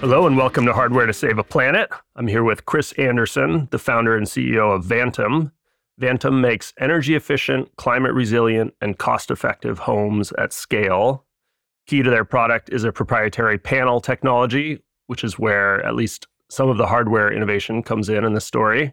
Hello 0.00 0.28
and 0.28 0.36
welcome 0.36 0.64
to 0.64 0.72
Hardware 0.72 1.06
to 1.06 1.12
Save 1.12 1.38
a 1.38 1.42
Planet. 1.42 1.90
I'm 2.14 2.28
here 2.28 2.44
with 2.44 2.64
Chris 2.66 2.92
Anderson, 2.92 3.66
the 3.72 3.80
founder 3.80 4.16
and 4.16 4.28
CEO 4.28 4.72
of 4.72 4.84
Vantem. 4.84 5.50
Vantem 6.00 6.40
makes 6.40 6.72
energy 6.78 7.16
efficient, 7.16 7.74
climate 7.74 8.14
resilient, 8.14 8.74
and 8.80 8.96
cost 8.96 9.28
effective 9.28 9.80
homes 9.80 10.30
at 10.38 10.52
scale. 10.52 11.24
Key 11.88 12.04
to 12.04 12.10
their 12.10 12.24
product 12.24 12.70
is 12.72 12.84
a 12.84 12.92
proprietary 12.92 13.58
panel 13.58 14.00
technology, 14.00 14.80
which 15.08 15.24
is 15.24 15.36
where 15.36 15.84
at 15.84 15.96
least 15.96 16.28
some 16.48 16.68
of 16.68 16.78
the 16.78 16.86
hardware 16.86 17.32
innovation 17.32 17.82
comes 17.82 18.08
in 18.08 18.24
in 18.24 18.34
the 18.34 18.40
story. 18.40 18.92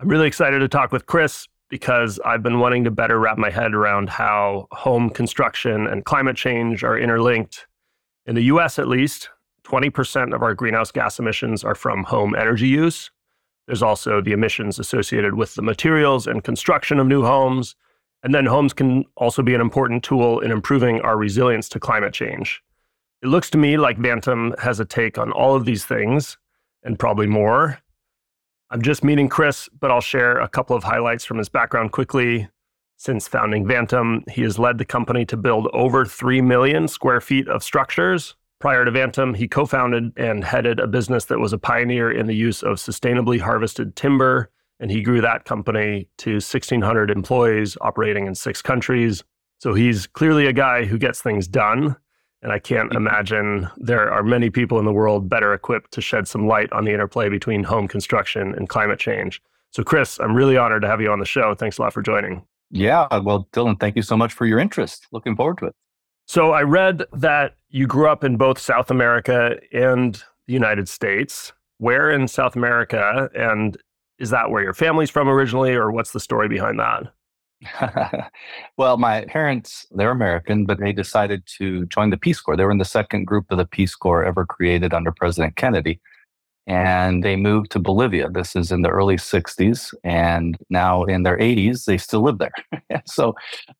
I'm 0.00 0.08
really 0.08 0.28
excited 0.28 0.60
to 0.60 0.68
talk 0.68 0.92
with 0.92 1.04
Chris 1.04 1.46
because 1.68 2.18
I've 2.24 2.42
been 2.42 2.58
wanting 2.58 2.84
to 2.84 2.90
better 2.90 3.20
wrap 3.20 3.36
my 3.36 3.50
head 3.50 3.74
around 3.74 4.08
how 4.08 4.66
home 4.70 5.10
construction 5.10 5.86
and 5.86 6.06
climate 6.06 6.36
change 6.36 6.84
are 6.84 6.98
interlinked. 6.98 7.66
In 8.24 8.34
the 8.34 8.44
US, 8.44 8.78
at 8.78 8.88
least, 8.88 9.28
20% 9.64 10.34
of 10.34 10.42
our 10.42 10.54
greenhouse 10.54 10.90
gas 10.90 11.18
emissions 11.18 11.64
are 11.64 11.74
from 11.74 12.04
home 12.04 12.34
energy 12.34 12.68
use. 12.68 13.10
There's 13.66 13.82
also 13.82 14.20
the 14.20 14.32
emissions 14.32 14.78
associated 14.78 15.34
with 15.34 15.54
the 15.54 15.62
materials 15.62 16.26
and 16.26 16.42
construction 16.42 16.98
of 16.98 17.06
new 17.06 17.22
homes. 17.22 17.76
And 18.24 18.34
then 18.34 18.46
homes 18.46 18.72
can 18.72 19.04
also 19.16 19.42
be 19.42 19.54
an 19.54 19.60
important 19.60 20.04
tool 20.04 20.40
in 20.40 20.50
improving 20.50 21.00
our 21.00 21.16
resilience 21.16 21.68
to 21.70 21.80
climate 21.80 22.12
change. 22.12 22.62
It 23.22 23.28
looks 23.28 23.50
to 23.50 23.58
me 23.58 23.76
like 23.76 23.98
Vantem 23.98 24.58
has 24.58 24.80
a 24.80 24.84
take 24.84 25.16
on 25.16 25.30
all 25.32 25.54
of 25.54 25.64
these 25.64 25.84
things 25.84 26.38
and 26.82 26.98
probably 26.98 27.26
more. 27.26 27.78
I'm 28.70 28.82
just 28.82 29.04
meeting 29.04 29.28
Chris, 29.28 29.68
but 29.78 29.90
I'll 29.90 30.00
share 30.00 30.38
a 30.38 30.48
couple 30.48 30.74
of 30.74 30.84
highlights 30.84 31.24
from 31.24 31.38
his 31.38 31.48
background 31.48 31.92
quickly. 31.92 32.48
Since 32.96 33.28
founding 33.28 33.64
Vantem, 33.64 34.28
he 34.28 34.42
has 34.42 34.58
led 34.58 34.78
the 34.78 34.84
company 34.84 35.24
to 35.26 35.36
build 35.36 35.68
over 35.72 36.04
3 36.04 36.40
million 36.40 36.88
square 36.88 37.20
feet 37.20 37.48
of 37.48 37.62
structures 37.62 38.34
Prior 38.62 38.84
to 38.84 38.92
Vantem, 38.92 39.36
he 39.36 39.48
co 39.48 39.66
founded 39.66 40.12
and 40.16 40.44
headed 40.44 40.78
a 40.78 40.86
business 40.86 41.24
that 41.24 41.40
was 41.40 41.52
a 41.52 41.58
pioneer 41.58 42.12
in 42.12 42.26
the 42.26 42.36
use 42.36 42.62
of 42.62 42.76
sustainably 42.76 43.40
harvested 43.40 43.96
timber. 43.96 44.52
And 44.78 44.88
he 44.88 45.02
grew 45.02 45.20
that 45.20 45.46
company 45.46 46.08
to 46.18 46.34
1,600 46.34 47.10
employees 47.10 47.76
operating 47.80 48.28
in 48.28 48.36
six 48.36 48.62
countries. 48.62 49.24
So 49.58 49.74
he's 49.74 50.06
clearly 50.06 50.46
a 50.46 50.52
guy 50.52 50.84
who 50.84 50.96
gets 50.96 51.20
things 51.20 51.48
done. 51.48 51.96
And 52.40 52.52
I 52.52 52.60
can't 52.60 52.90
mm-hmm. 52.90 52.98
imagine 52.98 53.68
there 53.78 54.12
are 54.12 54.22
many 54.22 54.48
people 54.48 54.78
in 54.78 54.84
the 54.84 54.92
world 54.92 55.28
better 55.28 55.52
equipped 55.52 55.90
to 55.94 56.00
shed 56.00 56.28
some 56.28 56.46
light 56.46 56.72
on 56.72 56.84
the 56.84 56.92
interplay 56.92 57.28
between 57.28 57.64
home 57.64 57.88
construction 57.88 58.54
and 58.54 58.68
climate 58.68 59.00
change. 59.00 59.42
So, 59.72 59.82
Chris, 59.82 60.20
I'm 60.20 60.36
really 60.36 60.56
honored 60.56 60.82
to 60.82 60.88
have 60.88 61.00
you 61.00 61.10
on 61.10 61.18
the 61.18 61.26
show. 61.26 61.56
Thanks 61.56 61.78
a 61.78 61.82
lot 61.82 61.92
for 61.92 62.00
joining. 62.00 62.46
Yeah. 62.70 63.08
Well, 63.18 63.48
Dylan, 63.52 63.80
thank 63.80 63.96
you 63.96 64.02
so 64.02 64.16
much 64.16 64.32
for 64.32 64.46
your 64.46 64.60
interest. 64.60 65.08
Looking 65.10 65.34
forward 65.34 65.58
to 65.58 65.66
it. 65.66 65.74
So 66.26 66.52
I 66.52 66.62
read 66.62 67.04
that 67.12 67.56
you 67.68 67.86
grew 67.86 68.08
up 68.08 68.24
in 68.24 68.36
both 68.36 68.58
South 68.58 68.90
America 68.90 69.58
and 69.72 70.14
the 70.46 70.52
United 70.52 70.88
States. 70.88 71.52
Where 71.78 72.10
in 72.10 72.28
South 72.28 72.54
America? 72.54 73.28
And 73.34 73.76
is 74.18 74.30
that 74.30 74.50
where 74.50 74.62
your 74.62 74.74
family's 74.74 75.10
from 75.10 75.28
originally, 75.28 75.74
or 75.74 75.90
what's 75.90 76.12
the 76.12 76.20
story 76.20 76.48
behind 76.48 76.78
that? 76.78 78.30
well, 78.76 78.96
my 78.96 79.24
parents, 79.26 79.86
they're 79.90 80.10
American, 80.10 80.64
but 80.64 80.78
they 80.78 80.92
decided 80.92 81.44
to 81.58 81.86
join 81.86 82.10
the 82.10 82.16
Peace 82.16 82.40
Corps. 82.40 82.56
They 82.56 82.64
were 82.64 82.70
in 82.70 82.78
the 82.78 82.84
second 82.84 83.24
group 83.24 83.50
of 83.50 83.58
the 83.58 83.66
Peace 83.66 83.94
Corps 83.94 84.24
ever 84.24 84.46
created 84.46 84.94
under 84.94 85.12
President 85.12 85.56
Kennedy 85.56 86.00
and 86.66 87.24
they 87.24 87.36
moved 87.36 87.70
to 87.72 87.78
Bolivia. 87.78 88.28
This 88.30 88.54
is 88.54 88.70
in 88.70 88.82
the 88.82 88.88
early 88.88 89.16
60s, 89.16 89.94
and 90.04 90.56
now 90.70 91.04
in 91.04 91.22
their 91.22 91.36
80s, 91.36 91.84
they 91.84 91.98
still 91.98 92.22
live 92.22 92.38
there. 92.38 92.52
so 93.06 93.34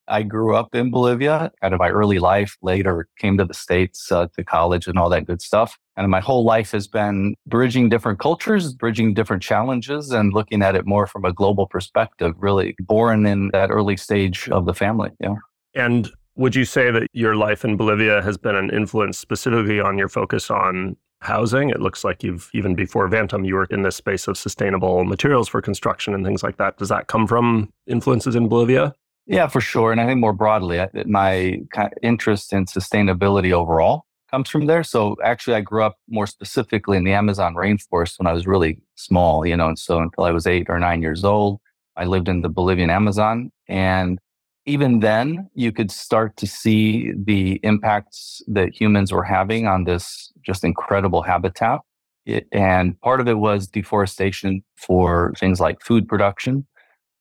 I 0.09 0.23
grew 0.23 0.55
up 0.57 0.75
in 0.75 0.91
Bolivia, 0.91 1.53
out 1.63 1.73
of 1.73 1.79
my 1.79 1.91
early 1.91 2.19
life, 2.19 2.57
later 2.63 3.09
came 3.19 3.39
to 3.39 3.45
the 3.45 3.55
States 3.55 4.11
uh, 4.11 4.27
to 4.37 4.45
college 4.45 4.87
and 4.87 4.99
all 4.99 5.09
that 5.11 5.27
good 5.27 5.41
stuff. 5.41 5.79
And 5.97 6.11
my 6.11 6.21
whole 6.21 6.45
life 6.45 6.73
has 6.73 6.89
been 6.89 7.35
bridging 7.47 7.89
different 7.89 8.19
cultures, 8.19 8.73
bridging 8.73 9.15
different 9.15 9.43
challenges, 9.43 10.11
and 10.11 10.33
looking 10.33 10.63
at 10.63 10.75
it 10.75 10.87
more 10.87 11.07
from 11.07 11.25
a 11.25 11.33
global 11.33 11.67
perspective, 11.67 12.35
really 12.39 12.75
born 12.81 13.27
in 13.27 13.51
that 13.53 13.71
early 13.71 13.97
stage 13.97 14.49
of 14.49 14.67
the 14.67 14.75
family. 14.75 15.11
Yeah. 15.21 15.35
And 15.75 16.11
would 16.35 16.55
you 16.55 16.65
say 16.65 16.91
that 16.91 17.07
your 17.13 17.37
life 17.37 17.65
in 17.65 17.77
Bolivia 17.77 18.23
has 18.23 18.39
been 18.39 18.57
an 18.57 18.71
influence 18.71 19.19
specifically 19.19 19.81
on 19.81 19.99
your 19.99 20.09
focus 20.09 20.51
on 20.51 20.97
housing. 21.23 21.71
It 21.71 21.81
looks 21.81 22.05
like 22.05 22.23
you've 22.23 22.51
even 22.53 22.75
before 22.75 23.09
Vantem, 23.09 23.47
you 23.47 23.55
were 23.55 23.67
in 23.71 23.83
this 23.83 23.97
space 23.97 24.29
of 24.29 24.37
sustainable 24.37 25.05
materials 25.05 25.49
for 25.49 25.63
construction 25.63 26.15
and 26.15 26.25
things 26.25 26.43
like 26.43 26.57
that. 26.59 26.79
Does 26.79 26.89
that 26.89 27.07
come 27.07 27.27
from 27.27 27.73
influences 27.87 28.35
in 28.35 28.49
Bolivia? 28.49 28.93
Yeah, 29.27 29.47
for 29.47 29.61
sure. 29.61 29.93
And 29.93 30.01
I 30.01 30.07
think 30.07 30.21
more 30.21 30.33
broadly, 30.33 30.85
my 31.07 31.61
interest 32.03 32.53
in 32.53 32.67
sustainability 32.67 33.53
overall 33.53 34.05
comes 34.31 34.49
from 34.49 34.67
there. 34.67 34.83
So 34.83 35.17
actually, 35.23 35.55
I 35.55 35.61
grew 35.61 35.85
up 35.85 35.97
more 36.09 36.27
specifically 36.27 36.97
in 36.97 37.05
the 37.05 37.13
Amazon 37.13 37.55
rainforest 37.55 38.19
when 38.19 38.27
I 38.27 38.33
was 38.33 38.47
really 38.47 38.81
small, 38.97 39.47
you 39.47 39.57
know, 39.57 39.69
and 39.69 39.79
so 39.79 40.01
until 40.01 40.25
I 40.25 40.33
was 40.33 40.47
eight 40.47 40.67
or 40.69 40.79
nine 40.81 41.03
years 41.03 41.23
old, 41.23 41.61
I 41.97 42.05
lived 42.05 42.29
in 42.29 42.41
the 42.41 42.49
Bolivian 42.49 42.91
Amazon. 42.91 43.53
And 43.69 44.19
even 44.67 45.01
then, 45.01 45.51
you 45.55 45.73
could 45.73 45.91
start 45.91 46.37
to 46.37 46.47
see 46.47 47.13
the 47.17 47.61
impacts 47.63 48.43
that 48.47 48.73
humans 48.73 49.13
were 49.13 49.25
having 49.25 49.67
on 49.67 49.85
this 49.85 50.33
just 50.45 50.65
incredible 50.65 51.23
habitat. 51.23 51.81
It, 52.25 52.47
and 52.53 53.01
part 53.01 53.21
of 53.21 53.27
it 53.27 53.39
was 53.39 53.67
deforestation 53.67 54.63
for 54.77 55.33
things 55.39 55.59
like 55.59 55.83
food 55.83 56.07
production. 56.07 56.67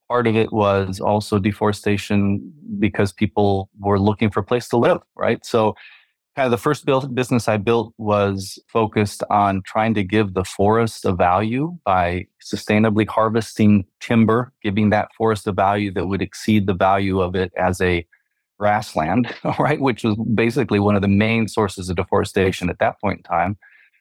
Part 0.07 0.28
of 0.28 0.35
it 0.35 0.53
was 0.53 1.00
also 1.00 1.40
deforestation 1.40 2.53
because 2.78 3.12
people 3.12 3.69
were 3.79 4.00
looking 4.00 4.29
for 4.29 4.41
a 4.41 4.44
place 4.44 4.68
to 4.69 4.78
live, 4.78 5.00
right? 5.16 5.44
So 5.46 5.75
kind 6.36 6.46
of 6.46 6.52
the 6.52 6.58
first 6.58 6.86
build, 6.86 7.14
business 7.14 7.47
I 7.47 7.58
built 7.58 7.94
was 7.97 8.58
focused 8.68 9.24
on 9.30 9.62
trying 9.66 9.94
to 9.96 10.03
give 10.03 10.34
the 10.34 10.46
forest 10.46 11.03
a 11.03 11.12
value 11.12 11.78
by 11.84 12.28
sustainably 12.42 13.08
harvesting 13.08 13.86
timber, 14.00 14.53
giving 14.64 14.91
that 14.91 15.09
forest 15.18 15.46
a 15.47 15.52
value 15.52 15.91
that 15.94 16.08
would 16.08 16.22
exceed 16.22 16.68
the 16.68 16.74
value 16.74 17.20
of 17.20 17.36
it 17.36 17.52
as 17.58 17.81
a 17.81 18.08
grassland, 18.58 19.34
right? 19.59 19.81
Which 19.81 20.03
was 20.03 20.16
basically 20.34 20.80
one 20.80 20.96
of 20.96 21.02
the 21.02 21.08
main 21.08 21.47
sources 21.47 21.90
of 21.90 21.97
deforestation 21.97 22.70
at 22.70 22.80
that 22.80 23.00
point 23.02 23.20
in 23.20 23.24
time. 23.24 23.58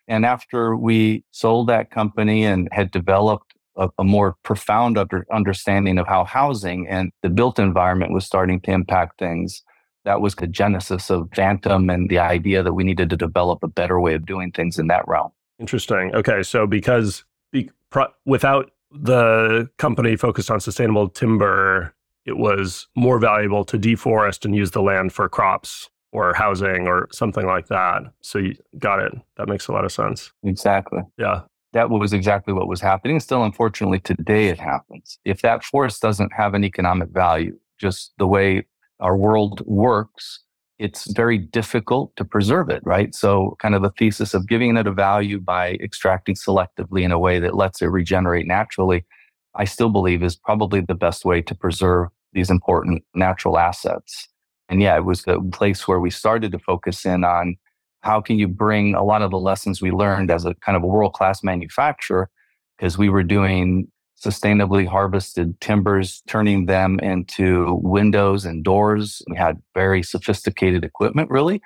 And 0.06 0.24
after 0.24 0.76
we 0.76 1.24
sold 1.30 1.68
that 1.68 1.90
company 1.90 2.44
and 2.44 2.68
had 2.70 2.90
developed 2.90 3.54
a, 3.76 3.88
a 3.98 4.04
more 4.04 4.36
profound 4.44 4.98
under, 4.98 5.26
understanding 5.32 5.98
of 5.98 6.06
how 6.06 6.24
housing 6.24 6.86
and 6.88 7.10
the 7.22 7.28
built 7.28 7.58
environment 7.58 8.12
was 8.12 8.26
starting 8.26 8.60
to 8.62 8.70
impact 8.70 9.18
things, 9.18 9.62
that 10.04 10.20
was 10.20 10.34
the 10.34 10.46
genesis 10.46 11.10
of 11.10 11.28
Vantem 11.30 11.92
and 11.92 12.08
the 12.08 12.18
idea 12.18 12.62
that 12.62 12.72
we 12.72 12.84
needed 12.84 13.10
to 13.10 13.16
develop 13.16 13.62
a 13.62 13.68
better 13.68 14.00
way 14.00 14.14
of 14.14 14.24
doing 14.24 14.50
things 14.52 14.78
in 14.78 14.86
that 14.88 15.06
realm. 15.06 15.30
Interesting. 15.58 16.14
Okay. 16.14 16.42
So, 16.42 16.66
because 16.66 17.24
be, 17.52 17.70
pro, 17.90 18.06
without 18.24 18.70
the 18.90 19.68
company 19.76 20.16
focused 20.16 20.50
on 20.50 20.60
sustainable 20.60 21.08
timber, 21.08 21.94
it 22.24 22.38
was 22.38 22.88
more 22.96 23.18
valuable 23.18 23.64
to 23.64 23.78
deforest 23.78 24.44
and 24.44 24.56
use 24.56 24.70
the 24.70 24.82
land 24.82 25.12
for 25.12 25.28
crops 25.28 25.90
or 26.12 26.34
housing 26.34 26.86
or 26.86 27.08
something 27.12 27.46
like 27.46 27.68
that. 27.68 28.02
So, 28.22 28.38
you 28.38 28.54
got 28.78 29.00
it. 29.00 29.12
That 29.36 29.48
makes 29.48 29.68
a 29.68 29.72
lot 29.72 29.84
of 29.84 29.92
sense. 29.92 30.32
Exactly. 30.42 31.00
Yeah. 31.18 31.42
That 31.72 31.90
was 31.90 32.12
exactly 32.12 32.52
what 32.52 32.66
was 32.66 32.80
happening. 32.80 33.20
Still, 33.20 33.44
unfortunately, 33.44 34.00
today 34.00 34.48
it 34.48 34.58
happens. 34.58 35.18
If 35.24 35.42
that 35.42 35.62
forest 35.62 36.02
doesn't 36.02 36.32
have 36.32 36.54
an 36.54 36.64
economic 36.64 37.10
value, 37.10 37.56
just 37.78 38.12
the 38.18 38.26
way 38.26 38.66
our 39.00 39.16
world 39.16 39.62
works, 39.66 40.40
it's 40.78 41.10
very 41.12 41.36
difficult 41.36 42.14
to 42.16 42.24
preserve 42.24 42.70
it, 42.70 42.82
right? 42.84 43.14
So, 43.14 43.56
kind 43.60 43.74
of 43.74 43.82
the 43.82 43.92
thesis 43.98 44.32
of 44.32 44.48
giving 44.48 44.76
it 44.76 44.86
a 44.86 44.92
value 44.92 45.38
by 45.38 45.72
extracting 45.74 46.34
selectively 46.34 47.02
in 47.02 47.12
a 47.12 47.18
way 47.18 47.38
that 47.38 47.54
lets 47.54 47.82
it 47.82 47.86
regenerate 47.86 48.46
naturally, 48.46 49.04
I 49.54 49.64
still 49.64 49.90
believe 49.90 50.22
is 50.22 50.36
probably 50.36 50.80
the 50.80 50.94
best 50.94 51.24
way 51.24 51.42
to 51.42 51.54
preserve 51.54 52.08
these 52.32 52.50
important 52.50 53.02
natural 53.14 53.58
assets. 53.58 54.28
And 54.68 54.80
yeah, 54.80 54.96
it 54.96 55.04
was 55.04 55.22
the 55.22 55.40
place 55.52 55.86
where 55.88 56.00
we 56.00 56.10
started 56.10 56.52
to 56.52 56.58
focus 56.58 57.04
in 57.04 57.24
on 57.24 57.56
how 58.02 58.20
can 58.20 58.38
you 58.38 58.48
bring 58.48 58.94
a 58.94 59.04
lot 59.04 59.20
of 59.20 59.30
the 59.30 59.38
lessons 59.38 59.82
we 59.82 59.90
learned 59.90 60.30
as 60.30 60.46
a 60.46 60.54
kind 60.54 60.76
of 60.76 60.82
a 60.82 60.86
world 60.86 61.12
class 61.12 61.42
manufacturer, 61.42 62.30
because 62.78 62.96
we 62.96 63.08
were 63.10 63.24
doing 63.24 63.88
sustainably 64.24 64.86
harvested 64.86 65.60
timbers, 65.60 66.22
turning 66.28 66.66
them 66.66 66.98
into 67.00 67.80
windows 67.82 68.44
and 68.44 68.62
doors. 68.62 69.22
We 69.28 69.36
had 69.36 69.62
very 69.74 70.02
sophisticated 70.02 70.84
equipment, 70.84 71.30
really, 71.30 71.62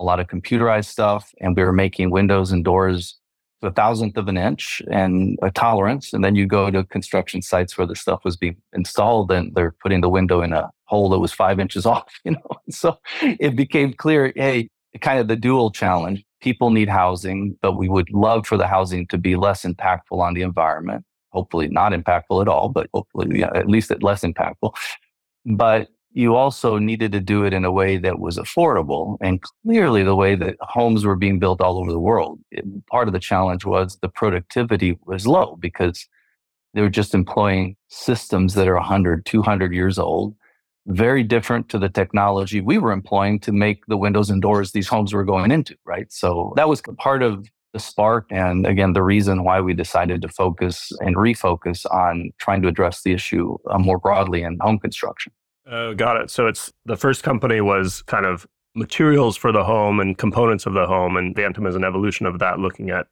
a 0.00 0.04
lot 0.04 0.20
of 0.20 0.26
computerized 0.26 0.86
stuff. 0.86 1.32
And 1.40 1.56
we 1.56 1.62
were 1.62 1.72
making 1.72 2.10
windows 2.10 2.50
and 2.50 2.64
doors 2.64 3.18
to 3.60 3.68
a 3.68 3.72
thousandth 3.72 4.16
of 4.16 4.28
an 4.28 4.38
inch 4.38 4.80
and 4.90 5.38
a 5.42 5.50
tolerance. 5.50 6.12
And 6.12 6.24
then 6.24 6.34
you 6.34 6.46
go 6.46 6.70
to 6.70 6.84
construction 6.84 7.42
sites 7.42 7.76
where 7.76 7.86
the 7.86 7.96
stuff 7.96 8.24
was 8.24 8.36
being 8.36 8.56
installed 8.72 9.30
and 9.30 9.54
they're 9.54 9.74
putting 9.82 10.00
the 10.00 10.08
window 10.08 10.40
in 10.40 10.52
a 10.52 10.70
hole 10.84 11.10
that 11.10 11.18
was 11.18 11.32
five 11.32 11.60
inches 11.60 11.84
off, 11.94 12.12
you 12.24 12.32
know. 12.32 12.60
So 12.70 12.98
it 13.22 13.54
became 13.54 13.92
clear, 13.92 14.32
hey, 14.34 14.70
kind 15.00 15.20
of 15.20 15.28
the 15.28 15.36
dual 15.36 15.70
challenge. 15.70 16.24
People 16.40 16.70
need 16.70 16.88
housing, 16.88 17.58
but 17.60 17.76
we 17.76 17.88
would 17.88 18.08
love 18.10 18.46
for 18.46 18.56
the 18.56 18.66
housing 18.66 19.06
to 19.08 19.18
be 19.18 19.36
less 19.36 19.64
impactful 19.64 20.18
on 20.18 20.34
the 20.34 20.42
environment. 20.42 21.04
Hopefully 21.30 21.68
not 21.68 21.92
impactful 21.92 22.40
at 22.40 22.48
all, 22.48 22.68
but 22.68 22.88
hopefully 22.92 23.40
yeah, 23.40 23.50
at 23.54 23.68
least 23.68 23.92
less 24.02 24.22
impactful. 24.22 24.74
But 25.44 25.88
you 26.12 26.34
also 26.34 26.78
needed 26.78 27.12
to 27.12 27.20
do 27.20 27.44
it 27.44 27.52
in 27.52 27.64
a 27.64 27.72
way 27.72 27.96
that 27.96 28.18
was 28.18 28.38
affordable. 28.38 29.18
And 29.20 29.40
clearly, 29.62 30.02
the 30.02 30.16
way 30.16 30.34
that 30.34 30.56
homes 30.60 31.04
were 31.04 31.16
being 31.16 31.38
built 31.38 31.60
all 31.60 31.78
over 31.78 31.92
the 31.92 31.98
world, 31.98 32.40
it, 32.50 32.64
part 32.86 33.08
of 33.08 33.12
the 33.12 33.20
challenge 33.20 33.64
was 33.64 33.98
the 34.00 34.08
productivity 34.08 34.98
was 35.06 35.26
low 35.26 35.56
because 35.60 36.06
they 36.74 36.80
were 36.80 36.88
just 36.88 37.14
employing 37.14 37.76
systems 37.88 38.54
that 38.54 38.68
are 38.68 38.74
100, 38.74 39.26
200 39.26 39.72
years 39.72 39.98
old, 39.98 40.34
very 40.86 41.22
different 41.22 41.68
to 41.68 41.78
the 41.78 41.88
technology 41.88 42.60
we 42.60 42.78
were 42.78 42.92
employing 42.92 43.38
to 43.40 43.52
make 43.52 43.84
the 43.86 43.96
windows 43.96 44.30
and 44.30 44.40
doors 44.40 44.72
these 44.72 44.88
homes 44.88 45.12
were 45.12 45.24
going 45.24 45.50
into, 45.50 45.76
right? 45.84 46.10
So 46.10 46.52
that 46.56 46.68
was 46.68 46.80
part 46.98 47.22
of 47.22 47.46
the 47.72 47.78
spark. 47.78 48.26
And 48.30 48.66
again, 48.66 48.92
the 48.92 49.02
reason 49.02 49.44
why 49.44 49.60
we 49.60 49.74
decided 49.74 50.22
to 50.22 50.28
focus 50.28 50.90
and 51.00 51.16
refocus 51.16 51.84
on 51.92 52.30
trying 52.38 52.62
to 52.62 52.68
address 52.68 53.02
the 53.02 53.12
issue 53.12 53.56
uh, 53.70 53.78
more 53.78 53.98
broadly 53.98 54.42
in 54.42 54.58
home 54.60 54.78
construction. 54.78 55.32
Oh, 55.70 55.94
got 55.94 56.16
it. 56.16 56.30
So 56.30 56.46
it's 56.46 56.72
the 56.86 56.96
first 56.96 57.22
company 57.22 57.60
was 57.60 58.02
kind 58.02 58.24
of 58.24 58.46
materials 58.74 59.36
for 59.36 59.52
the 59.52 59.64
home 59.64 60.00
and 60.00 60.16
components 60.16 60.64
of 60.64 60.72
the 60.72 60.86
home, 60.86 61.16
and 61.16 61.34
Vantem 61.34 61.68
is 61.68 61.74
an 61.74 61.84
evolution 61.84 62.26
of 62.26 62.38
that, 62.38 62.58
looking 62.58 62.90
at 62.90 63.06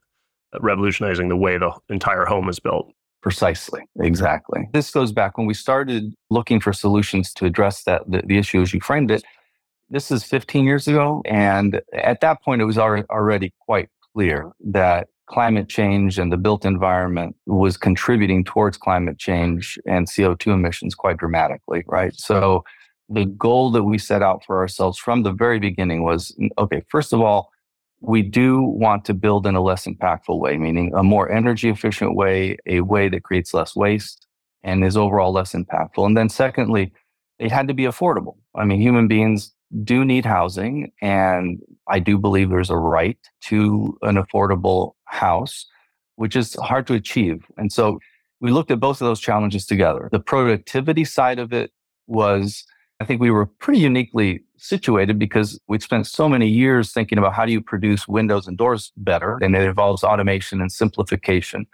revolutionizing 0.60 1.28
the 1.28 1.36
way 1.36 1.58
the 1.58 1.72
entire 1.90 2.24
home 2.24 2.48
is 2.48 2.58
built. 2.58 2.90
Precisely, 3.20 3.82
exactly. 4.00 4.68
This 4.72 4.90
goes 4.90 5.12
back 5.12 5.36
when 5.36 5.46
we 5.46 5.54
started 5.54 6.14
looking 6.30 6.60
for 6.60 6.72
solutions 6.72 7.32
to 7.34 7.44
address 7.44 7.82
that 7.82 8.02
the, 8.08 8.22
the 8.24 8.38
issue 8.38 8.62
as 8.62 8.72
you 8.72 8.80
framed 8.80 9.10
it. 9.10 9.24
This 9.90 10.10
is 10.10 10.24
15 10.24 10.64
years 10.64 10.88
ago, 10.88 11.22
and 11.26 11.80
at 11.92 12.20
that 12.20 12.42
point, 12.42 12.62
it 12.62 12.64
was 12.64 12.78
already 12.78 13.52
quite 13.60 13.88
clear 14.16 14.50
that 14.64 15.08
climate 15.26 15.68
change 15.68 16.18
and 16.18 16.32
the 16.32 16.38
built 16.38 16.64
environment 16.64 17.36
was 17.46 17.76
contributing 17.76 18.44
towards 18.44 18.78
climate 18.78 19.18
change 19.18 19.78
and 19.86 20.08
CO2 20.08 20.54
emissions 20.54 20.94
quite 20.94 21.18
dramatically, 21.18 21.84
right? 21.86 22.14
So 22.16 22.64
the 23.10 23.26
goal 23.26 23.70
that 23.72 23.84
we 23.84 23.98
set 23.98 24.22
out 24.22 24.42
for 24.46 24.58
ourselves 24.58 24.98
from 24.98 25.22
the 25.22 25.32
very 25.32 25.58
beginning 25.58 26.02
was 26.02 26.34
okay, 26.56 26.82
first 26.88 27.12
of 27.12 27.20
all, 27.20 27.50
we 28.00 28.22
do 28.22 28.62
want 28.62 29.04
to 29.04 29.14
build 29.14 29.46
in 29.46 29.54
a 29.54 29.62
less 29.62 29.86
impactful 29.86 30.38
way, 30.38 30.56
meaning 30.56 30.92
a 30.94 31.02
more 31.02 31.30
energy 31.30 31.68
efficient 31.68 32.14
way, 32.14 32.56
a 32.66 32.80
way 32.80 33.08
that 33.08 33.22
creates 33.22 33.52
less 33.52 33.76
waste 33.76 34.26
and 34.62 34.82
is 34.82 34.96
overall 34.96 35.32
less 35.32 35.52
impactful. 35.52 36.06
And 36.06 36.16
then 36.16 36.28
secondly, 36.30 36.92
it 37.38 37.52
had 37.52 37.68
to 37.68 37.74
be 37.74 37.84
affordable. 37.84 38.36
I 38.54 38.64
mean, 38.64 38.80
human 38.80 39.08
beings 39.08 39.52
do 39.84 40.04
need 40.04 40.24
housing, 40.24 40.92
and 41.02 41.60
I 41.88 41.98
do 41.98 42.18
believe 42.18 42.50
there's 42.50 42.70
a 42.70 42.76
right 42.76 43.18
to 43.42 43.96
an 44.02 44.16
affordable 44.16 44.92
house, 45.04 45.66
which 46.16 46.36
is 46.36 46.54
hard 46.54 46.86
to 46.88 46.94
achieve. 46.94 47.44
And 47.56 47.72
so 47.72 47.98
we 48.40 48.50
looked 48.50 48.70
at 48.70 48.80
both 48.80 49.00
of 49.00 49.06
those 49.06 49.20
challenges 49.20 49.66
together. 49.66 50.08
The 50.12 50.20
productivity 50.20 51.04
side 51.04 51.38
of 51.38 51.52
it 51.52 51.72
was, 52.06 52.64
I 53.00 53.04
think 53.04 53.20
we 53.20 53.30
were 53.30 53.46
pretty 53.46 53.80
uniquely 53.80 54.42
situated 54.58 55.18
because 55.18 55.58
we'd 55.68 55.82
spent 55.82 56.06
so 56.06 56.28
many 56.28 56.48
years 56.48 56.92
thinking 56.92 57.18
about 57.18 57.34
how 57.34 57.46
do 57.46 57.52
you 57.52 57.60
produce 57.60 58.08
windows 58.08 58.46
and 58.46 58.56
doors 58.56 58.92
better, 58.96 59.38
and 59.42 59.54
it 59.54 59.62
involves 59.62 60.02
automation 60.02 60.60
and 60.60 60.72
simplification. 60.72 61.66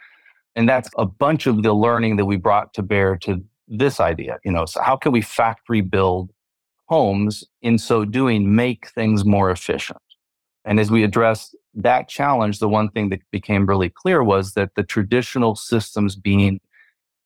And 0.55 0.69
that's 0.69 0.91
a 0.99 1.07
bunch 1.07 1.47
of 1.47 1.63
the 1.63 1.73
learning 1.73 2.17
that 2.17 2.27
we 2.27 2.37
brought 2.37 2.75
to 2.75 2.83
bear 2.83 3.17
to 3.19 3.43
this 3.69 4.01
idea. 4.01 4.39
You 4.45 4.53
know, 4.53 4.67
so 4.67 4.83
how 4.83 4.97
can 4.97 5.13
we 5.13 5.23
factory 5.23 5.81
build 5.81 6.31
homes, 6.93 7.43
in 7.63 7.79
so 7.79 8.05
doing, 8.05 8.55
make 8.55 8.87
things 8.89 9.25
more 9.25 9.51
efficient. 9.51 9.99
And 10.67 10.79
as 10.79 10.91
we 10.91 11.03
addressed 11.03 11.57
that 11.73 12.07
challenge, 12.07 12.59
the 12.59 12.69
one 12.69 12.91
thing 12.91 13.09
that 13.09 13.21
became 13.31 13.65
really 13.65 13.89
clear 13.89 14.23
was 14.23 14.53
that 14.53 14.75
the 14.77 14.83
traditional 14.83 15.57
systems 15.57 16.15
being 16.17 16.61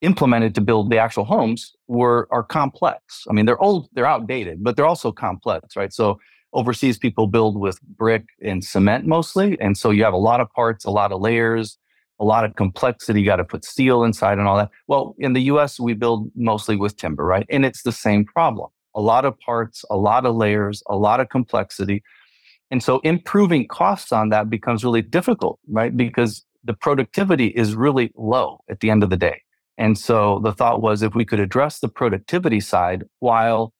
implemented 0.02 0.54
to 0.54 0.60
build 0.60 0.88
the 0.88 0.98
actual 0.98 1.24
homes 1.24 1.74
were 1.88 2.28
are 2.30 2.44
complex. 2.44 3.24
I 3.28 3.32
mean, 3.32 3.44
they're 3.46 3.60
old, 3.60 3.88
they're 3.92 4.06
outdated, 4.06 4.62
but 4.62 4.76
they're 4.76 4.86
also 4.94 5.10
complex, 5.10 5.74
right? 5.74 5.92
So 5.92 6.20
overseas 6.52 6.96
people 6.96 7.26
build 7.26 7.58
with 7.58 7.82
brick 7.82 8.24
and 8.40 8.62
cement 8.62 9.04
mostly. 9.04 9.60
And 9.60 9.76
so 9.76 9.90
you 9.90 10.04
have 10.04 10.14
a 10.14 10.24
lot 10.30 10.40
of 10.40 10.48
parts, 10.52 10.84
a 10.84 10.92
lot 10.92 11.10
of 11.10 11.20
layers, 11.20 11.76
a 12.20 12.24
lot 12.24 12.44
of 12.44 12.54
complexity. 12.54 13.20
You 13.20 13.26
got 13.26 13.42
to 13.44 13.44
put 13.44 13.64
steel 13.64 14.04
inside 14.04 14.38
and 14.38 14.46
all 14.46 14.58
that. 14.58 14.70
Well, 14.86 15.16
in 15.18 15.32
the 15.32 15.42
US, 15.52 15.80
we 15.80 15.94
build 15.94 16.30
mostly 16.36 16.76
with 16.76 16.96
timber, 16.96 17.24
right? 17.24 17.46
And 17.50 17.64
it's 17.64 17.82
the 17.82 17.96
same 18.06 18.24
problem 18.24 18.70
a 18.96 19.00
lot 19.00 19.24
of 19.24 19.38
parts, 19.38 19.84
a 19.90 19.96
lot 19.96 20.26
of 20.26 20.34
layers, 20.34 20.82
a 20.88 20.96
lot 20.96 21.20
of 21.20 21.28
complexity. 21.28 22.02
And 22.70 22.82
so 22.82 22.98
improving 23.00 23.68
costs 23.68 24.10
on 24.10 24.30
that 24.30 24.50
becomes 24.50 24.82
really 24.82 25.02
difficult, 25.02 25.60
right? 25.68 25.96
Because 25.96 26.44
the 26.64 26.74
productivity 26.74 27.48
is 27.48 27.76
really 27.76 28.10
low 28.16 28.60
at 28.68 28.80
the 28.80 28.90
end 28.90 29.04
of 29.04 29.10
the 29.10 29.16
day. 29.16 29.42
And 29.78 29.96
so 29.96 30.40
the 30.42 30.52
thought 30.52 30.82
was 30.82 31.02
if 31.02 31.14
we 31.14 31.24
could 31.24 31.38
address 31.38 31.78
the 31.78 31.88
productivity 31.88 32.60
side 32.60 33.04
while 33.20 33.72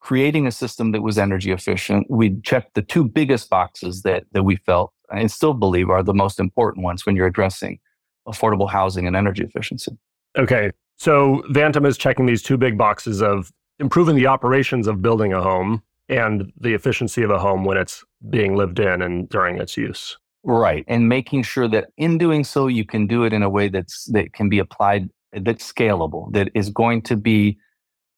creating 0.00 0.46
a 0.46 0.52
system 0.52 0.92
that 0.92 1.02
was 1.02 1.16
energy 1.16 1.52
efficient, 1.52 2.10
we'd 2.10 2.44
check 2.44 2.74
the 2.74 2.82
two 2.82 3.04
biggest 3.04 3.48
boxes 3.48 4.02
that, 4.02 4.24
that 4.32 4.42
we 4.42 4.56
felt 4.56 4.92
and 5.10 5.30
still 5.30 5.54
believe 5.54 5.88
are 5.88 6.02
the 6.02 6.12
most 6.12 6.38
important 6.38 6.84
ones 6.84 7.06
when 7.06 7.16
you're 7.16 7.26
addressing 7.26 7.78
affordable 8.26 8.68
housing 8.68 9.06
and 9.06 9.16
energy 9.16 9.42
efficiency. 9.42 9.92
Okay. 10.36 10.70
So 10.96 11.42
Vantem 11.50 11.86
is 11.86 11.96
checking 11.96 12.26
these 12.26 12.42
two 12.42 12.56
big 12.56 12.76
boxes 12.76 13.22
of 13.22 13.50
improving 13.78 14.16
the 14.16 14.26
operations 14.26 14.86
of 14.86 15.02
building 15.02 15.32
a 15.32 15.42
home 15.42 15.82
and 16.08 16.52
the 16.58 16.74
efficiency 16.74 17.22
of 17.22 17.30
a 17.30 17.38
home 17.38 17.64
when 17.64 17.76
it's 17.76 18.04
being 18.30 18.56
lived 18.56 18.78
in 18.78 19.02
and 19.02 19.28
during 19.28 19.58
its 19.58 19.76
use. 19.76 20.16
Right. 20.44 20.84
And 20.88 21.08
making 21.08 21.42
sure 21.42 21.68
that 21.68 21.90
in 21.96 22.16
doing 22.16 22.44
so, 22.44 22.68
you 22.68 22.84
can 22.84 23.06
do 23.06 23.24
it 23.24 23.32
in 23.32 23.42
a 23.42 23.50
way 23.50 23.68
that's 23.68 24.04
that 24.06 24.32
can 24.32 24.48
be 24.48 24.58
applied, 24.58 25.10
that's 25.32 25.70
scalable, 25.70 26.32
that 26.32 26.50
is 26.54 26.70
going 26.70 27.02
to 27.02 27.16
be 27.16 27.58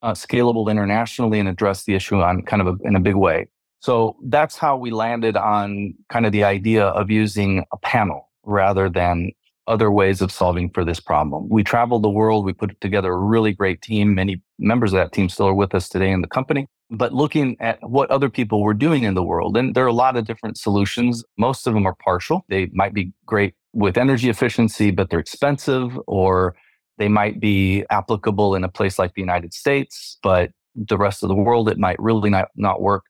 uh, 0.03 0.13
scalable 0.13 0.71
internationally 0.71 1.41
and 1.41 1.49
address 1.49 1.85
the 1.85 1.95
issue 1.95 2.21
on 2.21 2.43
kind 2.43 2.63
of 2.63 2.69
a, 2.69 2.77
in 2.85 2.95
a 2.95 3.01
big 3.01 3.17
way. 3.17 3.49
So 3.81 4.17
that's 4.25 4.57
how 4.59 4.77
we 4.77 4.91
landed 4.91 5.37
on 5.37 5.95
kind 6.11 6.27
of 6.27 6.33
the 6.33 6.45
idea 6.45 6.87
of 6.87 7.11
using 7.11 7.65
a 7.73 7.79
panel 7.79 8.29
rather 8.45 8.89
than 8.89 9.33
other 9.71 9.91
ways 9.91 10.21
of 10.21 10.33
solving 10.33 10.69
for 10.71 10.85
this 10.85 11.01
problem. 11.01 11.49
We 11.49 11.63
traveled 11.63 12.03
the 12.03 12.11
world. 12.11 12.45
We 12.45 12.53
put 12.53 12.79
together 12.81 13.13
a 13.13 13.19
really 13.19 13.53
great 13.53 13.81
team. 13.81 14.15
Many 14.15 14.43
members 14.59 14.93
of 14.93 14.99
that 14.99 15.13
team 15.13 15.29
still 15.29 15.47
are 15.47 15.55
with 15.55 15.75
us 15.75 15.89
today 15.89 16.11
in 16.11 16.21
the 16.21 16.29
company. 16.29 16.67
But 16.91 17.15
looking 17.15 17.57
at 17.61 17.79
what 17.89 18.11
other 18.11 18.29
people 18.29 18.63
were 18.63 18.75
doing 18.75 19.05
in 19.05 19.15
the 19.15 19.23
world, 19.23 19.57
and 19.57 19.75
there 19.75 19.85
are 19.85 19.89
a 19.89 19.93
lot 19.93 20.17
of 20.17 20.27
different 20.27 20.59
solutions. 20.59 21.25
Most 21.39 21.67
of 21.69 21.75
them 21.75 21.87
are 21.87 21.95
partial. 21.95 22.45
They 22.49 22.67
might 22.73 22.93
be 22.93 23.13
great 23.25 23.55
with 23.73 23.97
energy 23.97 24.29
efficiency, 24.29 24.91
but 24.91 25.09
they're 25.09 25.21
expensive, 25.21 25.97
or 26.09 26.57
they 26.99 27.09
might 27.09 27.39
be 27.39 27.85
applicable 27.91 28.57
in 28.57 28.65
a 28.65 28.69
place 28.69 28.99
like 28.99 29.15
the 29.15 29.23
United 29.23 29.55
States, 29.55 30.19
but 30.23 30.51
the 30.75 30.99
rest 30.99 31.23
of 31.23 31.29
the 31.29 31.35
world, 31.35 31.69
it 31.69 31.79
might 31.79 31.99
really 32.01 32.29
not, 32.29 32.49
not 32.57 32.83
work. 32.83 33.05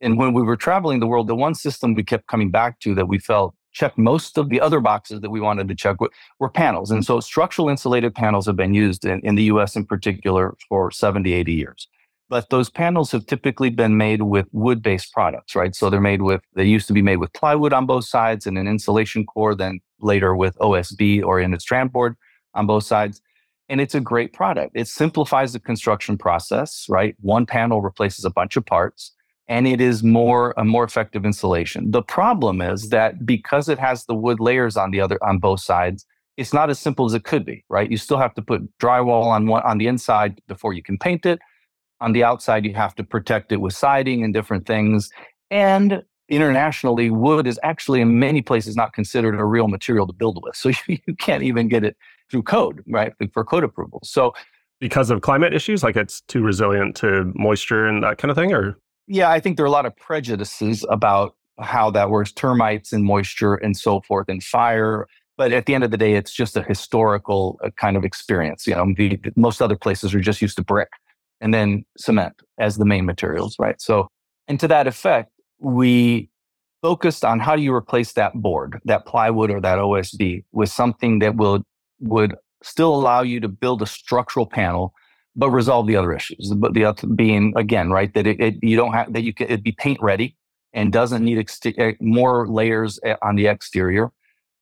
And 0.00 0.18
when 0.18 0.32
we 0.32 0.42
were 0.42 0.56
traveling 0.56 0.98
the 0.98 1.06
world, 1.06 1.28
the 1.28 1.34
one 1.36 1.54
system 1.54 1.94
we 1.94 2.02
kept 2.02 2.26
coming 2.26 2.50
back 2.50 2.80
to 2.80 2.94
that 2.96 3.06
we 3.06 3.18
felt 3.18 3.54
check 3.72 3.96
most 3.96 4.38
of 4.38 4.48
the 4.48 4.60
other 4.60 4.80
boxes 4.80 5.20
that 5.20 5.30
we 5.30 5.40
wanted 5.40 5.68
to 5.68 5.74
check 5.74 5.96
were 6.38 6.48
panels. 6.48 6.90
And 6.90 7.04
so 7.04 7.20
structural 7.20 7.68
insulated 7.68 8.14
panels 8.14 8.46
have 8.46 8.56
been 8.56 8.74
used 8.74 9.04
in, 9.04 9.20
in 9.20 9.34
the 9.34 9.44
US 9.44 9.76
in 9.76 9.84
particular 9.84 10.56
for 10.68 10.90
70, 10.90 11.32
80 11.32 11.52
years. 11.52 11.88
But 12.28 12.48
those 12.50 12.70
panels 12.70 13.10
have 13.10 13.26
typically 13.26 13.70
been 13.70 13.96
made 13.96 14.22
with 14.22 14.46
wood 14.52 14.82
based 14.82 15.12
products, 15.12 15.56
right? 15.56 15.74
So 15.74 15.90
they're 15.90 16.00
made 16.00 16.22
with, 16.22 16.42
they 16.54 16.64
used 16.64 16.86
to 16.86 16.92
be 16.92 17.02
made 17.02 17.16
with 17.16 17.32
plywood 17.32 17.72
on 17.72 17.86
both 17.86 18.04
sides 18.04 18.46
and 18.46 18.56
an 18.56 18.68
insulation 18.68 19.26
core, 19.26 19.54
then 19.54 19.80
later 20.00 20.36
with 20.36 20.56
OSB 20.58 21.24
or 21.24 21.40
in 21.40 21.58
strand 21.58 21.92
board 21.92 22.16
on 22.54 22.66
both 22.66 22.84
sides. 22.84 23.20
And 23.68 23.80
it's 23.80 23.94
a 23.94 24.00
great 24.00 24.32
product. 24.32 24.72
It 24.74 24.88
simplifies 24.88 25.52
the 25.52 25.60
construction 25.60 26.16
process, 26.16 26.86
right? 26.88 27.16
One 27.20 27.46
panel 27.46 27.82
replaces 27.82 28.24
a 28.24 28.30
bunch 28.30 28.56
of 28.56 28.64
parts 28.64 29.12
and 29.50 29.66
it 29.66 29.80
is 29.80 30.02
more 30.04 30.54
a 30.56 30.64
more 30.64 30.84
effective 30.84 31.26
insulation. 31.26 31.90
The 31.90 32.02
problem 32.02 32.62
is 32.62 32.88
that 32.90 33.26
because 33.26 33.68
it 33.68 33.80
has 33.80 34.06
the 34.06 34.14
wood 34.14 34.38
layers 34.38 34.76
on 34.76 34.92
the 34.92 35.00
other 35.00 35.18
on 35.22 35.38
both 35.38 35.60
sides, 35.60 36.06
it's 36.36 36.54
not 36.54 36.70
as 36.70 36.78
simple 36.78 37.04
as 37.04 37.14
it 37.14 37.24
could 37.24 37.44
be, 37.44 37.64
right? 37.68 37.90
You 37.90 37.96
still 37.96 38.16
have 38.16 38.32
to 38.34 38.42
put 38.42 38.62
drywall 38.78 39.26
on 39.26 39.48
one 39.48 39.62
on 39.64 39.78
the 39.78 39.88
inside 39.88 40.40
before 40.46 40.72
you 40.72 40.84
can 40.84 40.96
paint 40.96 41.26
it. 41.26 41.40
On 42.00 42.12
the 42.12 42.22
outside, 42.22 42.64
you 42.64 42.72
have 42.74 42.94
to 42.94 43.04
protect 43.04 43.50
it 43.50 43.56
with 43.56 43.74
siding 43.74 44.22
and 44.22 44.32
different 44.32 44.66
things. 44.66 45.10
And 45.50 46.02
internationally, 46.28 47.10
wood 47.10 47.48
is 47.48 47.58
actually 47.64 48.00
in 48.00 48.20
many 48.20 48.42
places 48.42 48.76
not 48.76 48.92
considered 48.92 49.34
a 49.34 49.44
real 49.44 49.66
material 49.66 50.06
to 50.06 50.12
build 50.12 50.40
with. 50.44 50.54
So 50.54 50.68
you, 50.86 50.98
you 51.06 51.16
can't 51.16 51.42
even 51.42 51.68
get 51.68 51.82
it 51.82 51.96
through 52.30 52.44
code, 52.44 52.84
right? 52.86 53.12
For 53.34 53.44
code 53.44 53.64
approval. 53.64 53.98
So 54.04 54.32
because 54.78 55.10
of 55.10 55.22
climate 55.22 55.52
issues, 55.52 55.82
like 55.82 55.96
it's 55.96 56.20
too 56.22 56.40
resilient 56.40 56.94
to 56.98 57.32
moisture 57.34 57.86
and 57.86 58.04
that 58.04 58.18
kind 58.18 58.30
of 58.30 58.36
thing, 58.36 58.52
or 58.52 58.78
yeah, 59.10 59.28
I 59.28 59.40
think 59.40 59.56
there 59.56 59.64
are 59.64 59.66
a 59.66 59.72
lot 59.72 59.86
of 59.86 59.96
prejudices 59.96 60.86
about 60.88 61.34
how 61.58 61.90
that 61.90 62.10
works 62.10 62.32
termites 62.32 62.92
and 62.92 63.04
moisture 63.04 63.56
and 63.56 63.76
so 63.76 64.00
forth 64.02 64.28
and 64.28 64.42
fire 64.42 65.06
But 65.36 65.52
at 65.52 65.66
the 65.66 65.74
end 65.74 65.82
of 65.82 65.90
the 65.90 65.96
day, 65.96 66.14
it's 66.14 66.32
just 66.32 66.56
a 66.56 66.62
historical 66.62 67.58
uh, 67.64 67.70
kind 67.76 67.96
of 67.96 68.04
experience. 68.04 68.68
You 68.68 68.76
know, 68.76 68.94
the, 68.96 69.18
most 69.34 69.60
other 69.60 69.76
places 69.76 70.14
are 70.14 70.20
just 70.20 70.40
used 70.40 70.56
to 70.56 70.62
brick 70.62 70.90
and 71.40 71.52
then 71.52 71.84
cement 71.98 72.34
as 72.58 72.76
the 72.76 72.84
main 72.84 73.04
materials, 73.04 73.56
right? 73.58 73.80
So, 73.82 74.06
and 74.46 74.60
to 74.60 74.68
that 74.68 74.86
effect, 74.86 75.32
we 75.58 76.30
focused 76.80 77.24
on 77.24 77.40
how 77.40 77.56
do 77.56 77.62
you 77.62 77.74
replace 77.74 78.12
that 78.12 78.34
board, 78.34 78.80
that 78.84 79.06
plywood 79.06 79.50
or 79.50 79.60
that 79.60 79.78
OSB 79.78 80.44
with 80.52 80.70
something 80.70 81.18
that 81.18 81.34
will 81.34 81.62
would 81.98 82.36
still 82.62 82.94
allow 82.94 83.22
you 83.22 83.40
to 83.40 83.48
build 83.48 83.82
a 83.82 83.86
structural 83.86 84.46
panel, 84.46 84.94
but 85.36 85.50
resolve 85.50 85.86
the 85.86 85.96
other 85.96 86.12
issues. 86.12 86.52
But 86.56 86.74
the 86.74 86.84
other 86.84 87.06
being 87.08 87.52
again, 87.56 87.90
right, 87.90 88.12
that 88.14 88.26
it, 88.26 88.40
it 88.40 88.54
you 88.62 88.76
don't 88.76 88.92
have 88.92 89.12
that 89.12 89.22
you 89.22 89.34
can 89.34 89.48
it 89.48 89.62
be 89.62 89.72
paint 89.72 89.98
ready 90.00 90.36
and 90.72 90.92
doesn't 90.92 91.24
need 91.24 91.50
eh, 91.64 91.92
more 92.00 92.46
layers 92.46 93.00
eh, 93.04 93.16
on 93.22 93.36
the 93.36 93.46
exterior 93.46 94.12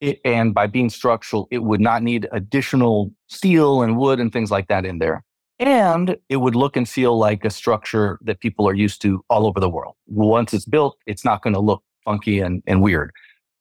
it, 0.01 0.21
and 0.25 0.55
by 0.55 0.67
being 0.67 0.91
structural, 0.91 1.49
it 1.51 1.63
would 1.63 1.81
not 1.81 2.03
need 2.03 2.29
additional 2.33 3.13
steel 3.29 3.83
and 3.83 3.97
wood 3.97 4.21
and 4.21 4.33
things 4.33 4.51
like 4.51 4.69
that 4.69 4.85
in 4.85 4.99
there. 4.99 5.25
And 5.59 6.17
it 6.29 6.37
would 6.37 6.55
look 6.55 6.77
and 6.77 6.89
feel 6.89 7.19
like 7.19 7.45
a 7.45 7.51
structure 7.51 8.19
that 8.23 8.41
people 8.41 8.69
are 8.69 8.75
used 8.75 9.03
to 9.03 9.25
all 9.29 9.47
over 9.47 9.59
the 9.59 9.69
world. 9.69 9.97
Once 10.07 10.55
it's 10.55 10.65
built, 10.65 10.97
it's 11.07 11.25
not 11.25 11.43
going 11.43 11.55
to 11.55 11.61
look 11.61 11.83
funky 12.05 12.39
and, 12.39 12.63
and 12.67 12.81
weird. 12.81 13.11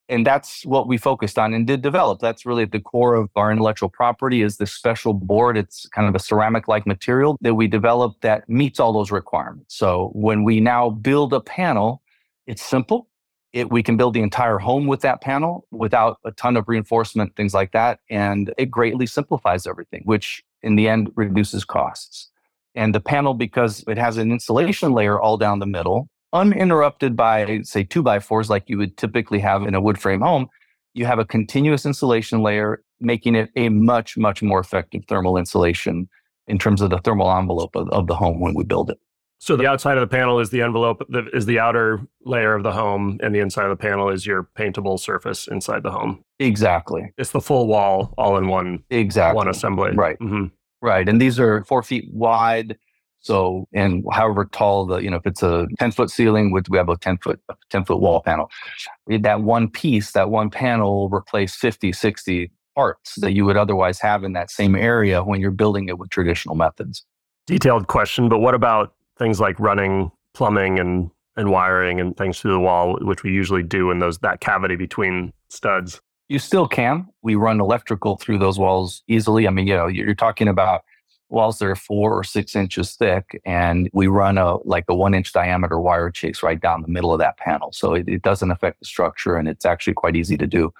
And 0.10 0.26
that's 0.26 0.66
what 0.66 0.88
we 0.88 0.98
focused 0.98 1.38
on 1.38 1.54
and 1.54 1.68
did 1.68 1.82
develop. 1.82 2.20
That's 2.20 2.46
really 2.46 2.64
at 2.64 2.72
the 2.72 2.80
core 2.80 3.16
of 3.16 3.30
our 3.36 3.52
intellectual 3.52 3.90
property 3.90 4.42
is 4.42 4.58
this 4.58 4.72
special 4.72 5.14
board. 5.14 5.58
It's 5.58 5.88
kind 5.90 6.08
of 6.08 6.16
a 6.16 6.20
ceramic 6.20 6.68
like 6.68 6.88
material 6.88 7.38
that 7.42 7.56
we 7.56 7.68
developed 7.68 8.22
that 8.22 8.48
meets 8.48 8.80
all 8.80 8.94
those 8.94 9.12
requirements. 9.12 9.76
So 9.76 10.12
when 10.14 10.44
we 10.44 10.62
now 10.62 10.90
build 10.90 11.34
a 11.34 11.42
panel, 11.42 12.02
it's 12.46 12.62
simple 12.62 13.10
it, 13.54 13.72
we 13.72 13.82
can 13.82 13.98
build 13.98 14.14
the 14.14 14.22
entire 14.22 14.58
home 14.58 14.88
with 14.88 15.02
that 15.02 15.22
panel 15.22 15.66
without 15.72 16.20
a 16.26 16.32
ton 16.32 16.58
of 16.58 16.68
reinforcement, 16.68 17.36
things 17.36 17.54
like 17.54 17.72
that. 17.72 18.00
And 18.10 18.54
it 18.58 18.70
greatly 18.70 19.06
simplifies 19.06 19.66
everything, 19.66 20.02
which 20.06 20.44
in 20.62 20.76
the 20.76 20.88
end 20.88 21.12
reduces 21.16 21.64
costs. 21.64 22.30
And 22.76 22.94
the 22.94 23.00
panel, 23.00 23.34
because 23.34 23.84
it 23.88 23.98
has 23.98 24.18
an 24.18 24.32
insulation 24.32 24.92
layer 24.92 25.20
all 25.20 25.38
down 25.38 25.60
the 25.60 25.66
middle, 25.66 26.10
uninterrupted 26.34 27.16
by, 27.16 27.62
say, 27.64 27.84
two 27.84 28.04
by 28.04 28.20
fours 28.20 28.50
like 28.50 28.70
you 28.70 28.78
would 28.78 28.98
typically 28.98 29.40
have 29.40 29.64
in 29.64 29.76
a 29.76 29.82
wood 29.82 30.00
frame 30.00 30.22
home, 30.22 30.48
you 30.94 31.06
have 31.06 31.20
a 31.20 31.26
continuous 31.26 31.86
insulation 31.86 32.42
layer, 32.42 32.84
making 33.00 33.36
it 33.36 33.50
a 33.56 33.70
much, 33.70 34.18
much 34.18 34.42
more 34.42 34.60
effective 34.60 35.04
thermal 35.08 35.38
insulation 35.38 36.10
in 36.48 36.58
terms 36.58 36.82
of 36.82 36.90
the 36.90 37.00
thermal 37.00 37.32
envelope 37.32 37.76
of, 37.76 37.90
of 37.90 38.08
the 38.08 38.16
home 38.16 38.40
when 38.40 38.54
we 38.54 38.64
build 38.64 38.90
it. 38.90 38.98
So 39.40 39.56
the 39.56 39.68
outside 39.68 39.98
of 39.98 40.02
the 40.02 40.08
panel 40.08 40.40
is 40.40 40.50
the 40.50 40.64
envelope, 40.64 41.06
the, 41.10 41.28
is 41.32 41.46
the 41.46 41.60
outer 41.60 42.02
layer 42.26 42.56
of 42.56 42.64
the 42.64 42.72
home, 42.72 43.20
and 43.22 43.36
the 43.36 43.40
inside 43.40 43.66
of 43.66 43.70
the 43.70 43.76
panel 43.76 44.10
is 44.10 44.26
your 44.26 44.50
paintable 44.56 44.98
surface 44.98 45.48
inside 45.48 45.84
the 45.84 45.92
home. 45.92 46.24
Exactly. 46.40 47.14
It's 47.20 47.32
the 47.32 47.42
full 47.42 47.68
wall, 47.68 48.16
all 48.18 48.38
in 48.38 48.48
one. 48.48 48.84
Exactly. 48.90 49.36
One 49.36 49.48
assembly. 49.48 49.92
Right. 49.92 50.18
Mm-hmm. 50.18 50.46
Right. 50.82 51.08
And 51.08 51.22
these 51.22 51.40
are 51.40 51.64
four 51.66 51.84
feet 51.84 52.06
wide. 52.12 52.78
So, 53.20 53.68
and 53.74 54.04
however 54.12 54.46
tall 54.46 54.86
the, 54.86 54.98
you 54.98 55.10
know, 55.10 55.18
if 55.18 55.26
it's 55.26 55.44
a 55.44 55.68
10 55.80 55.92
foot 55.92 56.10
ceiling, 56.10 56.52
we 56.52 56.78
have 56.78 56.90
a 56.90 56.98
10 56.98 57.18
foot, 57.18 57.40
10 57.70 57.86
foot 57.86 58.00
wall 58.00 58.22
panel, 58.22 58.50
that 59.08 59.42
one 59.42 59.70
piece, 59.70 60.12
that 60.12 60.30
one 60.30 60.50
panel 60.50 61.10
will 61.10 61.18
replace 61.18 61.56
50, 61.56 61.92
60 61.92 62.52
parts 62.76 63.16
that 63.16 63.34
you 63.34 63.44
would 63.44 63.58
otherwise 63.58 64.00
have 64.00 64.24
in 64.24 64.34
that 64.34 64.52
same 64.52 64.76
area 64.76 65.24
when 65.24 65.42
you're 65.42 65.52
building 65.52 65.90
it 65.90 65.98
with 65.98 66.10
traditional 66.10 66.56
methods. 66.56 67.04
Detailed 67.48 67.88
question, 67.88 68.30
but 68.30 68.40
what 68.40 68.54
about 68.54 68.94
things 69.18 69.40
like 69.40 69.60
running 69.60 70.12
plumbing 70.34 70.80
and 70.80 71.10
and 71.38 71.52
wiring 71.52 72.02
and 72.02 72.18
things 72.18 72.40
through 72.40 72.52
the 72.52 72.60
wall, 72.60 72.98
which 73.02 73.24
we 73.24 73.32
usually 73.32 73.64
do 73.64 73.92
in 73.92 74.00
those 74.00 74.18
that 74.20 74.42
cavity 74.42 74.76
between 74.76 75.32
studs. 75.50 76.02
You 76.30 76.40
still 76.40 76.68
can. 76.68 77.08
We 77.22 77.36
run 77.36 77.62
electrical 77.62 78.18
through 78.18 78.40
those 78.40 78.60
walls 78.60 79.04
easily. 79.08 79.48
I 79.48 79.52
mean, 79.52 79.68
you 79.68 79.76
know, 79.76 79.88
you're 79.88 80.16
talking 80.16 80.48
about 80.48 80.82
walls 81.30 81.60
that 81.60 81.66
are 81.66 81.76
four 81.76 82.18
or 82.18 82.24
six 82.24 82.56
inches 82.56 82.96
thick, 82.96 83.40
and 83.46 83.90
we 83.94 84.08
run 84.08 84.38
a 84.38 84.58
like 84.68 84.86
a 84.88 84.96
one 84.96 85.14
inch 85.14 85.34
diameter 85.34 85.80
wire 85.80 86.10
chase 86.10 86.44
right 86.44 86.60
down 86.60 86.82
the 86.82 86.88
middle 86.88 87.14
of 87.14 87.20
that 87.20 87.38
panel. 87.38 87.72
So 87.74 87.94
it, 87.94 88.08
it 88.08 88.22
doesn't 88.22 88.52
affect 88.52 88.80
the 88.80 88.86
structure, 88.86 89.36
and 89.36 89.48
it's 89.48 89.66
actually 89.66 89.94
quite 89.94 90.16
easy 90.16 90.38
to 90.38 90.48
do. 90.48 90.74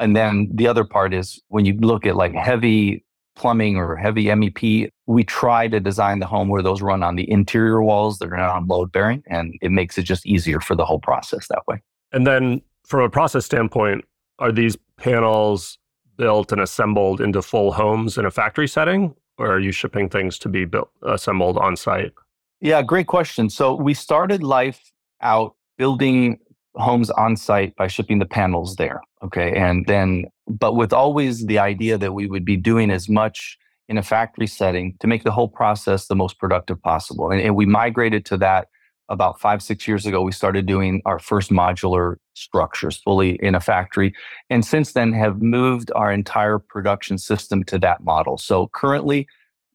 And 0.00 0.14
then 0.14 0.48
the 0.52 0.68
other 0.68 0.84
part 0.84 1.12
is 1.12 1.40
when 1.48 1.64
you 1.64 1.74
look 1.74 2.06
at 2.06 2.16
like 2.16 2.34
heavy 2.34 3.04
plumbing 3.34 3.76
or 3.76 3.96
heavy 3.96 4.24
MEP, 4.24 4.90
we 5.06 5.24
try 5.24 5.68
to 5.68 5.80
design 5.80 6.18
the 6.18 6.26
home 6.26 6.48
where 6.48 6.62
those 6.62 6.82
run 6.82 7.02
on 7.02 7.16
the 7.16 7.30
interior 7.30 7.82
walls 7.82 8.18
that 8.18 8.32
are 8.32 8.36
not 8.36 8.50
on 8.50 8.66
load 8.66 8.92
bearing, 8.92 9.22
and 9.26 9.54
it 9.62 9.70
makes 9.70 9.96
it 9.96 10.02
just 10.02 10.26
easier 10.26 10.60
for 10.60 10.74
the 10.74 10.84
whole 10.84 11.00
process 11.00 11.46
that 11.48 11.62
way. 11.66 11.80
And 12.12 12.26
then, 12.26 12.62
from 12.84 13.00
a 13.00 13.10
process 13.10 13.44
standpoint, 13.44 14.04
are 14.38 14.52
these 14.52 14.76
panels 14.96 15.78
built 16.16 16.52
and 16.52 16.60
assembled 16.60 17.20
into 17.20 17.40
full 17.40 17.72
homes 17.72 18.18
in 18.18 18.26
a 18.26 18.30
factory 18.30 18.68
setting, 18.68 19.14
or 19.38 19.52
are 19.52 19.60
you 19.60 19.72
shipping 19.72 20.08
things 20.08 20.38
to 20.40 20.48
be 20.48 20.64
built 20.64 20.90
assembled 21.02 21.58
on 21.58 21.76
site? 21.76 22.12
Yeah, 22.60 22.82
great 22.82 23.06
question. 23.06 23.50
So 23.50 23.74
we 23.74 23.94
started 23.94 24.42
life 24.42 24.92
out 25.22 25.54
building 25.76 26.38
homes 26.74 27.10
on 27.10 27.36
site 27.36 27.74
by 27.76 27.86
shipping 27.86 28.18
the 28.18 28.26
panels 28.26 28.76
there. 28.76 29.00
Okay. 29.22 29.54
And 29.56 29.86
then, 29.86 30.26
but 30.48 30.74
with 30.74 30.92
always 30.92 31.46
the 31.46 31.58
idea 31.58 31.98
that 31.98 32.12
we 32.12 32.26
would 32.26 32.44
be 32.44 32.56
doing 32.56 32.90
as 32.90 33.08
much 33.08 33.58
in 33.88 33.96
a 33.96 34.02
factory 34.02 34.46
setting 34.46 34.96
to 35.00 35.06
make 35.06 35.24
the 35.24 35.30
whole 35.30 35.48
process 35.48 36.06
the 36.06 36.14
most 36.14 36.38
productive 36.38 36.80
possible. 36.82 37.30
And, 37.30 37.40
and 37.40 37.56
we 37.56 37.66
migrated 37.66 38.24
to 38.26 38.36
that 38.38 38.68
about 39.08 39.40
five, 39.40 39.62
six 39.62 39.88
years 39.88 40.06
ago. 40.06 40.22
We 40.22 40.32
started 40.32 40.66
doing 40.66 41.02
our 41.06 41.18
first 41.18 41.50
modular 41.50 42.16
structures 42.34 42.96
fully 42.98 43.38
in 43.42 43.54
a 43.54 43.60
factory. 43.60 44.14
And 44.50 44.64
since 44.64 44.92
then 44.92 45.12
have 45.12 45.42
moved 45.42 45.90
our 45.94 46.12
entire 46.12 46.58
production 46.58 47.18
system 47.18 47.64
to 47.64 47.78
that 47.80 48.02
model. 48.04 48.38
So 48.38 48.68
currently, 48.74 49.26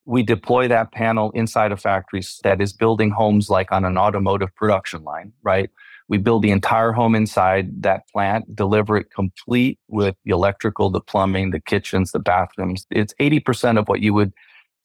we 0.06 0.24
deploy 0.24 0.68
that 0.68 0.92
panel 0.92 1.32
inside 1.32 1.72
a 1.72 1.78
factory 1.78 2.22
that 2.44 2.62
is 2.62 2.74
building 2.74 3.10
homes 3.10 3.50
like 3.50 3.72
on 3.72 3.86
an 3.86 3.98
automotive 3.98 4.54
production 4.56 5.04
line, 5.04 5.32
right? 5.44 5.70
We 6.10 6.18
build 6.18 6.44
the 6.44 6.52
entire 6.52 6.92
home 6.92 7.16
inside 7.16 7.84
that 7.84 8.08
plant, 8.10 8.54
deliver 8.56 8.98
it 8.98 9.10
complete 9.12 9.80
with 9.88 10.16
the 10.26 10.32
electrical, 10.32 10.90
the 10.90 11.00
plumbing, 11.00 11.52
the 11.52 11.62
kitchens, 11.62 12.12
the 12.12 12.20
bathrooms. 12.20 12.86
It's 12.92 13.14
80% 13.20 13.80
of 13.80 13.88
what 13.88 14.02
you 14.02 14.14
would 14.14 14.34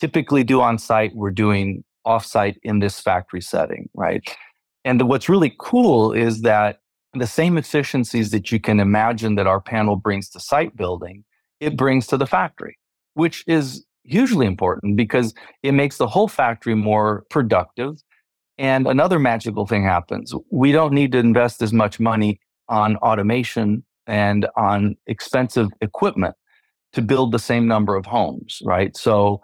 typically 0.00 0.44
do 0.44 0.60
on 0.60 0.78
site. 0.78 1.14
We're 1.14 1.32
doing 1.32 1.82
offsite 2.08 2.56
in 2.62 2.78
this 2.78 2.98
factory 3.00 3.40
setting, 3.40 3.88
right? 3.94 4.26
And 4.84 4.98
the, 4.98 5.06
what's 5.06 5.28
really 5.28 5.54
cool 5.58 6.12
is 6.12 6.42
that 6.42 6.80
the 7.14 7.26
same 7.26 7.58
efficiencies 7.58 8.30
that 8.30 8.50
you 8.50 8.60
can 8.60 8.80
imagine 8.80 9.34
that 9.34 9.46
our 9.46 9.60
panel 9.60 9.96
brings 9.96 10.28
to 10.30 10.40
site 10.40 10.76
building, 10.76 11.24
it 11.60 11.76
brings 11.76 12.06
to 12.08 12.16
the 12.16 12.26
factory, 12.26 12.78
which 13.14 13.44
is 13.46 13.84
hugely 14.04 14.46
important 14.46 14.96
because 14.96 15.34
it 15.62 15.72
makes 15.72 15.98
the 15.98 16.06
whole 16.06 16.28
factory 16.28 16.74
more 16.74 17.24
productive. 17.30 17.96
And 18.56 18.86
another 18.86 19.18
magical 19.18 19.66
thing 19.66 19.84
happens. 19.84 20.34
We 20.50 20.72
don't 20.72 20.92
need 20.92 21.12
to 21.12 21.18
invest 21.18 21.62
as 21.62 21.72
much 21.72 22.00
money 22.00 22.40
on 22.68 22.96
automation 22.96 23.84
and 24.06 24.46
on 24.56 24.96
expensive 25.06 25.68
equipment 25.80 26.34
to 26.94 27.02
build 27.02 27.32
the 27.32 27.38
same 27.38 27.68
number 27.68 27.94
of 27.94 28.06
homes, 28.06 28.60
right? 28.64 28.96
So 28.96 29.42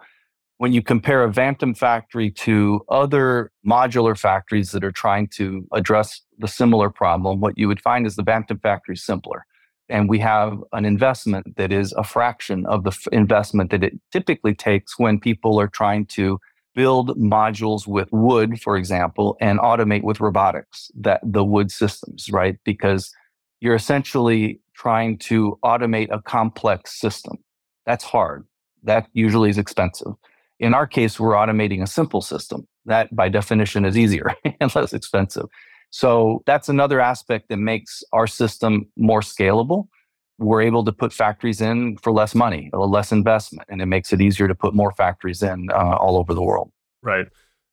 when 0.57 0.71
you 0.71 0.81
compare 0.81 1.23
a 1.23 1.29
Vantem 1.29 1.77
factory 1.77 2.31
to 2.31 2.81
other 2.89 3.51
modular 3.67 4.17
factories 4.17 4.71
that 4.71 4.83
are 4.83 4.91
trying 4.91 5.27
to 5.27 5.67
address 5.73 6.21
the 6.39 6.47
similar 6.47 6.89
problem, 6.89 7.41
what 7.41 7.57
you 7.57 7.67
would 7.67 7.81
find 7.81 8.07
is 8.07 8.15
the 8.15 8.23
Vantem 8.23 8.61
factory 8.61 8.95
is 8.95 9.03
simpler. 9.03 9.45
And 9.89 10.09
we 10.09 10.19
have 10.19 10.57
an 10.71 10.85
investment 10.85 11.57
that 11.57 11.71
is 11.71 11.93
a 11.93 12.03
fraction 12.03 12.65
of 12.65 12.83
the 12.83 12.91
f- 12.91 13.07
investment 13.11 13.69
that 13.71 13.83
it 13.83 13.93
typically 14.11 14.55
takes 14.55 14.97
when 14.97 15.19
people 15.19 15.59
are 15.59 15.67
trying 15.67 16.05
to 16.07 16.39
build 16.73 17.17
modules 17.19 17.85
with 17.85 18.11
wood, 18.11 18.61
for 18.61 18.77
example, 18.77 19.37
and 19.39 19.59
automate 19.59 20.03
with 20.03 20.19
robotics 20.19 20.89
that 20.95 21.21
the 21.23 21.43
wood 21.43 21.71
systems, 21.71 22.29
right? 22.31 22.57
Because 22.65 23.13
you're 23.61 23.75
essentially 23.75 24.59
trying 24.73 25.17
to 25.17 25.57
automate 25.63 26.07
a 26.11 26.21
complex 26.21 26.99
system. 26.99 27.37
That's 27.85 28.03
hard. 28.03 28.45
That 28.83 29.07
usually 29.13 29.49
is 29.49 29.57
expensive. 29.57 30.13
In 30.59 30.73
our 30.73 30.87
case, 30.87 31.19
we're 31.19 31.33
automating 31.33 31.81
a 31.81 31.87
simple 31.87 32.21
system. 32.21 32.67
That 32.85 33.13
by 33.15 33.29
definition 33.29 33.85
is 33.85 33.97
easier 33.97 34.35
and 34.59 34.73
less 34.75 34.93
expensive. 34.93 35.45
So 35.89 36.43
that's 36.45 36.69
another 36.69 36.99
aspect 36.99 37.49
that 37.49 37.57
makes 37.57 38.03
our 38.11 38.27
system 38.27 38.87
more 38.95 39.21
scalable 39.21 39.87
we're 40.37 40.61
able 40.61 40.83
to 40.83 40.91
put 40.91 41.13
factories 41.13 41.61
in 41.61 41.97
for 41.97 42.11
less 42.11 42.35
money, 42.35 42.69
less 42.73 43.11
investment, 43.11 43.67
and 43.69 43.81
it 43.81 43.85
makes 43.85 44.11
it 44.11 44.21
easier 44.21 44.47
to 44.47 44.55
put 44.55 44.73
more 44.73 44.91
factories 44.91 45.41
in 45.41 45.69
uh, 45.71 45.95
all 45.95 46.17
over 46.17 46.33
the 46.33 46.43
world. 46.43 46.71
Right. 47.01 47.27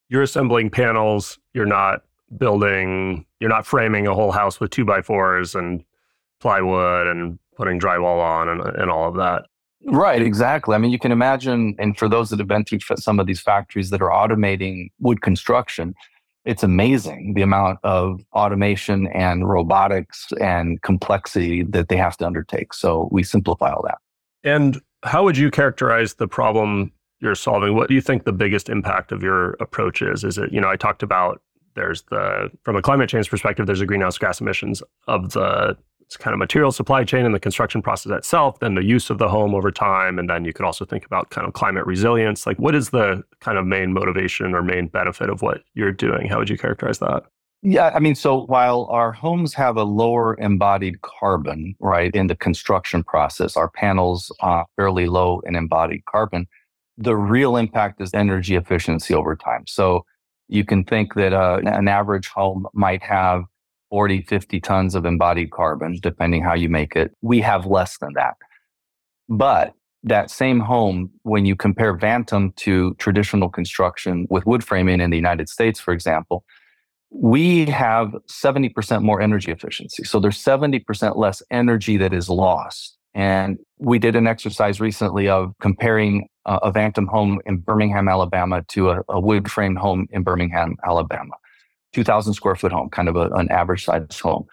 You're 0.09 0.23
assembling 0.23 0.71
panels. 0.71 1.39
You're 1.55 1.67
not 1.67 2.03
building. 2.37 3.27
You're 3.41 3.51
not 3.51 3.67
framing 3.67 4.07
a 4.07 4.15
whole 4.15 4.31
house 4.31 4.61
with 4.61 4.71
two 4.71 4.85
by 4.85 5.03
fours 5.03 5.55
and 5.55 5.85
plywood 6.41 7.07
and 7.07 7.39
putting 7.57 7.81
drywall 7.81 8.21
on 8.21 8.49
and, 8.49 8.61
and 8.61 8.91
all 8.91 9.09
of 9.09 9.17
that. 9.17 9.47
Right, 9.85 10.23
exactly. 10.23 10.75
I 10.75 10.79
mean, 10.79 10.93
you 10.93 10.99
can 10.99 11.13
imagine, 11.13 11.75
and 11.79 11.99
for 11.99 12.09
those 12.09 12.31
that 12.31 12.39
have 12.39 12.49
been 12.49 12.65
through 12.65 12.81
some 12.97 13.19
of 13.19 13.27
these 13.27 13.41
factories 13.41 13.91
that 13.91 14.01
are 14.01 14.11
automating 14.11 14.91
wood 15.01 15.23
construction, 15.23 15.95
it's 16.45 16.63
amazing 16.63 17.35
the 17.35 17.43
amount 17.43 17.79
of 17.83 18.21
automation 18.33 19.07
and 19.09 19.49
robotics 19.49 20.33
and 20.41 20.83
complexity 20.83 21.63
that 21.63 21.89
they 21.89 21.97
have 21.97 22.17
to 22.19 22.27
undertake. 22.27 22.75
So 22.75 23.09
we 23.13 23.23
simplify 23.23 23.73
all 23.73 23.83
that. 23.83 23.99
And 24.45 24.81
how 25.05 25.25
would 25.25 25.37
you 25.37 25.51
characterize 25.51 26.15
the 26.15 26.29
problem 26.29 26.93
you're 27.21 27.35
solving? 27.35 27.75
What 27.75 27.89
do 27.89 27.95
you 27.95 28.01
think 28.01 28.25
the 28.25 28.33
biggest 28.33 28.69
impact 28.69 29.13
of 29.13 29.23
your 29.23 29.53
approach 29.61 30.03
is? 30.03 30.25
Is 30.25 30.39
it, 30.39 30.53
you 30.53 30.61
know, 30.61 30.69
I 30.69 30.77
talked 30.77 31.03
about 31.03 31.41
there's 31.75 32.03
the, 32.11 32.51
from 32.65 32.77
a 32.77 32.83
climate 32.83 33.09
change 33.09 33.31
perspective, 33.31 33.67
there's 33.67 33.79
the 33.79 33.87
greenhouse 33.87 34.19
gas 34.19 34.41
emissions 34.41 34.83
of 35.07 35.33
the 35.33 35.77
kind 36.17 36.35
of 36.35 36.39
material 36.39 36.73
supply 36.73 37.05
chain 37.05 37.25
and 37.25 37.35
the 37.35 37.41
construction 37.41 37.83
process 37.83 38.13
itself, 38.13 38.59
then 38.61 38.75
the 38.75 38.85
use 38.85 39.11
of 39.11 39.19
the 39.19 39.29
home 39.29 39.55
over 39.55 39.71
time. 39.71 40.19
And 40.19 40.29
then 40.29 40.45
you 40.45 40.53
could 40.53 40.65
also 40.65 40.85
think 40.85 41.05
about 41.05 41.31
kind 41.31 41.47
of 41.47 41.53
climate 41.55 41.87
resilience. 41.87 42.47
Like, 42.47 42.59
what 42.59 42.75
is 42.75 42.91
the 42.91 43.23
kind 43.41 43.59
of 43.59 43.67
main 43.67 43.93
motivation 43.93 44.55
or 44.55 44.63
main 44.63 44.89
benefit 44.89 45.31
of 45.31 45.43
what 45.43 45.63
you're 45.75 45.93
doing? 45.93 46.29
How 46.29 46.39
would 46.39 46.51
you 46.51 46.59
characterize 46.59 46.99
that? 46.99 47.25
Yeah, 47.65 47.93
I 47.95 48.01
mean, 48.01 48.17
so 48.17 48.45
while 48.47 48.89
our 48.91 49.13
homes 49.13 49.55
have 49.55 49.77
a 49.77 49.85
lower 49.85 50.37
embodied 50.41 51.03
carbon, 51.03 51.77
right, 51.79 52.13
in 52.13 52.27
the 52.27 52.35
construction 52.35 53.05
process, 53.05 53.57
our 53.57 53.71
panels 53.71 54.35
are 54.41 54.67
fairly 54.75 55.07
low 55.07 55.41
in 55.47 55.55
embodied 55.55 56.05
carbon. 56.07 56.49
The 56.99 57.15
real 57.15 57.57
impact 57.57 58.01
is 58.01 58.13
energy 58.15 58.57
efficiency 58.57 59.15
over 59.15 59.37
time. 59.37 59.67
So 59.69 60.05
you 60.49 60.65
can 60.65 60.83
think 60.83 61.15
that 61.15 61.33
uh, 61.33 61.61
an 61.65 61.87
average 61.87 62.27
home 62.29 62.67
might 62.75 63.03
have 63.05 63.45
40, 63.93 64.23
50 64.23 64.59
tons 64.61 64.95
of 64.95 65.05
embodied 65.05 65.51
carbon, 65.51 65.99
depending 66.01 66.43
how 66.43 66.55
you 66.55 66.71
make 66.71 66.97
it. 66.97 67.15
We 67.21 67.43
have 67.43 67.67
less 67.67 67.99
than 67.99 68.15
that. 68.15 68.37
But 69.29 69.75
that 70.03 70.31
same 70.31 70.61
home, 70.61 71.11
when 71.25 71.45
you 71.45 71.55
compare 71.55 71.95
Vantem 71.95 72.57
to 72.57 72.95
traditional 72.95 73.51
construction 73.51 74.27
with 74.31 74.47
wood 74.47 74.65
framing 74.65 75.03
in 75.03 75.11
the 75.11 75.17
United 75.19 75.51
States, 75.51 75.79
for 75.79 75.93
example, 75.93 76.43
we 77.11 77.67
have 77.67 78.15
70% 78.31 79.03
more 79.03 79.21
energy 79.21 79.53
efficiency. 79.53 80.05
So 80.05 80.21
there's 80.21 80.43
70% 80.43 81.19
less 81.19 81.43
energy 81.51 81.99
that 81.99 82.15
is 82.15 82.31
lost. 82.31 82.97
And 83.15 83.59
we 83.79 83.99
did 83.99 84.17
an 84.17 84.27
exercise 84.27 84.81
recently 84.81 85.29
of 85.29 85.53
comparing 85.61 86.29
a 86.47 86.73
Vantem 86.73 87.09
home 87.09 87.41
in 87.45 87.59
Birmingham, 87.59 88.09
Alabama 88.09 88.65
to 88.69 88.89
a, 88.89 89.03
a 89.11 89.21
wood 89.21 89.51
framed 89.51 89.77
home 89.77 90.09
in 90.13 90.23
Birmingham, 90.23 90.77
Alabama. 90.83 91.35
2,000 91.93 92.35
square 92.35 92.57
foot 92.57 92.73
home, 92.73 92.89
kind 92.91 93.09
of 93.09 93.17
a, 93.17 93.29
an 93.31 93.51
average 93.51 93.85
size 93.85 94.19
home. 94.21 94.47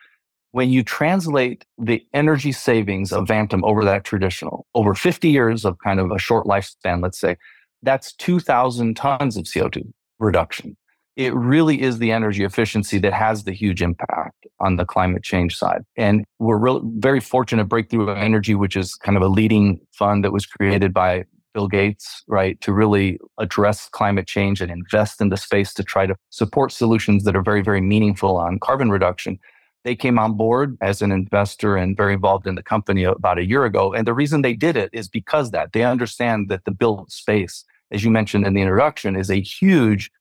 When 0.51 0.69
you 0.71 0.83
translate 0.83 1.65
the 1.77 2.03
energy 2.13 2.51
savings 2.51 3.11
of 3.11 3.27
Vantem 3.27 3.63
over 3.63 3.85
that 3.85 4.03
traditional, 4.03 4.65
over 4.73 4.95
50 4.95 5.29
years 5.29 5.63
of 5.63 5.77
kind 5.83 5.99
of 5.99 6.11
a 6.11 6.17
short 6.17 6.47
lifespan, 6.47 7.03
let's 7.03 7.19
say, 7.19 7.37
that's 7.83 8.13
2,000 8.13 8.95
tons 8.95 9.37
of 9.37 9.45
CO2 9.45 9.91
reduction 10.19 10.75
it 11.19 11.35
really 11.35 11.81
is 11.81 11.99
the 11.99 12.13
energy 12.13 12.45
efficiency 12.45 12.97
that 12.97 13.11
has 13.11 13.43
the 13.43 13.51
huge 13.51 13.81
impact 13.81 14.47
on 14.61 14.77
the 14.77 14.85
climate 14.85 15.21
change 15.21 15.57
side. 15.57 15.83
And 15.97 16.23
we're 16.39 16.57
real, 16.57 16.81
very 16.95 17.19
fortunate 17.19 17.65
Breakthrough 17.65 18.07
of 18.07 18.17
Energy, 18.17 18.55
which 18.55 18.77
is 18.77 18.95
kind 18.95 19.17
of 19.17 19.23
a 19.23 19.27
leading 19.27 19.81
fund 19.91 20.23
that 20.23 20.31
was 20.31 20.45
created 20.45 20.93
by 20.93 21.25
Bill 21.53 21.67
Gates, 21.67 22.23
right, 22.27 22.59
to 22.61 22.73
really 22.73 23.19
address 23.37 23.89
climate 23.89 24.27
change 24.27 24.61
and 24.61 24.71
invest 24.71 25.21
in 25.21 25.29
the 25.29 25.37
space 25.37 25.73
to 25.75 25.83
try 25.83 26.05
to 26.05 26.15
support 26.29 26.71
solutions 26.71 27.23
that 27.23 27.35
are 27.35 27.41
very, 27.41 27.61
very 27.61 27.81
meaningful 27.81 28.37
on 28.37 28.59
carbon 28.59 28.91
reduction. 28.91 29.39
They 29.83 29.95
came 29.95 30.19
on 30.19 30.35
board 30.35 30.77
as 30.81 31.01
an 31.01 31.11
investor 31.11 31.75
and 31.75 31.95
very 31.95 32.13
involved 32.13 32.45
in 32.45 32.55
the 32.55 32.63
company 32.63 33.03
about 33.03 33.39
a 33.39 33.45
year 33.45 33.65
ago. 33.65 33.93
And 33.93 34.05
the 34.05 34.13
reason 34.13 34.41
they 34.41 34.53
did 34.53 34.75
it 34.75 34.89
is 34.93 35.07
because 35.07 35.51
that 35.51 35.73
they 35.73 35.83
understand 35.83 36.49
that 36.49 36.65
the 36.65 36.71
built 36.71 37.11
space, 37.11 37.63
as 37.91 38.03
you 38.03 38.11
mentioned 38.11 38.45
in 38.45 38.53
the 38.53 38.61
introduction, 38.61 39.15
is 39.15 39.31
a 39.31 39.41
huge 39.41 40.11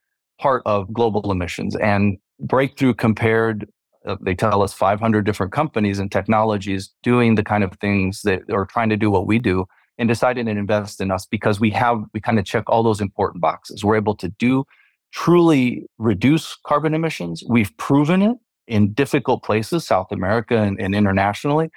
part 0.40 0.62
of 0.64 0.92
global 0.92 1.30
emissions. 1.30 1.74
And 1.76 2.18
Breakthrough 2.40 2.94
compared, 2.94 3.68
uh, 4.06 4.16
they 4.20 4.34
tell 4.34 4.62
us 4.62 4.72
500 4.72 5.26
different 5.26 5.52
companies 5.52 5.98
and 5.98 6.10
technologies 6.10 6.92
doing 7.02 7.34
the 7.34 7.42
kind 7.42 7.64
of 7.64 7.72
things 7.80 8.22
that 8.22 8.42
are 8.52 8.64
trying 8.64 8.90
to 8.90 8.96
do 8.96 9.10
what 9.10 9.26
we 9.26 9.40
do 9.40 9.66
and 9.98 10.08
decided 10.08 10.46
to 10.46 10.52
invest 10.52 11.00
in 11.00 11.10
us 11.10 11.26
because 11.26 11.58
we 11.60 11.70
have, 11.70 12.02
we 12.14 12.20
kind 12.20 12.38
of 12.38 12.44
check 12.44 12.64
all 12.68 12.82
those 12.82 13.00
important 13.00 13.42
boxes. 13.42 13.84
We're 13.84 13.96
able 13.96 14.14
to 14.16 14.28
do 14.28 14.64
truly 15.12 15.86
reduce 15.98 16.56
carbon 16.66 16.94
emissions. 16.94 17.42
We've 17.48 17.74
proven 17.76 18.22
it 18.22 18.36
in 18.66 18.92
difficult 18.92 19.42
places, 19.42 19.86
South 19.86 20.12
America 20.12 20.56
and, 20.56 20.80
and 20.80 20.94
internationally. 20.94 21.70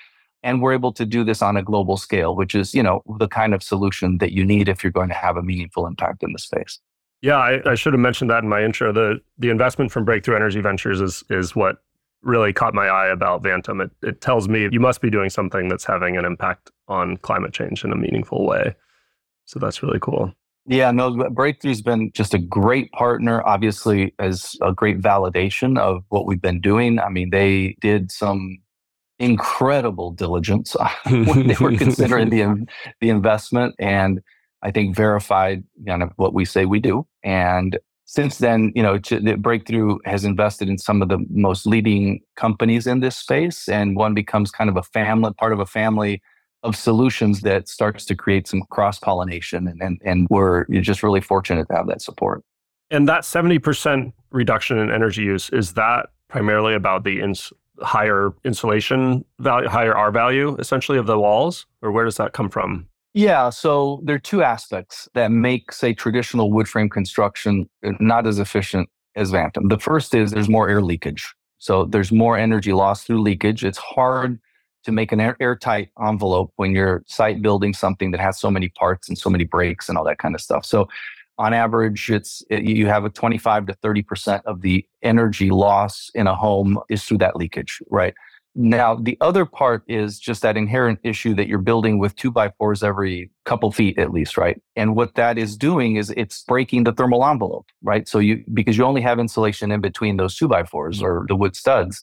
And 0.43 0.61
we're 0.61 0.73
able 0.73 0.91
to 0.93 1.05
do 1.05 1.23
this 1.23 1.41
on 1.41 1.55
a 1.55 1.63
global 1.63 1.97
scale, 1.97 2.35
which 2.35 2.55
is, 2.55 2.73
you 2.73 2.81
know, 2.81 3.03
the 3.19 3.27
kind 3.27 3.53
of 3.53 3.61
solution 3.61 4.17
that 4.17 4.31
you 4.31 4.43
need 4.43 4.67
if 4.67 4.83
you're 4.83 4.91
going 4.91 5.09
to 5.09 5.15
have 5.15 5.37
a 5.37 5.43
meaningful 5.43 5.85
impact 5.85 6.23
in 6.23 6.33
the 6.33 6.39
space. 6.39 6.79
Yeah, 7.21 7.37
I, 7.37 7.61
I, 7.69 7.75
should 7.75 7.93
have 7.93 7.99
mentioned 7.99 8.31
that 8.31 8.41
in 8.41 8.49
my 8.49 8.63
intro. 8.63 8.91
The 8.91 9.19
the 9.37 9.51
investment 9.51 9.91
from 9.91 10.05
Breakthrough 10.05 10.35
Energy 10.35 10.59
Ventures 10.59 10.99
is 10.99 11.23
is 11.29 11.55
what 11.55 11.77
really 12.23 12.53
caught 12.53 12.73
my 12.73 12.87
eye 12.87 13.07
about 13.07 13.43
Vantem. 13.43 13.83
It 13.83 13.91
it 14.01 14.21
tells 14.21 14.47
me 14.47 14.67
you 14.71 14.79
must 14.79 15.01
be 15.01 15.09
doing 15.09 15.29
something 15.29 15.67
that's 15.67 15.85
having 15.85 16.17
an 16.17 16.25
impact 16.25 16.71
on 16.87 17.17
climate 17.17 17.53
change 17.53 17.83
in 17.83 17.91
a 17.91 17.95
meaningful 17.95 18.45
way. 18.45 18.75
So 19.45 19.59
that's 19.59 19.81
really 19.83 19.99
cool. 19.99 20.33
Yeah, 20.67 20.91
no, 20.91 21.11
Breakthrough's 21.11 21.81
been 21.81 22.11
just 22.13 22.35
a 22.35 22.37
great 22.37 22.91
partner, 22.91 23.41
obviously, 23.45 24.13
as 24.19 24.55
a 24.61 24.71
great 24.71 25.01
validation 25.01 25.79
of 25.79 26.03
what 26.09 26.27
we've 26.27 26.41
been 26.41 26.61
doing. 26.61 26.99
I 26.99 27.09
mean, 27.09 27.31
they 27.31 27.75
did 27.81 28.11
some 28.11 28.59
incredible 29.17 30.11
diligence 30.11 30.75
when 31.05 31.47
they 31.47 31.55
were 31.59 31.75
considering 31.75 32.29
the 32.29 32.65
the 32.99 33.09
investment 33.09 33.75
and 33.79 34.21
I 34.63 34.71
think 34.71 34.95
verified 34.95 35.63
kind 35.87 36.03
of 36.03 36.11
what 36.17 36.33
we 36.33 36.45
say 36.45 36.65
we 36.65 36.79
do. 36.79 37.07
And 37.23 37.77
since 38.11 38.39
then, 38.39 38.73
you 38.75 38.83
know, 38.83 38.97
the 38.97 39.37
Breakthrough 39.39 39.97
has 40.03 40.25
invested 40.25 40.67
in 40.67 40.77
some 40.77 41.01
of 41.01 41.07
the 41.07 41.25
most 41.29 41.65
leading 41.65 42.19
companies 42.35 42.85
in 42.85 42.99
this 42.99 43.15
space, 43.15 43.69
and 43.69 43.95
one 43.95 44.13
becomes 44.13 44.51
kind 44.51 44.69
of 44.69 44.75
a 44.75 44.83
family, 44.83 45.31
part 45.39 45.53
of 45.53 45.61
a 45.61 45.65
family 45.65 46.21
of 46.61 46.75
solutions 46.75 47.39
that 47.39 47.69
starts 47.69 48.03
to 48.03 48.13
create 48.13 48.49
some 48.49 48.63
cross 48.69 48.99
pollination, 48.99 49.65
and, 49.65 49.81
and 49.81 50.01
and 50.03 50.27
we're 50.29 50.65
just 50.81 51.03
really 51.03 51.21
fortunate 51.21 51.69
to 51.69 51.73
have 51.73 51.87
that 51.87 52.01
support. 52.01 52.43
And 52.89 53.07
that 53.07 53.23
seventy 53.23 53.59
percent 53.59 54.13
reduction 54.29 54.77
in 54.77 54.91
energy 54.91 55.23
use 55.23 55.49
is 55.51 55.75
that 55.75 56.07
primarily 56.27 56.73
about 56.73 57.05
the 57.05 57.21
ins- 57.21 57.53
higher 57.79 58.33
insulation 58.43 59.23
value, 59.39 59.69
higher 59.69 59.95
R 59.95 60.11
value, 60.11 60.57
essentially 60.57 60.97
of 60.97 61.05
the 61.05 61.17
walls, 61.17 61.65
or 61.81 61.93
where 61.93 62.03
does 62.03 62.17
that 62.17 62.33
come 62.33 62.49
from? 62.49 62.89
Yeah, 63.13 63.49
so 63.49 63.99
there 64.03 64.15
are 64.15 64.19
two 64.19 64.41
aspects 64.41 65.09
that 65.15 65.31
make, 65.31 65.73
say, 65.73 65.93
traditional 65.93 66.51
wood 66.51 66.67
frame 66.67 66.89
construction 66.89 67.69
uh, 67.85 67.91
not 67.99 68.25
as 68.25 68.39
efficient 68.39 68.89
as 69.15 69.31
Vantem. 69.31 69.69
The 69.69 69.79
first 69.79 70.15
is 70.15 70.31
there's 70.31 70.47
more 70.47 70.69
air 70.69 70.81
leakage. 70.81 71.33
So 71.57 71.85
there's 71.85 72.11
more 72.11 72.37
energy 72.37 72.71
loss 72.71 73.03
through 73.03 73.21
leakage. 73.21 73.65
It's 73.65 73.77
hard 73.77 74.39
to 74.85 74.91
make 74.91 75.11
an 75.11 75.19
air- 75.19 75.37
airtight 75.41 75.89
envelope 76.03 76.53
when 76.55 76.71
you're 76.71 77.03
site 77.05 77.41
building 77.41 77.73
something 77.73 78.11
that 78.11 78.21
has 78.21 78.39
so 78.39 78.49
many 78.49 78.69
parts 78.69 79.09
and 79.09 79.17
so 79.17 79.29
many 79.29 79.43
breaks 79.43 79.89
and 79.89 79.97
all 79.97 80.05
that 80.05 80.17
kind 80.17 80.33
of 80.33 80.41
stuff. 80.41 80.65
So 80.65 80.87
on 81.37 81.53
average, 81.53 82.09
it's 82.09 82.43
it, 82.49 82.63
you 82.63 82.87
have 82.87 83.03
a 83.03 83.09
25 83.09 83.67
to 83.67 83.73
30% 83.83 84.41
of 84.45 84.61
the 84.61 84.85
energy 85.03 85.49
loss 85.49 86.09
in 86.15 86.27
a 86.27 86.35
home 86.35 86.79
is 86.89 87.03
through 87.03 87.17
that 87.19 87.35
leakage, 87.35 87.79
right? 87.89 88.13
Now, 88.53 88.95
the 88.95 89.17
other 89.21 89.45
part 89.45 89.83
is 89.87 90.19
just 90.19 90.41
that 90.41 90.57
inherent 90.57 90.99
issue 91.03 91.33
that 91.35 91.47
you're 91.47 91.57
building 91.57 91.99
with 91.99 92.15
two 92.17 92.31
by 92.31 92.49
fours 92.57 92.83
every 92.83 93.31
couple 93.45 93.71
feet 93.71 93.97
at 93.97 94.11
least, 94.11 94.37
right? 94.37 94.61
And 94.75 94.93
what 94.93 95.15
that 95.15 95.37
is 95.37 95.55
doing 95.55 95.95
is 95.95 96.13
it's 96.17 96.43
breaking 96.43 96.83
the 96.83 96.91
thermal 96.91 97.25
envelope, 97.25 97.67
right? 97.81 98.09
So 98.09 98.19
you, 98.19 98.43
because 98.53 98.77
you 98.77 98.83
only 98.83 99.01
have 99.01 99.19
insulation 99.19 99.71
in 99.71 99.79
between 99.79 100.17
those 100.17 100.35
two 100.35 100.49
by 100.49 100.65
fours 100.65 101.01
or 101.01 101.25
the 101.29 101.35
wood 101.35 101.55
studs. 101.55 102.01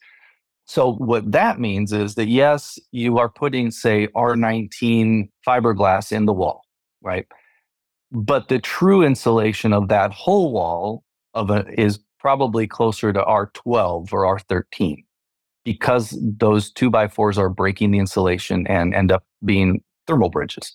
So 0.64 0.94
what 0.94 1.30
that 1.32 1.60
means 1.60 1.92
is 1.92 2.14
that 2.14 2.28
yes, 2.28 2.78
you 2.92 3.18
are 3.18 3.28
putting, 3.28 3.70
say, 3.70 4.06
R19 4.08 5.28
fiberglass 5.46 6.12
in 6.12 6.24
the 6.24 6.32
wall, 6.32 6.62
right? 7.02 7.26
But 8.10 8.48
the 8.48 8.58
true 8.58 9.02
insulation 9.02 9.74
of 9.74 9.88
that 9.88 10.12
whole 10.12 10.50
wall 10.50 11.04
of 11.34 11.50
a, 11.50 11.66
is 11.78 12.00
probably 12.18 12.66
closer 12.66 13.12
to 13.12 13.20
R12 13.20 14.12
or 14.14 14.38
R13 14.38 15.04
because 15.68 16.16
those 16.22 16.70
two 16.70 16.88
by 16.88 17.06
fours 17.06 17.36
are 17.36 17.50
breaking 17.50 17.90
the 17.90 17.98
insulation 17.98 18.66
and 18.68 18.94
end 18.94 19.12
up 19.12 19.22
being 19.44 19.82
thermal 20.06 20.30
bridges. 20.30 20.72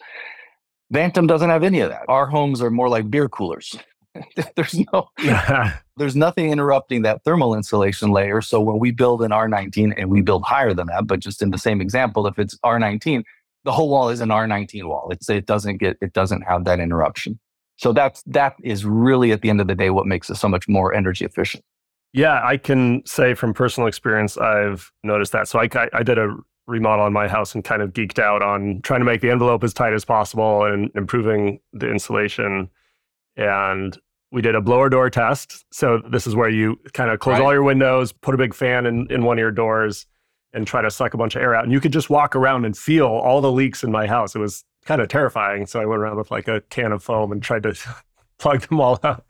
Vantem 0.94 1.28
doesn't 1.28 1.50
have 1.50 1.64
any 1.64 1.80
of 1.80 1.90
that. 1.90 2.04
Our 2.08 2.28
homes 2.28 2.62
are 2.62 2.70
more 2.70 2.90
like 2.90 3.10
beer 3.10 3.28
coolers. 3.28 3.76
there's 4.56 4.80
no 4.94 5.10
there's 5.98 6.16
nothing 6.16 6.52
interrupting 6.52 7.02
that 7.02 7.24
thermal 7.24 7.56
insulation 7.56 8.12
layer. 8.12 8.40
So 8.40 8.62
when 8.62 8.78
we 8.78 8.92
build 8.92 9.24
an 9.24 9.32
R19 9.32 9.96
and 9.98 10.12
we 10.12 10.22
build 10.22 10.44
higher 10.44 10.76
than 10.76 10.86
that, 10.90 11.08
but 11.08 11.20
just 11.22 11.42
in 11.42 11.50
the 11.50 11.58
same 11.58 11.82
example, 11.82 12.28
if 12.28 12.38
it's 12.38 12.56
R19, 12.64 13.24
the 13.64 13.72
whole 13.72 13.90
wall 13.90 14.10
is 14.10 14.22
an 14.22 14.30
R19 14.30 14.84
wall. 14.88 15.10
It's 15.10 15.28
it 15.28 15.48
doesn't 15.48 15.78
get 15.78 15.98
it 16.02 16.14
doesn't 16.14 16.44
have 16.44 16.66
that 16.66 16.80
interruption. 16.80 17.40
So 17.78 17.94
that's 17.94 18.22
that 18.28 18.58
is 18.64 18.86
really 18.86 19.32
at 19.32 19.42
the 19.42 19.50
end 19.50 19.60
of 19.60 19.66
the 19.66 19.74
day 19.74 19.90
what 19.90 20.06
makes 20.06 20.30
it 20.30 20.36
so 20.36 20.48
much 20.48 20.68
more 20.68 20.94
energy 20.94 21.26
efficient. 21.26 21.64
Yeah, 22.14 22.42
I 22.44 22.58
can 22.58 23.04
say 23.06 23.34
from 23.34 23.54
personal 23.54 23.88
experience, 23.88 24.38
I've 24.38 24.92
noticed 25.04 25.32
that. 25.32 25.48
So 25.48 25.60
I, 25.60 25.68
I 25.94 26.04
did 26.04 26.20
a 26.20 26.36
remodel 26.68 27.06
on 27.06 27.12
my 27.12 27.28
house 27.28 27.56
and 27.56 27.64
kind 27.64 27.82
of 27.82 27.92
geeked 27.92 28.20
out 28.20 28.42
on 28.42 28.82
trying 28.84 29.02
to 29.02 29.06
make 29.06 29.22
the 29.22 29.32
envelope 29.32 29.64
as 29.64 29.74
tight 29.74 29.94
as 29.94 30.06
possible 30.06 30.64
and 30.64 30.92
improving 30.96 31.60
the 31.74 31.90
insulation. 31.90 32.70
And 33.36 33.98
we 34.32 34.42
did 34.42 34.56
a 34.56 34.62
blower 34.62 34.90
door 34.90 35.10
test. 35.10 35.66
So 35.72 36.02
this 36.10 36.26
is 36.28 36.36
where 36.36 36.50
you 36.50 36.80
kind 36.94 37.10
of 37.10 37.20
close 37.20 37.40
right. 37.40 37.46
all 37.46 37.52
your 37.52 37.64
windows, 37.64 38.12
put 38.12 38.36
a 38.36 38.38
big 38.38 38.54
fan 38.54 38.86
in, 38.86 39.08
in 39.12 39.24
one 39.24 39.38
of 39.38 39.42
your 39.42 39.52
doors, 39.52 40.06
and 40.54 40.68
try 40.68 40.82
to 40.82 40.92
suck 40.92 41.14
a 41.14 41.18
bunch 41.18 41.36
of 41.36 41.42
air 41.42 41.56
out. 41.56 41.64
And 41.64 41.74
you 41.74 41.80
could 41.80 41.94
just 41.94 42.10
walk 42.10 42.36
around 42.36 42.66
and 42.66 42.78
feel 42.78 43.08
all 43.08 43.42
the 43.42 43.52
leaks 43.52 43.84
in 43.84 43.92
my 43.92 44.06
house. 44.06 44.36
It 44.36 44.40
was 44.40 44.64
kind 44.86 45.02
of 45.02 45.08
terrifying. 45.08 45.66
So 45.66 45.80
I 45.80 45.86
went 45.86 46.00
around 46.00 46.18
with 46.18 46.32
like 46.32 46.48
a 46.48 46.62
can 46.70 46.92
of 46.92 47.04
foam 47.04 47.32
and 47.32 47.42
tried 47.42 47.64
to 47.64 47.76
plug 48.38 48.62
them 48.68 48.80
all 48.80 49.00
out. 49.04 49.26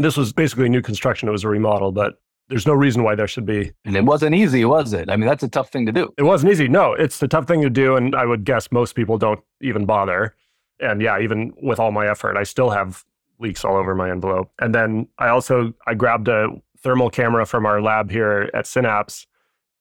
And 0.00 0.04
this 0.06 0.16
was 0.16 0.32
basically 0.32 0.70
new 0.70 0.80
construction. 0.80 1.28
It 1.28 1.32
was 1.32 1.44
a 1.44 1.48
remodel, 1.50 1.92
but 1.92 2.14
there's 2.48 2.66
no 2.66 2.72
reason 2.72 3.02
why 3.02 3.14
there 3.14 3.28
should 3.28 3.44
be. 3.44 3.70
And 3.84 3.94
it 3.94 4.02
wasn't 4.06 4.34
easy, 4.34 4.64
was 4.64 4.94
it? 4.94 5.10
I 5.10 5.16
mean, 5.16 5.28
that's 5.28 5.42
a 5.42 5.48
tough 5.48 5.68
thing 5.68 5.84
to 5.84 5.92
do. 5.92 6.10
It 6.16 6.22
wasn't 6.22 6.52
easy. 6.52 6.68
No, 6.68 6.94
it's 6.94 7.22
a 7.22 7.28
tough 7.28 7.46
thing 7.46 7.60
to 7.60 7.68
do. 7.68 7.96
And 7.96 8.14
I 8.14 8.24
would 8.24 8.46
guess 8.46 8.72
most 8.72 8.94
people 8.94 9.18
don't 9.18 9.40
even 9.60 9.84
bother. 9.84 10.34
And 10.80 11.02
yeah, 11.02 11.20
even 11.20 11.52
with 11.60 11.78
all 11.78 11.92
my 11.92 12.08
effort, 12.08 12.38
I 12.38 12.44
still 12.44 12.70
have 12.70 13.04
leaks 13.40 13.62
all 13.62 13.76
over 13.76 13.94
my 13.94 14.10
envelope. 14.10 14.50
And 14.58 14.74
then 14.74 15.06
I 15.18 15.28
also 15.28 15.74
I 15.86 15.92
grabbed 15.92 16.28
a 16.28 16.48
thermal 16.78 17.10
camera 17.10 17.44
from 17.44 17.66
our 17.66 17.82
lab 17.82 18.10
here 18.10 18.48
at 18.54 18.66
Synapse 18.66 19.26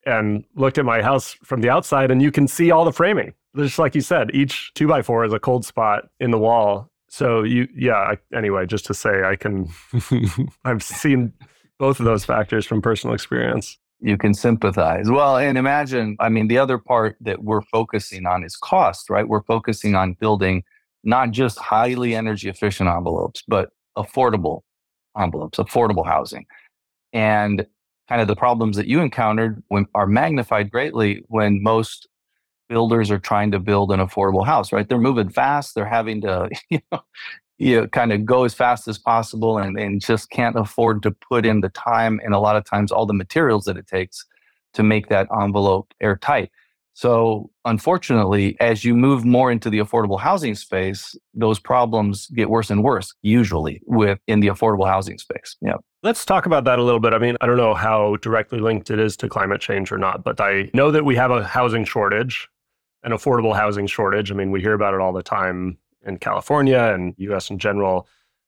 and 0.05 0.43
looked 0.53 0.77
at 0.77 0.83
my 0.83 1.01
house 1.01 1.37
from 1.45 1.61
the 1.61 1.69
outside 1.69 2.11
and 2.11 2.21
you 2.21 2.33
can 2.33 2.45
see 2.45 2.71
all 2.71 2.83
the 2.83 2.91
framing. 2.91 3.35
Just 3.55 3.79
like 3.79 3.95
you 3.95 4.01
said, 4.01 4.31
each 4.33 4.73
two 4.73 4.85
by 4.85 5.01
four 5.01 5.23
is 5.23 5.31
a 5.31 5.39
cold 5.39 5.63
spot 5.63 6.09
in 6.19 6.31
the 6.31 6.37
wall. 6.37 6.88
So 7.09 7.43
you 7.43 7.67
yeah, 7.75 7.95
I, 7.95 8.17
anyway, 8.35 8.65
just 8.65 8.85
to 8.85 8.93
say 8.93 9.23
I 9.23 9.35
can 9.35 9.69
I've 10.65 10.83
seen 10.83 11.33
both 11.79 11.99
of 11.99 12.05
those 12.05 12.25
factors 12.25 12.65
from 12.65 12.81
personal 12.81 13.13
experience. 13.13 13.77
You 14.01 14.17
can 14.17 14.33
sympathize. 14.33 15.09
Well, 15.09 15.37
and 15.37 15.57
imagine, 15.57 16.15
I 16.19 16.29
mean, 16.29 16.47
the 16.47 16.57
other 16.57 16.77
part 16.77 17.17
that 17.21 17.43
we're 17.43 17.61
focusing 17.61 18.25
on 18.25 18.43
is 18.45 18.55
cost, 18.55 19.09
right? 19.09 19.27
We're 19.27 19.43
focusing 19.43 19.95
on 19.95 20.13
building 20.13 20.63
not 21.03 21.31
just 21.31 21.57
highly 21.59 22.15
energy 22.15 22.47
efficient 22.49 22.89
envelopes, 22.89 23.43
but 23.47 23.71
affordable 23.97 24.61
envelopes, 25.17 25.57
affordable 25.57 26.05
housing. 26.05 26.45
And 27.11 27.65
kind 28.07 28.21
of 28.21 28.27
the 28.27 28.35
problems 28.35 28.77
that 28.77 28.87
you 28.87 29.01
encountered 29.01 29.61
when, 29.67 29.85
are 29.95 30.07
magnified 30.07 30.71
greatly 30.71 31.23
when 31.27 31.61
most 31.61 32.07
builders 32.69 33.11
are 33.11 33.19
trying 33.19 33.51
to 33.51 33.59
build 33.59 33.91
an 33.91 33.99
affordable 33.99 34.45
house, 34.45 34.71
right? 34.71 34.87
They're 34.87 34.97
moving 34.97 35.29
fast. 35.29 35.75
They're 35.75 35.85
having 35.85 36.21
to, 36.21 36.49
you 36.69 36.79
know, 36.91 37.01
you 37.57 37.81
know, 37.81 37.87
kind 37.87 38.13
of 38.13 38.25
go 38.25 38.45
as 38.45 38.53
fast 38.53 38.87
as 38.87 38.97
possible 38.97 39.57
and, 39.57 39.77
and 39.77 39.99
just 39.99 40.29
can't 40.29 40.55
afford 40.55 41.03
to 41.03 41.11
put 41.11 41.45
in 41.45 41.59
the 41.59 41.69
time 41.69 42.21
and 42.23 42.33
a 42.33 42.39
lot 42.39 42.55
of 42.55 42.63
times 42.63 42.91
all 42.91 43.05
the 43.05 43.13
materials 43.13 43.65
that 43.65 43.75
it 43.75 43.85
takes 43.85 44.25
to 44.73 44.83
make 44.83 45.09
that 45.09 45.27
envelope 45.41 45.93
airtight. 46.01 46.51
So, 46.93 47.49
unfortunately, 47.63 48.57
as 48.59 48.83
you 48.83 48.93
move 48.93 49.23
more 49.23 49.51
into 49.51 49.69
the 49.69 49.79
affordable 49.79 50.19
housing 50.19 50.53
space, 50.53 51.15
those 51.33 51.57
problems 51.57 52.27
get 52.27 52.49
worse 52.49 52.69
and 52.69 52.83
worse, 52.83 53.13
usually 53.21 53.81
with 53.85 54.19
in 54.27 54.41
the 54.41 54.47
affordable 54.47 54.85
housing 54.85 55.17
space. 55.17 55.55
Yeah. 55.61 55.75
Let's 56.03 56.25
talk 56.25 56.45
about 56.45 56.65
that 56.65 56.77
a 56.77 56.83
little 56.83 56.99
bit. 56.99 57.13
I 57.13 57.17
mean, 57.17 57.37
I 57.39 57.45
don't 57.45 57.55
know 57.55 57.73
how 57.73 58.17
directly 58.17 58.59
linked 58.59 58.89
it 58.89 58.99
is 58.99 59.15
to 59.17 59.29
climate 59.29 59.61
change 59.61 59.93
or 59.93 59.97
not, 59.97 60.25
but 60.25 60.41
I 60.41 60.69
know 60.73 60.91
that 60.91 61.05
we 61.05 61.15
have 61.15 61.31
a 61.31 61.43
housing 61.43 61.85
shortage, 61.85 62.49
an 63.03 63.11
affordable 63.11 63.55
housing 63.55 63.87
shortage. 63.87 64.31
I 64.31 64.35
mean, 64.35 64.51
we 64.51 64.61
hear 64.61 64.73
about 64.73 64.93
it 64.93 64.99
all 64.99 65.13
the 65.13 65.23
time 65.23 65.77
in 66.05 66.17
California 66.17 66.79
and 66.79 67.13
US 67.17 67.49
in 67.49 67.59
general. 67.59 68.07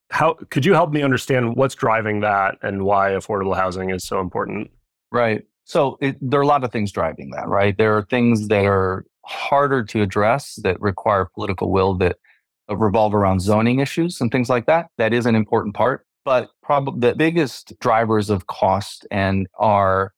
How 0.09 0.33
could 0.49 0.65
you 0.65 0.73
help 0.73 0.91
me 0.91 1.01
understand 1.01 1.55
what's 1.55 1.75
driving 1.75 2.19
that 2.21 2.57
and 2.61 2.83
why 2.83 3.11
affordable 3.11 3.55
housing 3.55 3.89
is 3.89 4.03
so 4.03 4.19
important? 4.19 4.69
Right. 5.11 5.43
So 5.63 5.97
it, 6.01 6.17
there 6.21 6.39
are 6.39 6.43
a 6.43 6.47
lot 6.47 6.63
of 6.63 6.71
things 6.71 6.91
driving 6.91 7.31
that, 7.31 7.47
right? 7.47 7.77
There 7.77 7.95
are 7.97 8.03
things 8.03 8.47
that 8.49 8.65
are 8.65 9.05
harder 9.25 9.83
to 9.83 10.01
address 10.01 10.59
that 10.63 10.81
require 10.81 11.25
political 11.33 11.71
will 11.71 11.93
that 11.95 12.17
uh, 12.69 12.75
revolve 12.75 13.13
around 13.13 13.41
zoning 13.41 13.79
issues 13.79 14.19
and 14.19 14.31
things 14.31 14.49
like 14.49 14.65
that. 14.65 14.87
That 14.97 15.13
is 15.13 15.25
an 15.25 15.35
important 15.35 15.75
part. 15.75 16.05
But 16.25 16.49
probably 16.61 17.09
the 17.09 17.15
biggest 17.15 17.79
drivers 17.79 18.29
of 18.29 18.47
cost 18.47 19.07
and 19.09 19.47
are 19.57 20.13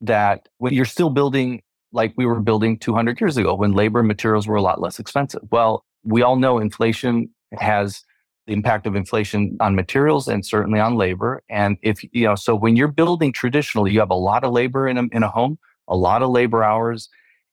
that 0.00 0.48
when 0.58 0.72
you're 0.72 0.84
still 0.84 1.10
building 1.10 1.62
like 1.92 2.12
we 2.16 2.26
were 2.26 2.40
building 2.40 2.78
200 2.78 3.20
years 3.20 3.36
ago 3.36 3.54
when 3.54 3.72
labor 3.72 4.00
and 4.00 4.08
materials 4.08 4.46
were 4.46 4.56
a 4.56 4.62
lot 4.62 4.80
less 4.80 4.98
expensive. 4.98 5.42
Well, 5.50 5.84
we 6.04 6.22
all 6.22 6.36
know 6.36 6.58
inflation 6.58 7.30
has 7.52 8.02
the 8.46 8.52
impact 8.52 8.86
of 8.86 8.96
inflation 8.96 9.56
on 9.60 9.74
materials 9.74 10.26
and 10.26 10.44
certainly 10.44 10.80
on 10.80 10.96
labor. 10.96 11.42
And 11.48 11.76
if, 11.82 12.02
you 12.12 12.24
know, 12.24 12.34
so 12.34 12.54
when 12.56 12.74
you're 12.76 12.88
building 12.88 13.32
traditionally, 13.32 13.92
you 13.92 14.00
have 14.00 14.10
a 14.10 14.14
lot 14.14 14.42
of 14.42 14.52
labor 14.52 14.88
in 14.88 14.98
a, 14.98 15.04
in 15.12 15.22
a 15.22 15.28
home, 15.28 15.58
a 15.86 15.96
lot 15.96 16.22
of 16.22 16.30
labor 16.30 16.64
hours. 16.64 17.08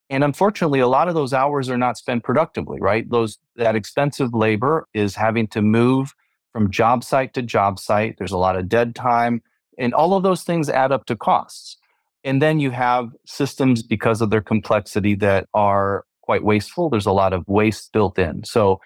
And 0.10 0.23
unfortunately, 0.23 0.80
a 0.80 0.88
lot 0.88 1.08
of 1.08 1.13
those 1.13 1.34
hours 1.34 1.69
are 1.69 1.78
not 1.78 1.97
spent 1.97 2.23
productively, 2.23 2.80
right? 2.82 3.08
Those, 3.10 3.38
that 3.56 3.75
expensive 3.75 4.34
labor 4.34 4.88
is 4.93 5.15
having 5.15 5.47
to 5.49 5.62
move 5.62 6.15
from 6.52 6.71
job 6.71 7.04
site 7.04 7.36
to 7.36 7.43
job 7.43 7.78
site. 7.78 8.15
There's 8.17 8.32
a 8.32 8.38
lot 8.38 8.56
of 8.56 8.67
dead 8.67 8.95
time 8.95 9.43
and 9.80 9.93
all 9.93 10.13
of 10.13 10.21
those 10.21 10.43
things 10.43 10.69
add 10.69 10.91
up 10.91 11.06
to 11.06 11.15
costs. 11.15 11.78
And 12.23 12.41
then 12.41 12.60
you 12.60 12.71
have 12.71 13.10
systems 13.25 13.82
because 13.82 14.21
of 14.21 14.29
their 14.29 14.41
complexity 14.41 15.15
that 15.15 15.47
are 15.53 16.05
quite 16.21 16.43
wasteful. 16.43 16.89
There's 16.89 17.05
a 17.05 17.12
lot 17.12 17.34
of 17.34 17.43
waste 17.47 17.91
built 17.91 18.19
in. 18.19 18.43
So 18.43 18.79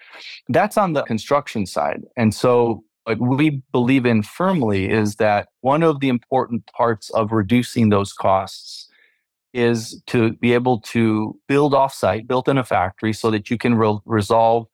that's 0.48 0.78
on 0.78 0.94
the 0.94 1.02
construction 1.02 1.66
side. 1.66 2.02
And 2.16 2.34
so 2.34 2.84
what 3.04 3.18
we 3.20 3.62
believe 3.70 4.06
in 4.06 4.22
firmly 4.22 4.88
is 4.88 5.16
that 5.16 5.48
one 5.60 5.82
of 5.82 6.00
the 6.00 6.08
important 6.08 6.66
parts 6.76 7.10
of 7.10 7.32
reducing 7.32 7.90
those 7.90 8.12
costs 8.12 8.88
is 9.52 10.02
to 10.06 10.32
be 10.34 10.52
able 10.54 10.80
to 10.80 11.38
build 11.46 11.74
offsite, 11.74 12.26
built 12.26 12.48
in 12.48 12.58
a 12.58 12.64
factory, 12.64 13.12
so 13.12 13.30
that 13.30 13.50
you 13.50 13.58
can 13.58 13.74
re- 13.74 13.98
resolve 14.06 14.66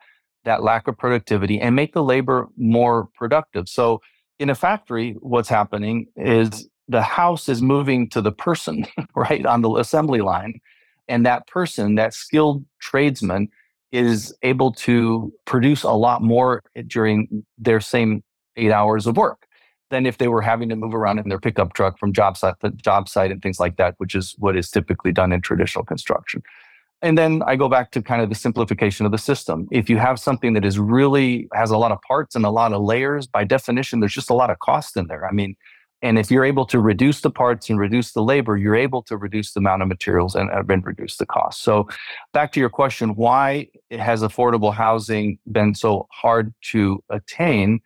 that 0.44 0.62
lack 0.62 0.88
of 0.88 0.96
productivity 0.96 1.61
and 1.61 1.77
make 1.77 1.92
the 1.92 2.03
labor 2.03 2.49
more 2.57 3.09
productive. 3.14 3.68
So 3.68 4.01
in 4.38 4.49
a 4.49 4.55
factory, 4.55 5.16
what's 5.20 5.51
happening 5.51 6.07
is 6.16 6.69
the 6.90 7.03
house 7.03 7.48
is 7.48 7.62
moving 7.62 8.09
to 8.11 8.20
the 8.20 8.33
person, 8.33 8.87
right, 9.14 9.46
on 9.46 9.62
the 9.62 9.70
assembly 9.76 10.20
line 10.20 10.61
and 11.09 11.26
that 11.26 11.46
person, 11.48 11.96
that 11.96 12.14
skilled 12.14 12.64
tradesman, 12.79 13.48
is 13.90 14.33
able 14.42 14.72
to 14.72 15.33
produce 15.44 15.83
a 15.83 15.90
lot 15.90 16.22
more 16.22 16.62
during 16.87 17.44
their 17.59 17.81
same 17.81 18.22
eight 18.57 18.70
hours 18.70 19.07
of 19.09 19.16
work 19.16 19.46
than 19.90 20.07
if 20.07 20.18
they 20.18 20.29
were 20.29 20.40
having 20.40 20.68
to 20.68 20.76
move 20.76 20.94
around 20.94 21.18
in 21.18 21.29
their 21.29 21.40
pickup 21.40 21.72
truck 21.74 21.98
from 21.98 22.12
job 22.12 22.37
site 22.37 22.55
to 22.61 22.70
job 22.70 23.09
site 23.09 23.33
and 23.33 23.42
things 23.42 23.59
like 23.59 23.76
that, 23.76 23.94
which 23.98 24.14
is 24.14 24.37
what 24.38 24.57
is 24.57 24.70
typically 24.70 25.11
done 25.11 25.33
in 25.33 25.40
traditional 25.40 25.85
construction. 25.85 26.40
And 27.03 27.18
then 27.18 27.42
I 27.44 27.57
go 27.57 27.68
back 27.68 27.90
to 27.92 28.03
kind 28.03 28.22
of 28.22 28.29
the 28.29 28.37
simplification 28.37 29.05
of 29.05 29.11
the 29.11 29.18
system. 29.18 29.66
If 29.72 29.90
you 29.90 29.96
have 29.96 30.20
something 30.20 30.53
that 30.53 30.64
is 30.64 30.79
really 30.79 31.48
has 31.53 31.72
a 31.72 31.79
lot 31.79 31.90
of 31.90 32.00
parts 32.03 32.37
and 32.37 32.44
a 32.44 32.50
lot 32.50 32.72
of 32.72 32.83
layers, 32.83 33.26
by 33.26 33.42
definition, 33.42 33.98
there's 33.98 34.12
just 34.12 34.31
a 34.31 34.35
lot 34.35 34.50
of 34.50 34.61
cost 34.61 34.96
in 34.96 35.09
there. 35.09 35.26
I 35.26 35.33
mean, 35.33 35.57
and 36.03 36.19
if 36.19 36.31
you're 36.31 36.45
able 36.45 36.65
to 36.67 36.81
reduce 36.81 37.21
the 37.21 37.31
parts 37.31 37.69
and 37.69 37.79
reduce 37.79 38.13
the 38.13 38.23
labor, 38.23 38.57
you're 38.57 38.77
able 38.77 39.03
to 39.03 39.17
reduce 39.17 39.53
the 39.53 39.61
amount 39.61 39.83
of 39.83 39.89
materials 39.89 40.35
and, 40.35 40.51
and 40.51 40.87
reduce 40.87 41.17
the 41.17 41.27
cost. 41.27 41.63
So, 41.63 41.89
back 42.33 42.53
to 42.53 42.61
your 42.61 42.71
question, 42.71 43.11
why 43.11 43.69
has 43.91 44.23
affordable 44.23 44.73
housing 44.73 45.39
been 45.51 45.75
so 45.75 46.07
hard 46.11 46.55
to 46.73 47.03
attain? 47.11 47.81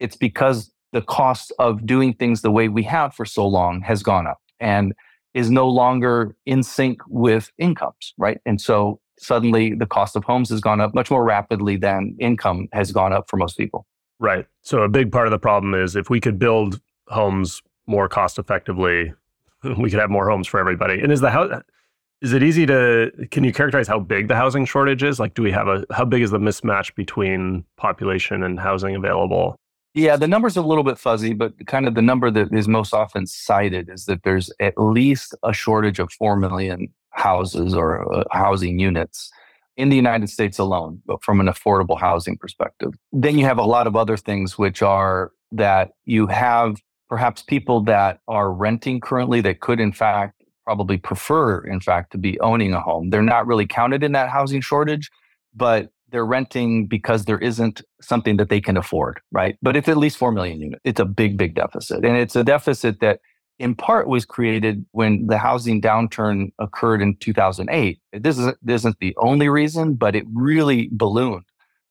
It's 0.00 0.16
because 0.16 0.72
the 0.92 1.02
cost 1.02 1.52
of 1.58 1.86
doing 1.86 2.14
things 2.14 2.42
the 2.42 2.50
way 2.50 2.68
we 2.68 2.82
have 2.84 3.14
for 3.14 3.24
so 3.24 3.46
long 3.46 3.80
has 3.82 4.02
gone 4.02 4.26
up 4.26 4.40
and 4.60 4.92
is 5.34 5.50
no 5.50 5.68
longer 5.68 6.36
in 6.46 6.62
sync 6.62 7.00
with 7.08 7.50
incomes, 7.58 8.14
right? 8.18 8.40
And 8.46 8.60
so 8.60 9.00
suddenly 9.18 9.74
the 9.74 9.86
cost 9.86 10.16
of 10.16 10.24
homes 10.24 10.50
has 10.50 10.60
gone 10.60 10.80
up 10.80 10.94
much 10.94 11.10
more 11.10 11.24
rapidly 11.24 11.76
than 11.76 12.16
income 12.20 12.68
has 12.72 12.92
gone 12.92 13.12
up 13.12 13.28
for 13.28 13.36
most 13.36 13.56
people. 13.56 13.86
Right. 14.20 14.46
So 14.62 14.82
a 14.82 14.88
big 14.88 15.10
part 15.10 15.26
of 15.26 15.32
the 15.32 15.38
problem 15.38 15.74
is 15.74 15.96
if 15.96 16.08
we 16.08 16.20
could 16.20 16.38
build 16.38 16.80
homes 17.08 17.62
more 17.86 18.08
cost 18.08 18.38
effectively, 18.38 19.12
we 19.78 19.90
could 19.90 20.00
have 20.00 20.10
more 20.10 20.28
homes 20.28 20.46
for 20.46 20.60
everybody. 20.60 21.00
And 21.00 21.12
is 21.12 21.20
the 21.20 21.30
house 21.30 21.62
is 22.20 22.32
it 22.32 22.42
easy 22.42 22.64
to 22.64 23.10
can 23.30 23.44
you 23.44 23.52
characterize 23.52 23.86
how 23.86 24.00
big 24.00 24.28
the 24.28 24.36
housing 24.36 24.64
shortage 24.64 25.02
is? 25.02 25.20
Like 25.20 25.34
do 25.34 25.42
we 25.42 25.52
have 25.52 25.68
a 25.68 25.84
how 25.92 26.04
big 26.04 26.22
is 26.22 26.30
the 26.30 26.38
mismatch 26.38 26.94
between 26.94 27.64
population 27.76 28.42
and 28.42 28.58
housing 28.58 28.94
available? 28.96 29.56
Yeah, 29.94 30.16
the 30.16 30.26
number's 30.26 30.56
a 30.56 30.62
little 30.62 30.82
bit 30.82 30.98
fuzzy, 30.98 31.34
but 31.34 31.52
kind 31.66 31.86
of 31.86 31.94
the 31.94 32.02
number 32.02 32.28
that 32.30 32.52
is 32.52 32.66
most 32.66 32.92
often 32.92 33.26
cited 33.26 33.88
is 33.88 34.06
that 34.06 34.24
there's 34.24 34.50
at 34.58 34.74
least 34.76 35.36
a 35.44 35.52
shortage 35.52 36.00
of 36.00 36.10
4 36.12 36.34
million 36.34 36.88
houses 37.10 37.74
or 37.74 38.12
uh, 38.12 38.24
housing 38.32 38.80
units 38.80 39.30
in 39.76 39.90
the 39.90 39.96
United 39.96 40.28
States 40.30 40.58
alone, 40.58 41.00
but 41.06 41.22
from 41.22 41.40
an 41.40 41.46
affordable 41.46 41.98
housing 41.98 42.36
perspective. 42.36 42.94
Then 43.12 43.38
you 43.38 43.44
have 43.44 43.58
a 43.58 43.64
lot 43.64 43.86
of 43.86 43.94
other 43.94 44.16
things 44.16 44.58
which 44.58 44.82
are 44.82 45.30
that 45.52 45.92
you 46.04 46.26
have 46.26 46.76
perhaps 47.08 47.42
people 47.42 47.82
that 47.84 48.20
are 48.28 48.52
renting 48.52 49.00
currently 49.00 49.40
that 49.40 49.60
could 49.60 49.80
in 49.80 49.92
fact 49.92 50.42
probably 50.64 50.96
prefer 50.96 51.60
in 51.60 51.80
fact 51.80 52.10
to 52.12 52.18
be 52.18 52.40
owning 52.40 52.72
a 52.72 52.80
home. 52.80 53.10
They're 53.10 53.22
not 53.22 53.46
really 53.46 53.66
counted 53.66 54.02
in 54.02 54.12
that 54.12 54.30
housing 54.30 54.60
shortage 54.60 55.10
but 55.54 55.90
they're 56.10 56.26
renting 56.26 56.86
because 56.86 57.24
there 57.24 57.38
isn't 57.38 57.82
something 58.00 58.36
that 58.36 58.48
they 58.48 58.60
can 58.60 58.76
afford 58.76 59.20
right? 59.32 59.56
But 59.62 59.76
it's 59.76 59.88
at 59.88 59.96
least 59.96 60.16
4 60.16 60.32
million 60.32 60.60
units 60.60 60.80
it's 60.84 61.00
a 61.00 61.04
big 61.04 61.36
big 61.36 61.54
deficit 61.54 62.04
and 62.04 62.16
it's 62.16 62.36
a 62.36 62.44
deficit 62.44 63.00
that 63.00 63.20
in 63.58 63.74
part 63.74 64.08
was 64.08 64.24
created 64.24 64.84
when 64.92 65.26
the 65.26 65.38
housing 65.38 65.80
downturn 65.80 66.50
occurred 66.58 67.00
in 67.00 67.16
2008 67.18 68.00
this, 68.12 68.38
is, 68.38 68.52
this 68.62 68.80
isn't 68.82 68.98
the 69.00 69.14
only 69.18 69.48
reason 69.48 69.94
but 69.94 70.16
it 70.16 70.24
really 70.32 70.88
ballooned 70.92 71.44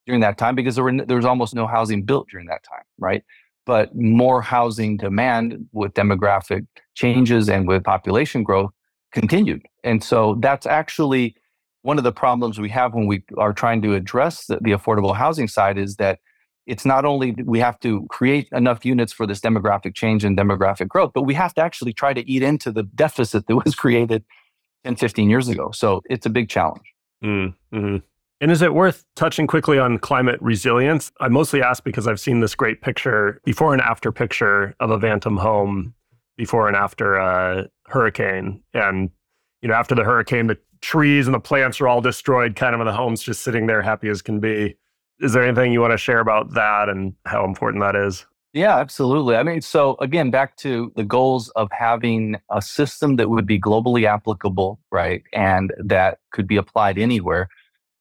during 0.05 0.21
that 0.21 0.37
time 0.37 0.55
because 0.55 0.75
there, 0.75 0.83
were, 0.83 1.05
there 1.05 1.17
was 1.17 1.25
almost 1.25 1.55
no 1.55 1.67
housing 1.67 2.03
built 2.03 2.27
during 2.29 2.47
that 2.47 2.63
time 2.63 2.83
right 2.97 3.23
but 3.65 3.95
more 3.95 4.41
housing 4.41 4.97
demand 4.97 5.67
with 5.71 5.93
demographic 5.93 6.65
changes 6.95 7.49
and 7.49 7.67
with 7.67 7.83
population 7.83 8.43
growth 8.43 8.71
continued. 9.13 9.61
And 9.83 10.03
so 10.03 10.37
that's 10.39 10.65
actually 10.65 11.35
one 11.83 11.97
of 11.97 12.03
the 12.03 12.11
problems 12.11 12.59
we 12.59 12.69
have 12.69 12.93
when 12.93 13.07
we 13.07 13.23
are 13.37 13.53
trying 13.53 13.81
to 13.83 13.93
address 13.93 14.45
the, 14.45 14.57
the 14.61 14.71
affordable 14.71 15.15
housing 15.15 15.47
side 15.47 15.77
is 15.77 15.97
that 15.97 16.19
it's 16.65 16.85
not 16.85 17.03
only 17.03 17.35
we 17.43 17.59
have 17.59 17.79
to 17.81 18.05
create 18.09 18.47
enough 18.53 18.85
units 18.85 19.11
for 19.11 19.27
this 19.27 19.41
demographic 19.41 19.93
change 19.93 20.23
and 20.23 20.37
demographic 20.37 20.87
growth, 20.87 21.11
but 21.13 21.23
we 21.23 21.33
have 21.33 21.53
to 21.53 21.61
actually 21.61 21.91
try 21.91 22.13
to 22.13 22.29
eat 22.29 22.41
into 22.41 22.71
the 22.71 22.83
deficit 22.83 23.47
that 23.47 23.55
was 23.55 23.75
created 23.83 24.23
10, 24.85 24.95
15 24.95 25.29
years 25.29 25.49
ago. 25.49 25.71
So 25.71 26.01
it's 26.09 26.25
a 26.25 26.29
big 26.29 26.49
challenge. 26.49 26.85
Mm-hmm. 27.23 27.97
And 28.43 28.51
is 28.51 28.61
it 28.61 28.73
worth 28.73 29.05
touching 29.15 29.47
quickly 29.47 29.79
on 29.79 29.97
climate 29.97 30.37
resilience? 30.41 31.13
I 31.21 31.29
mostly 31.29 31.61
ask 31.61 31.81
because 31.81 32.09
I've 32.09 32.19
seen 32.19 32.41
this 32.41 32.55
great 32.55 32.81
picture, 32.81 33.39
before 33.45 33.71
and 33.71 33.81
after 33.81 34.11
picture 34.11 34.75
of 34.81 34.91
a 34.91 34.99
Vantem 34.99 35.39
home 35.39 35.93
before 36.35 36.67
and 36.67 36.75
after 36.75 37.15
a 37.15 37.69
hurricane. 37.87 38.61
And, 38.73 39.11
you 39.61 39.69
know, 39.69 39.75
after 39.75 39.95
the 39.95 40.03
hurricane, 40.03 40.47
the 40.47 40.57
trees 40.81 41.25
and 41.25 41.33
the 41.33 41.39
plants 41.39 41.79
are 41.79 41.87
all 41.87 42.01
destroyed, 42.01 42.57
kind 42.57 42.75
of, 42.75 42.81
and 42.81 42.89
the 42.89 42.93
home's 42.93 43.23
just 43.23 43.43
sitting 43.43 43.67
there 43.67 43.81
happy 43.81 44.09
as 44.09 44.21
can 44.21 44.41
be. 44.41 44.75
Is 45.21 45.31
there 45.31 45.41
anything 45.41 45.71
you 45.71 45.79
want 45.79 45.93
to 45.93 45.97
share 45.97 46.19
about 46.19 46.53
that 46.53 46.89
and 46.89 47.13
how 47.25 47.45
important 47.45 47.81
that 47.81 47.95
is? 47.95 48.25
Yeah, 48.51 48.77
absolutely. 48.77 49.37
I 49.37 49.43
mean, 49.43 49.61
so 49.61 49.95
again, 50.01 50.31
back 50.31 50.57
to 50.57 50.91
the 50.97 51.05
goals 51.05 51.47
of 51.51 51.69
having 51.71 52.35
a 52.51 52.61
system 52.61 53.15
that 53.15 53.29
would 53.29 53.47
be 53.47 53.57
globally 53.57 54.03
applicable, 54.03 54.81
right? 54.91 55.23
And 55.31 55.71
that 55.81 56.19
could 56.33 56.45
be 56.45 56.57
applied 56.57 56.97
anywhere. 56.97 57.47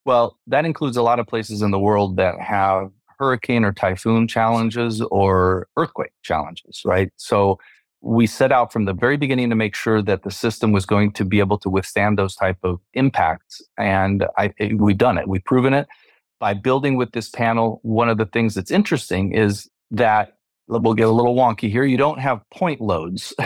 Well, 0.05 0.39
that 0.49 0.65
includes 0.65 0.97
a 0.97 1.03
lot 1.03 1.21
of 1.21 1.27
places 1.27 1.63
in 1.63 1.71
the 1.71 1.79
world 1.79 2.17
that 2.17 2.41
have 2.41 2.91
hurricane 3.19 3.65
or 3.65 3.73
typhoon 3.73 4.27
challenges 4.27 5.01
or 5.01 5.69
earthquake 5.77 6.13
challenges, 6.23 6.83
right? 6.85 7.11
So 7.17 7.59
we 8.01 8.27
set 8.27 8.51
out 8.51 8.73
from 8.73 8.85
the 8.85 8.93
very 8.93 9.17
beginning 9.17 9.49
to 9.51 9.55
make 9.55 9.77
sure 9.77 10.03
that 10.03 10.25
the 10.25 10.31
system 10.31 10.73
was 10.73 10.85
going 10.85 11.13
to 11.13 11.25
be 11.25 11.39
able 11.39 11.57
to 11.59 11.71
withstand 11.71 12.19
those 12.19 12.35
type 12.35 12.59
of 12.65 12.81
impacts 12.95 13.63
and 13.79 14.27
I, 14.37 14.53
we've 14.75 14.99
done 14.99 15.19
it. 15.19 15.29
We've 15.29 15.45
proven 15.45 15.73
it. 15.73 15.87
By 16.41 16.55
building 16.55 16.97
with 16.97 17.13
this 17.13 17.29
panel 17.29 17.79
one 17.83 18.09
of 18.09 18.19
the 18.19 18.27
things 18.27 18.57
that's 18.57 18.73
interesting 18.73 19.33
is 19.33 19.71
that 19.93 20.37
we'll 20.67 20.95
get 20.95 21.07
a 21.07 21.13
little 21.13 21.37
wonky 21.37 21.71
here 21.71 21.85
you 21.85 21.97
don't 21.97 22.19
have 22.19 22.41
point 22.51 22.81
loads. 22.81 23.33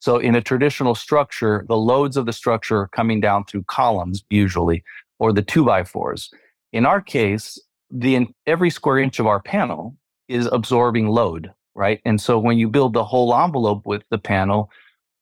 So 0.00 0.18
in 0.18 0.34
a 0.34 0.42
traditional 0.42 0.94
structure 0.94 1.64
the 1.68 1.76
loads 1.76 2.16
of 2.16 2.26
the 2.26 2.32
structure 2.32 2.78
are 2.78 2.88
coming 2.88 3.20
down 3.20 3.44
through 3.44 3.64
columns 3.64 4.24
usually 4.30 4.82
or 5.18 5.32
the 5.32 5.42
two 5.42 5.64
by 5.64 5.84
fours 5.84 6.30
in 6.72 6.86
our 6.86 7.00
case 7.00 7.58
the 7.90 8.26
every 8.46 8.70
square 8.70 8.98
inch 8.98 9.18
of 9.18 9.26
our 9.26 9.40
panel 9.40 9.96
is 10.28 10.46
absorbing 10.46 11.08
load 11.08 11.52
right? 11.74 12.00
And 12.04 12.20
so 12.20 12.38
when 12.38 12.58
you 12.58 12.68
build 12.68 12.92
the 12.92 13.04
whole 13.04 13.34
envelope 13.34 13.82
with 13.84 14.02
the 14.10 14.18
panel, 14.18 14.70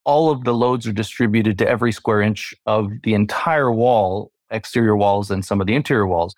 all 0.04 0.30
of 0.30 0.44
the 0.44 0.54
loads 0.54 0.86
are 0.86 0.92
distributed 0.92 1.58
to 1.58 1.68
every 1.68 1.92
square 1.92 2.20
inch 2.20 2.54
of 2.66 2.90
the 3.04 3.14
entire 3.14 3.72
wall, 3.72 4.32
exterior 4.50 4.96
walls, 4.96 5.30
and 5.30 5.44
some 5.44 5.60
of 5.60 5.66
the 5.66 5.74
interior 5.74 6.06
walls. 6.06 6.34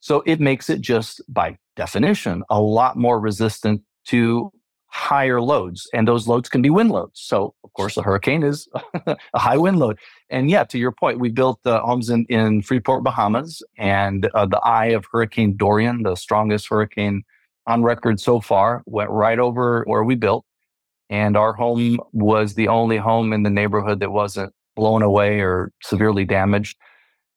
So 0.00 0.22
it 0.26 0.40
makes 0.40 0.68
it 0.68 0.80
just 0.80 1.22
by 1.28 1.56
definition 1.76 2.42
a 2.50 2.60
lot 2.60 2.96
more 2.96 3.18
resistant 3.18 3.82
to 4.06 4.52
higher 4.94 5.40
loads. 5.40 5.90
And 5.92 6.06
those 6.06 6.28
loads 6.28 6.48
can 6.48 6.62
be 6.62 6.70
wind 6.70 6.92
loads. 6.92 7.20
So, 7.20 7.52
of 7.64 7.72
course, 7.72 7.96
a 7.96 8.02
hurricane 8.02 8.44
is 8.44 8.68
a 9.06 9.16
high 9.34 9.56
wind 9.56 9.80
load. 9.80 9.98
And 10.30 10.48
yeah, 10.48 10.62
to 10.64 10.78
your 10.78 10.92
point, 10.92 11.18
we 11.18 11.30
built 11.30 11.58
the 11.64 11.80
homes 11.80 12.10
in, 12.10 12.26
in 12.26 12.62
Freeport, 12.62 13.02
Bahamas, 13.02 13.60
and 13.76 14.30
uh, 14.34 14.46
the 14.46 14.60
eye 14.60 14.86
of 14.86 15.04
Hurricane 15.10 15.56
Dorian, 15.56 16.04
the 16.04 16.14
strongest 16.14 16.68
hurricane 16.68 17.24
on 17.66 17.82
record 17.82 18.20
so 18.20 18.40
far, 18.40 18.84
went 18.86 19.10
right 19.10 19.40
over 19.40 19.82
where 19.88 20.04
we 20.04 20.14
built. 20.14 20.44
And 21.10 21.36
our 21.36 21.54
home 21.54 21.98
was 22.12 22.54
the 22.54 22.68
only 22.68 22.96
home 22.96 23.32
in 23.32 23.42
the 23.42 23.50
neighborhood 23.50 23.98
that 23.98 24.12
wasn't 24.12 24.52
blown 24.76 25.02
away 25.02 25.40
or 25.40 25.72
severely 25.82 26.24
damaged. 26.24 26.78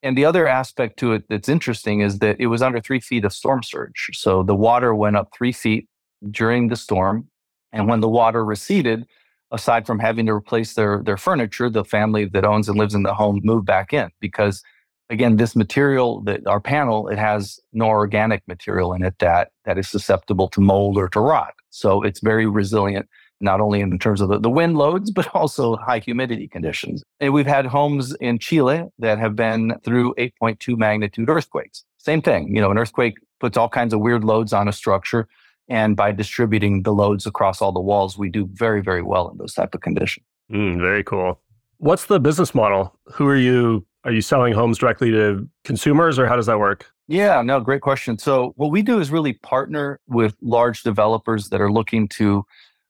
And 0.04 0.15
the 0.15 0.26
other 0.26 0.48
aspect 0.48 1.00
to 1.00 1.13
it 1.13 1.24
that's 1.28 1.50
interesting 1.50 2.02
is 2.02 2.20
that 2.20 2.39
it 2.39 2.48
was 2.48 2.62
under 2.62 2.80
three 2.80 3.00
feet 3.00 3.26
of 3.26 3.34
storm 3.34 3.63
surge. 3.63 4.12
So 4.13 4.43
the 4.43 4.56
water 4.56 4.93
went 4.93 5.15
up 5.15 5.30
three 5.36 5.52
feet 5.52 5.88
during 6.30 6.67
the 6.67 6.76
storm. 6.76 7.28
And 7.71 7.88
when 7.88 7.99
the 7.99 8.10
water 8.10 8.43
receded, 8.43 9.06
aside 9.51 9.86
from 9.86 9.99
having 9.99 10.25
to 10.25 10.34
replace 10.34 10.73
their, 10.73 11.01
their 11.03 11.17
furniture, 11.17 11.69
the 11.69 11.86
family 11.86 12.25
that 12.25 12.45
owns 12.45 12.67
and 12.67 12.77
lives 12.77 12.95
in 12.95 13.03
the 13.03 13.13
home 13.13 13.41
moved 13.43 13.65
back 13.65 13.93
in 13.93 14.10
because 14.19 14.63
again, 15.10 15.38
this 15.38 15.56
material 15.56 16.21
that 16.21 16.45
our 16.47 16.60
panel, 16.60 17.08
it 17.08 17.17
has 17.17 17.60
no 17.73 17.88
organic 17.88 18.45
material 18.47 18.93
in 18.93 19.03
it 19.03 19.15
that 19.19 19.51
that 19.65 19.77
is 19.77 19.88
susceptible 19.88 20.47
to 20.49 20.62
mold 20.62 20.97
or 20.97 21.08
to 21.10 21.19
rot. 21.19 21.53
So 21.69 22.01
it's 22.01 22.19
very 22.19 22.45
resilient, 22.45 23.08
not 23.39 23.62
only 23.62 23.82
in 23.82 23.97
terms 23.99 24.21
of 24.21 24.30
the, 24.30 24.39
the 24.39 24.49
wind 24.49 24.77
loads, 24.77 25.12
but 25.17 25.34
also 25.34 25.77
high 25.77 25.99
humidity 25.99 26.47
conditions. 26.47 27.03
And 27.19 27.34
we've 27.34 27.47
had 27.47 27.65
homes 27.65 28.15
in 28.15 28.39
Chile 28.39 28.86
that 28.99 29.19
have 29.19 29.36
been 29.36 29.75
through 29.84 30.13
8.2 30.15 30.77
magnitude 30.77 31.30
earthquakes. 31.30 31.84
Same 31.97 32.21
thing, 32.21 32.56
you 32.56 32.62
know, 32.62 32.71
an 32.71 32.77
earthquake 32.77 33.17
puts 33.39 33.58
all 33.58 33.69
kinds 33.69 33.93
of 33.93 33.99
weird 33.99 34.23
loads 34.23 34.53
on 34.53 34.67
a 34.67 34.73
structure. 34.73 35.27
And 35.69 35.95
by 35.95 36.12
distributing 36.12 36.84
the 36.84 36.93
loads 36.93 37.25
across 37.25 37.62
all 37.62 37.71
the 37.71 37.82
walls, 37.82 38.17
we 38.17 38.30
do 38.30 38.47
very, 38.53 38.82
very 38.82 39.01
well 39.01 39.30
in 39.30 39.38
those 39.38 39.53
type 39.53 39.75
of 39.75 39.82
conditions. 39.82 40.25
Mm, 40.51 40.80
very 40.80 41.03
cool. 41.03 41.41
What's 41.77 42.06
the 42.06 42.19
business 42.19 42.56
model? 42.56 42.97
Who 43.13 43.27
are 43.27 43.36
you 43.36 43.86
are 44.03 44.12
you 44.12 44.21
selling 44.21 44.53
homes 44.53 44.77
directly 44.77 45.12
to 45.12 45.47
consumers 45.65 46.17
or 46.17 46.27
how 46.27 46.38
does 46.38 46.45
that 46.45 46.60
work? 46.60 46.86
Yeah, 47.10 47.41
no, 47.41 47.60
great 47.60 47.82
question. 47.82 48.17
So, 48.17 48.53
what 48.56 48.71
we 48.71 48.82
do 48.82 48.99
is 48.99 49.12
really 49.12 49.34
partner 49.34 49.99
with 50.08 50.36
large 50.41 50.84
developers 50.84 51.49
that 51.49 51.60
are 51.60 51.71
looking 51.71 52.08
to 52.10 52.45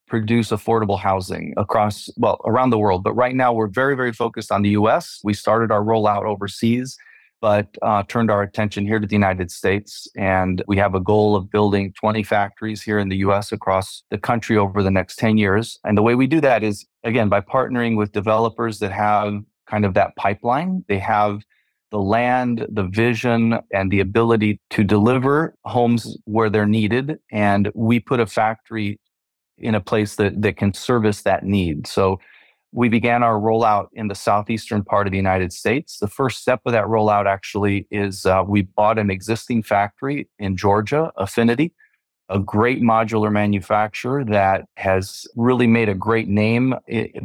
produce 0.08 0.48
affordable 0.50 0.98
housing 0.98 1.54
across, 1.56 2.08
well, 2.16 2.40
around 2.44 2.70
the 2.70 2.78
world. 2.78 3.04
But 3.04 3.14
right 3.14 3.34
now, 3.34 3.52
we're 3.52 3.68
very, 3.68 3.94
very 3.94 4.12
focused 4.12 4.50
on 4.50 4.62
the 4.62 4.70
US. 4.70 5.20
We 5.22 5.34
started 5.34 5.70
our 5.70 5.82
rollout 5.82 6.24
overseas, 6.24 6.96
but 7.40 7.68
uh, 7.82 8.02
turned 8.04 8.30
our 8.30 8.42
attention 8.42 8.84
here 8.84 8.98
to 8.98 9.06
the 9.06 9.14
United 9.14 9.50
States. 9.50 10.08
And 10.16 10.62
we 10.66 10.76
have 10.78 10.94
a 10.94 11.00
goal 11.00 11.36
of 11.36 11.50
building 11.50 11.92
20 12.00 12.22
factories 12.22 12.82
here 12.82 12.98
in 12.98 13.08
the 13.08 13.18
US 13.18 13.52
across 13.52 14.02
the 14.10 14.18
country 14.18 14.56
over 14.56 14.82
the 14.82 14.90
next 14.90 15.16
10 15.16 15.38
years. 15.38 15.78
And 15.84 15.96
the 15.96 16.02
way 16.02 16.14
we 16.14 16.26
do 16.26 16.40
that 16.40 16.62
is, 16.62 16.86
again, 17.04 17.28
by 17.28 17.40
partnering 17.40 17.96
with 17.96 18.12
developers 18.12 18.78
that 18.80 18.92
have 18.92 19.42
kind 19.68 19.84
of 19.84 19.94
that 19.94 20.16
pipeline. 20.16 20.84
They 20.88 20.98
have 20.98 21.42
the 21.90 21.98
land, 21.98 22.66
the 22.68 22.84
vision, 22.84 23.58
and 23.72 23.90
the 23.90 24.00
ability 24.00 24.60
to 24.70 24.84
deliver 24.84 25.54
homes 25.64 26.18
where 26.24 26.50
they're 26.50 26.66
needed. 26.66 27.18
And 27.30 27.70
we 27.74 28.00
put 28.00 28.20
a 28.20 28.26
factory 28.26 29.00
in 29.56 29.74
a 29.74 29.80
place 29.80 30.16
that, 30.16 30.40
that 30.42 30.56
can 30.56 30.74
service 30.74 31.22
that 31.22 31.44
need. 31.44 31.86
So 31.86 32.20
we 32.72 32.88
began 32.88 33.22
our 33.22 33.38
rollout 33.40 33.88
in 33.92 34.08
the 34.08 34.14
southeastern 34.14 34.84
part 34.84 35.06
of 35.06 35.10
the 35.10 35.16
United 35.16 35.52
States. 35.52 35.98
The 35.98 36.08
first 36.08 36.40
step 36.40 36.60
of 36.66 36.72
that 36.72 36.84
rollout 36.84 37.26
actually 37.26 37.86
is 37.90 38.26
uh, 38.26 38.42
we 38.46 38.62
bought 38.62 38.98
an 38.98 39.10
existing 39.10 39.62
factory 39.62 40.28
in 40.38 40.56
Georgia, 40.56 41.10
Affinity, 41.16 41.72
a 42.28 42.38
great 42.38 42.82
modular 42.82 43.32
manufacturer 43.32 44.24
that 44.24 44.66
has 44.76 45.26
really 45.34 45.66
made 45.66 45.88
a 45.88 45.94
great 45.94 46.28
name 46.28 46.74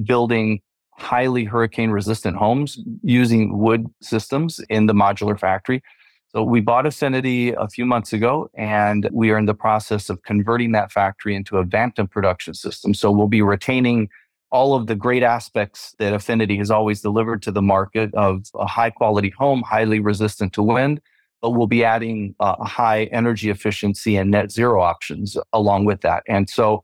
building 0.06 0.62
highly 0.98 1.44
hurricane 1.44 1.90
resistant 1.90 2.38
homes 2.38 2.80
using 3.02 3.58
wood 3.58 3.88
systems 4.02 4.62
in 4.70 4.86
the 4.86 4.94
modular 4.94 5.38
factory. 5.38 5.82
So 6.30 6.42
we 6.42 6.62
bought 6.62 6.86
Affinity 6.86 7.52
a 7.52 7.68
few 7.68 7.86
months 7.86 8.14
ago, 8.14 8.50
and 8.56 9.08
we 9.12 9.30
are 9.30 9.38
in 9.38 9.46
the 9.46 9.54
process 9.54 10.10
of 10.10 10.24
converting 10.24 10.72
that 10.72 10.92
factory 10.92 11.36
into 11.36 11.58
a 11.58 11.66
Vantem 11.66 12.10
production 12.10 12.54
system. 12.54 12.94
So 12.94 13.12
we'll 13.12 13.28
be 13.28 13.42
retaining 13.42 14.10
all 14.54 14.76
of 14.76 14.86
the 14.86 14.96
great 14.96 15.24
aspects 15.24 15.96
that 15.98 16.14
Affinity 16.14 16.56
has 16.58 16.70
always 16.70 17.02
delivered 17.02 17.42
to 17.42 17.52
the 17.52 17.62
market 17.62 18.14
of 18.14 18.46
a 18.54 18.68
high 18.68 18.92
quality 18.92 19.32
home, 19.32 19.64
highly 19.64 20.00
resistant 20.00 20.54
to 20.54 20.62
wind, 20.62 21.02
but 21.42 21.52
we'll 21.52 21.68
be 21.68 21.84
adding 21.84 22.36
uh, 22.40 22.64
high 22.64 23.06
energy 23.06 23.50
efficiency 23.50 24.16
and 24.16 24.30
net 24.30 24.52
zero 24.52 24.80
options 24.80 25.36
along 25.54 25.86
with 25.86 26.02
that. 26.02 26.22
And 26.28 26.48
so 26.48 26.84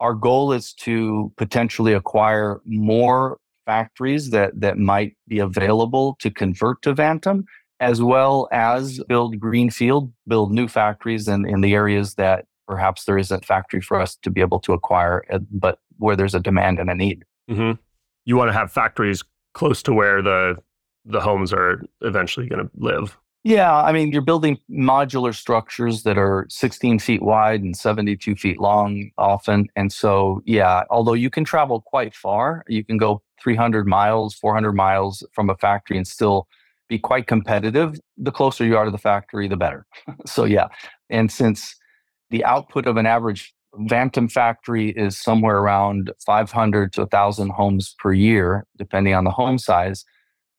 our 0.00 0.12
goal 0.12 0.52
is 0.52 0.72
to 0.74 1.32
potentially 1.36 1.92
acquire 1.92 2.60
more 2.64 3.38
factories 3.64 4.30
that, 4.30 4.60
that 4.60 4.76
might 4.76 5.16
be 5.28 5.38
available 5.38 6.16
to 6.18 6.30
convert 6.32 6.82
to 6.82 6.94
Vantem, 6.94 7.44
as 7.78 8.02
well 8.02 8.48
as 8.50 9.00
build 9.04 9.38
greenfield, 9.38 10.12
build 10.26 10.50
new 10.52 10.66
factories 10.66 11.28
in, 11.28 11.48
in 11.48 11.60
the 11.60 11.74
areas 11.74 12.14
that 12.14 12.46
perhaps 12.68 13.04
there 13.04 13.18
isn't 13.18 13.44
factory 13.44 13.80
for 13.80 14.00
us 14.00 14.14
to 14.22 14.30
be 14.30 14.40
able 14.40 14.60
to 14.60 14.74
acquire, 14.74 15.24
uh, 15.32 15.38
but 15.50 15.80
where 15.96 16.14
there's 16.14 16.34
a 16.34 16.40
demand 16.40 16.78
and 16.78 16.90
a 16.90 16.94
need. 16.94 17.24
Mm-hmm. 17.50 17.72
You 18.26 18.36
want 18.36 18.50
to 18.50 18.52
have 18.52 18.70
factories 18.70 19.24
close 19.54 19.82
to 19.84 19.92
where 19.92 20.22
the 20.22 20.56
the 21.04 21.20
homes 21.20 21.54
are 21.54 21.82
eventually 22.02 22.46
going 22.46 22.62
to 22.62 22.70
live. 22.76 23.16
Yeah, 23.44 23.74
I 23.74 23.92
mean, 23.92 24.12
you're 24.12 24.20
building 24.20 24.58
modular 24.70 25.34
structures 25.34 26.02
that 26.02 26.18
are 26.18 26.44
16 26.50 26.98
feet 26.98 27.22
wide 27.22 27.62
and 27.62 27.74
72 27.74 28.34
feet 28.34 28.60
long 28.60 29.10
often. 29.16 29.68
And 29.74 29.90
so, 29.90 30.42
yeah, 30.44 30.82
although 30.90 31.14
you 31.14 31.30
can 31.30 31.44
travel 31.44 31.80
quite 31.80 32.14
far, 32.14 32.62
you 32.68 32.84
can 32.84 32.98
go 32.98 33.22
300 33.42 33.86
miles, 33.86 34.34
400 34.34 34.72
miles 34.72 35.24
from 35.32 35.48
a 35.48 35.56
factory 35.56 35.96
and 35.96 36.06
still 36.06 36.46
be 36.88 36.98
quite 36.98 37.26
competitive. 37.26 37.98
The 38.18 38.32
closer 38.32 38.66
you 38.66 38.76
are 38.76 38.84
to 38.84 38.90
the 38.90 38.98
factory, 38.98 39.48
the 39.48 39.56
better. 39.56 39.86
so, 40.26 40.44
yeah. 40.44 40.66
And 41.08 41.32
since 41.32 41.74
the 42.30 42.44
output 42.44 42.86
of 42.86 42.96
an 42.96 43.06
average 43.06 43.54
Vantem 43.74 44.30
factory 44.30 44.90
is 44.90 45.18
somewhere 45.18 45.58
around 45.58 46.10
500 46.24 46.92
to 46.94 47.02
1,000 47.02 47.50
homes 47.50 47.94
per 47.98 48.12
year, 48.12 48.66
depending 48.76 49.14
on 49.14 49.24
the 49.24 49.30
home 49.30 49.58
size. 49.58 50.04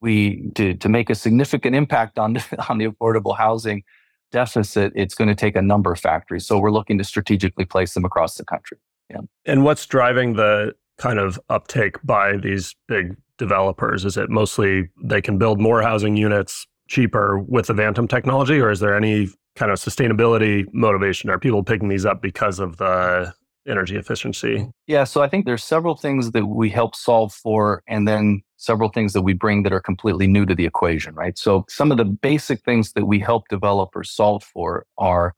We 0.01 0.49
to, 0.55 0.75
to 0.75 0.89
make 0.89 1.09
a 1.09 1.15
significant 1.15 1.75
impact 1.75 2.17
on 2.17 2.37
on 2.69 2.77
the 2.77 2.87
affordable 2.87 3.37
housing 3.37 3.83
deficit, 4.31 4.93
it's 4.95 5.15
going 5.15 5.27
to 5.27 5.35
take 5.35 5.55
a 5.55 5.61
number 5.61 5.91
of 5.91 5.99
factories. 5.99 6.45
So 6.45 6.59
we're 6.59 6.71
looking 6.71 6.97
to 6.99 7.03
strategically 7.03 7.65
place 7.65 7.93
them 7.93 8.05
across 8.05 8.35
the 8.35 8.45
country. 8.45 8.77
Yeah. 9.09 9.21
And 9.45 9.63
what's 9.63 9.85
driving 9.85 10.33
the 10.33 10.75
kind 10.97 11.17
of 11.17 11.39
uptake 11.49 11.95
by 12.03 12.37
these 12.37 12.75
big 12.87 13.15
developers? 13.37 14.05
Is 14.05 14.17
it 14.17 14.29
mostly 14.29 14.89
they 15.03 15.21
can 15.21 15.37
build 15.37 15.59
more 15.59 15.81
housing 15.81 16.15
units 16.15 16.67
cheaper 16.87 17.39
with 17.39 17.67
the 17.67 17.73
Vantem 17.73 18.07
technology, 18.07 18.59
or 18.59 18.69
is 18.69 18.79
there 18.79 18.95
any 18.95 19.29
kind 19.55 19.71
of 19.71 19.79
sustainability 19.79 20.65
motivation? 20.73 21.29
Are 21.29 21.39
people 21.39 21.63
picking 21.63 21.89
these 21.89 22.05
up 22.05 22.21
because 22.21 22.59
of 22.59 22.77
the 22.77 23.33
energy 23.67 23.95
efficiency? 23.95 24.55
Mm-hmm. 24.55 24.69
Yeah, 24.87 25.03
so 25.03 25.21
I 25.21 25.29
think 25.29 25.45
there's 25.45 25.63
several 25.63 25.95
things 25.95 26.31
that 26.31 26.45
we 26.45 26.69
help 26.69 26.95
solve 26.95 27.33
for, 27.33 27.83
and 27.87 28.07
then 28.07 28.41
several 28.57 28.89
things 28.89 29.13
that 29.13 29.21
we 29.21 29.33
bring 29.33 29.63
that 29.63 29.73
are 29.73 29.79
completely 29.79 30.27
new 30.27 30.45
to 30.45 30.55
the 30.55 30.65
equation, 30.65 31.15
right? 31.15 31.37
So 31.37 31.65
some 31.69 31.91
of 31.91 31.97
the 31.97 32.05
basic 32.05 32.61
things 32.63 32.93
that 32.93 33.05
we 33.05 33.19
help 33.19 33.47
developers 33.47 34.11
solve 34.11 34.43
for 34.43 34.85
are 34.97 35.33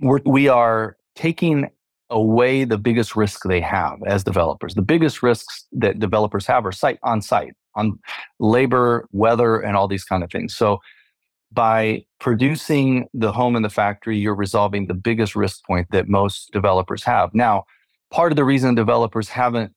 we're, 0.00 0.20
we 0.24 0.48
are 0.48 0.96
taking 1.14 1.68
away 2.10 2.64
the 2.64 2.78
biggest 2.78 3.16
risk 3.16 3.42
they 3.44 3.60
have 3.60 3.98
as 4.06 4.24
developers. 4.24 4.74
The 4.74 4.82
biggest 4.82 5.22
risks 5.22 5.66
that 5.72 5.98
developers 5.98 6.46
have 6.46 6.64
are 6.66 6.72
site 6.72 6.98
on 7.02 7.22
site, 7.22 7.54
on 7.74 7.98
labor, 8.38 9.08
weather, 9.12 9.60
and 9.60 9.76
all 9.76 9.88
these 9.88 10.04
kind 10.04 10.22
of 10.22 10.30
things. 10.30 10.54
So 10.54 10.78
by 11.54 12.04
producing 12.20 13.08
the 13.14 13.32
home 13.32 13.56
in 13.56 13.62
the 13.62 13.70
factory, 13.70 14.18
you're 14.18 14.34
resolving 14.34 14.86
the 14.86 14.94
biggest 14.94 15.36
risk 15.36 15.64
point 15.64 15.86
that 15.90 16.08
most 16.08 16.50
developers 16.52 17.04
have. 17.04 17.34
Now, 17.34 17.64
part 18.10 18.32
of 18.32 18.36
the 18.36 18.44
reason 18.44 18.74
developers 18.74 19.28
haven't 19.28 19.72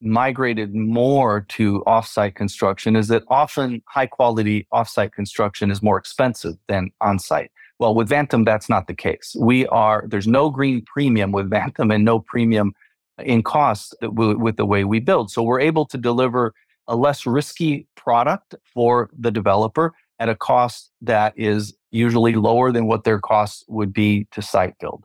migrated 0.00 0.74
more 0.74 1.42
to 1.48 1.82
offsite 1.86 2.34
construction 2.34 2.96
is 2.96 3.08
that 3.08 3.22
often 3.28 3.82
high 3.86 4.06
quality 4.06 4.66
offsite 4.72 5.12
construction 5.12 5.70
is 5.70 5.80
more 5.82 5.96
expensive 5.96 6.54
than 6.66 6.90
on-site. 7.00 7.52
Well, 7.78 7.94
with 7.94 8.08
Vantem, 8.08 8.44
that's 8.44 8.68
not 8.68 8.86
the 8.86 8.94
case. 8.94 9.36
We 9.38 9.66
are 9.68 10.04
there's 10.08 10.26
no 10.26 10.50
green 10.50 10.84
premium 10.84 11.32
with 11.32 11.50
Vantem 11.50 11.94
and 11.94 12.04
no 12.04 12.18
premium 12.20 12.72
in 13.18 13.42
cost 13.42 13.94
with 14.02 14.56
the 14.56 14.66
way 14.66 14.84
we 14.84 15.00
build. 15.00 15.30
So 15.30 15.42
we're 15.42 15.60
able 15.60 15.86
to 15.86 15.98
deliver 15.98 16.52
a 16.88 16.96
less 16.96 17.26
risky 17.26 17.86
product 17.96 18.54
for 18.74 19.08
the 19.16 19.30
developer 19.30 19.94
at 20.18 20.28
a 20.28 20.36
cost 20.36 20.90
that 21.00 21.32
is 21.36 21.74
usually 21.90 22.34
lower 22.34 22.72
than 22.72 22.86
what 22.86 23.04
their 23.04 23.18
costs 23.18 23.64
would 23.68 23.92
be 23.92 24.26
to 24.32 24.42
site 24.42 24.78
build 24.78 25.04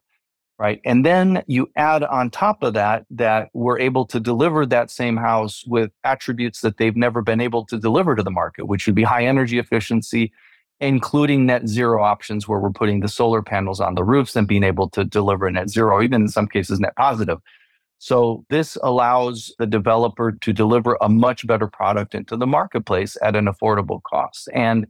right? 0.60 0.82
And 0.86 1.06
then 1.06 1.44
you 1.48 1.70
add 1.76 2.04
on 2.04 2.30
top 2.30 2.64
of 2.64 2.74
that 2.74 3.06
that 3.12 3.50
we're 3.54 3.80
able 3.80 4.06
to 4.08 4.20
deliver 4.20 4.66
that 4.66 4.90
same 4.90 5.18
house 5.18 5.64
with 5.68 5.92
attributes 6.04 6.62
that 6.62 6.78
they've 6.78 6.96
never 6.96 7.22
been 7.22 7.42
able 7.42 7.66
to 7.66 7.78
deliver 7.78 8.16
to 8.16 8.24
the 8.24 8.32
market 8.32 8.68
which 8.68 8.86
would 8.86 8.96
be 8.96 9.04
high 9.04 9.26
energy 9.26 9.60
efficiency 9.60 10.32
including 10.80 11.46
net 11.46 11.68
zero 11.68 12.04
options 12.04 12.48
where 12.48 12.60
we're 12.60 12.70
putting 12.70 13.00
the 13.00 13.08
solar 13.08 13.42
panels 13.42 13.80
on 13.80 13.96
the 13.96 14.04
roofs 14.04 14.36
and 14.36 14.48
being 14.48 14.64
able 14.64 14.90
to 14.90 15.04
deliver 15.04 15.50
net 15.50 15.70
zero 15.70 16.02
even 16.02 16.24
in 16.24 16.28
some 16.28 16.48
cases 16.48 16.80
net 16.80 16.96
positive 16.96 17.40
so 18.00 18.46
this 18.50 18.78
allows 18.84 19.54
the 19.60 19.66
developer 19.66 20.32
to 20.32 20.54
deliver 20.54 20.98
a 21.02 21.10
much 21.10 21.48
better 21.48 21.68
product 21.68 22.14
into 22.14 22.38
the 22.38 22.48
marketplace 22.48 23.18
at 23.22 23.36
an 23.36 23.46
affordable 23.46 24.02
cost 24.04 24.50
and 24.54 24.88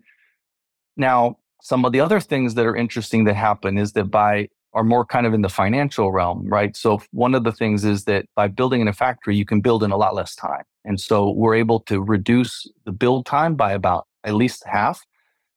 now, 0.97 1.37
some 1.61 1.85
of 1.85 1.91
the 1.91 1.99
other 1.99 2.19
things 2.19 2.55
that 2.55 2.65
are 2.65 2.75
interesting 2.75 3.23
that 3.25 3.35
happen 3.35 3.77
is 3.77 3.93
that 3.93 4.05
by 4.05 4.49
are 4.73 4.83
more 4.83 5.05
kind 5.05 5.25
of 5.25 5.33
in 5.33 5.41
the 5.41 5.49
financial 5.49 6.11
realm, 6.11 6.45
right? 6.47 6.75
So 6.75 7.01
one 7.11 7.33
of 7.33 7.43
the 7.43 7.51
things 7.51 7.85
is 7.85 8.03
that 8.03 8.25
by 8.35 8.47
building 8.47 8.81
in 8.81 8.87
a 8.87 8.93
factory, 8.93 9.35
you 9.35 9.45
can 9.45 9.61
build 9.61 9.83
in 9.83 9.91
a 9.91 9.97
lot 9.97 10.13
less 10.13 10.35
time. 10.35 10.63
And 10.85 10.99
so 10.99 11.31
we're 11.31 11.55
able 11.55 11.79
to 11.81 12.01
reduce 12.01 12.67
the 12.85 12.91
build 12.91 13.25
time 13.25 13.55
by 13.55 13.71
about 13.71 14.07
at 14.23 14.35
least 14.35 14.63
half. 14.67 15.03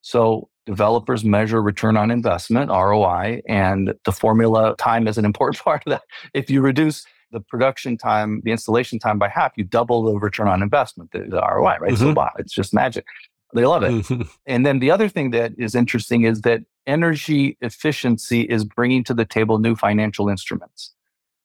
So 0.00 0.48
developers 0.64 1.24
measure 1.24 1.60
return 1.60 1.96
on 1.96 2.10
investment, 2.10 2.70
ROI, 2.70 3.42
and 3.46 3.92
the 4.04 4.12
formula 4.12 4.74
time 4.78 5.06
is 5.06 5.18
an 5.18 5.24
important 5.24 5.62
part 5.64 5.82
of 5.86 5.90
that. 5.90 6.02
If 6.32 6.48
you 6.48 6.62
reduce 6.62 7.04
the 7.32 7.40
production 7.40 7.96
time, 7.96 8.40
the 8.44 8.50
installation 8.50 8.98
time 8.98 9.18
by 9.18 9.28
half, 9.28 9.52
you 9.56 9.64
double 9.64 10.02
the 10.02 10.18
return 10.18 10.48
on 10.48 10.62
investment, 10.62 11.10
the, 11.12 11.20
the 11.20 11.40
ROI, 11.40 11.62
right? 11.62 11.80
Mm-hmm. 11.80 11.96
So 11.96 12.12
wow, 12.12 12.30
it's 12.38 12.52
just 12.52 12.74
magic. 12.74 13.04
They 13.54 13.66
love 13.66 13.82
it. 13.82 14.28
and 14.46 14.64
then 14.64 14.78
the 14.78 14.90
other 14.90 15.08
thing 15.08 15.30
that 15.30 15.52
is 15.58 15.74
interesting 15.74 16.22
is 16.22 16.42
that 16.42 16.62
energy 16.86 17.56
efficiency 17.60 18.42
is 18.42 18.64
bringing 18.64 19.04
to 19.04 19.14
the 19.14 19.24
table 19.24 19.58
new 19.58 19.74
financial 19.74 20.28
instruments 20.28 20.92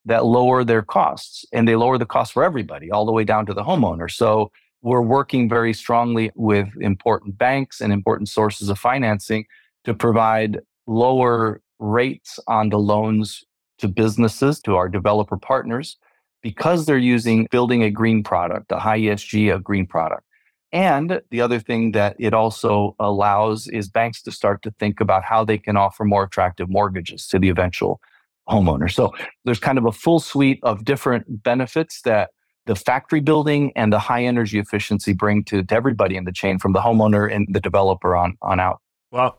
that 0.05 0.25
lower 0.25 0.63
their 0.63 0.83
costs 0.83 1.45
and 1.51 1.67
they 1.67 1.75
lower 1.75 1.97
the 1.97 2.05
cost 2.05 2.33
for 2.33 2.43
everybody 2.43 2.91
all 2.91 3.05
the 3.05 3.11
way 3.11 3.23
down 3.23 3.45
to 3.47 3.53
the 3.53 3.63
homeowner. 3.63 4.09
So 4.09 4.51
we're 4.83 5.01
working 5.01 5.49
very 5.49 5.73
strongly 5.73 6.31
with 6.35 6.69
important 6.79 7.39
banks 7.39 7.81
and 7.81 7.91
important 7.91 8.29
sources 8.29 8.69
of 8.69 8.77
financing 8.77 9.45
to 9.83 9.95
provide 9.95 10.59
lower 10.85 11.61
rates 11.79 12.39
on 12.47 12.69
the 12.69 12.77
loans 12.77 13.43
to 13.79 13.87
businesses, 13.87 14.59
to 14.61 14.75
our 14.75 14.89
developer 14.89 15.37
partners, 15.37 15.97
because 16.41 16.85
they're 16.85 16.97
using 16.97 17.47
building 17.51 17.83
a 17.83 17.89
green 17.89 18.23
product, 18.23 18.71
a 18.71 18.79
high 18.79 18.99
ESG, 18.99 19.53
a 19.55 19.59
green 19.59 19.87
product. 19.87 20.23
And 20.71 21.21
the 21.31 21.41
other 21.41 21.59
thing 21.59 21.93
that 21.93 22.15
it 22.19 22.33
also 22.33 22.95
allows 22.99 23.67
is 23.67 23.87
banks 23.87 24.21
to 24.23 24.31
start 24.31 24.61
to 24.63 24.71
think 24.71 24.99
about 24.99 25.23
how 25.23 25.45
they 25.45 25.57
can 25.57 25.77
offer 25.77 26.03
more 26.03 26.23
attractive 26.23 26.69
mortgages 26.69 27.27
to 27.27 27.39
the 27.39 27.49
eventual 27.49 28.01
homeowner. 28.49 28.91
So 28.91 29.13
there's 29.45 29.59
kind 29.59 29.77
of 29.77 29.85
a 29.85 29.91
full 29.91 30.19
suite 30.19 30.59
of 30.63 30.85
different 30.85 31.43
benefits 31.43 32.01
that 32.01 32.31
the 32.65 32.75
factory 32.75 33.21
building 33.21 33.71
and 33.75 33.93
the 33.93 33.99
high 33.99 34.23
energy 34.23 34.59
efficiency 34.59 35.13
bring 35.13 35.43
to, 35.45 35.63
to 35.63 35.75
everybody 35.75 36.17
in 36.17 36.25
the 36.25 36.31
chain 36.31 36.59
from 36.59 36.73
the 36.73 36.81
homeowner 36.81 37.33
and 37.33 37.47
the 37.49 37.59
developer 37.59 38.15
on, 38.15 38.37
on 38.41 38.59
out. 38.59 38.81
Wow. 39.11 39.37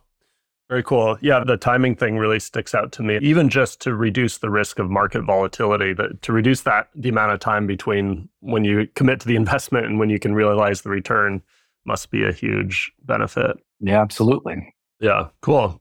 Very 0.68 0.82
cool. 0.82 1.16
Yeah, 1.20 1.44
the 1.44 1.56
timing 1.56 1.94
thing 1.94 2.18
really 2.18 2.40
sticks 2.40 2.74
out 2.74 2.90
to 2.92 3.02
me. 3.02 3.18
Even 3.22 3.48
just 3.48 3.80
to 3.82 3.94
reduce 3.94 4.38
the 4.38 4.50
risk 4.50 4.80
of 4.80 4.90
market 4.90 5.22
volatility, 5.22 5.92
that 5.94 6.22
to 6.22 6.32
reduce 6.32 6.62
that 6.62 6.88
the 6.94 7.08
amount 7.08 7.32
of 7.32 7.38
time 7.38 7.68
between 7.68 8.28
when 8.40 8.64
you 8.64 8.88
commit 8.94 9.20
to 9.20 9.28
the 9.28 9.36
investment 9.42 9.86
and 9.86 9.98
when 9.98 10.10
you 10.10 10.18
can 10.18 10.34
realize 10.34 10.82
the 10.82 10.90
return 10.90 11.40
must 11.84 12.10
be 12.10 12.24
a 12.24 12.32
huge 12.32 12.92
benefit. 13.04 13.56
Yeah, 13.78 14.00
absolutely. 14.00 14.74
Yeah, 15.00 15.28
cool. 15.40 15.80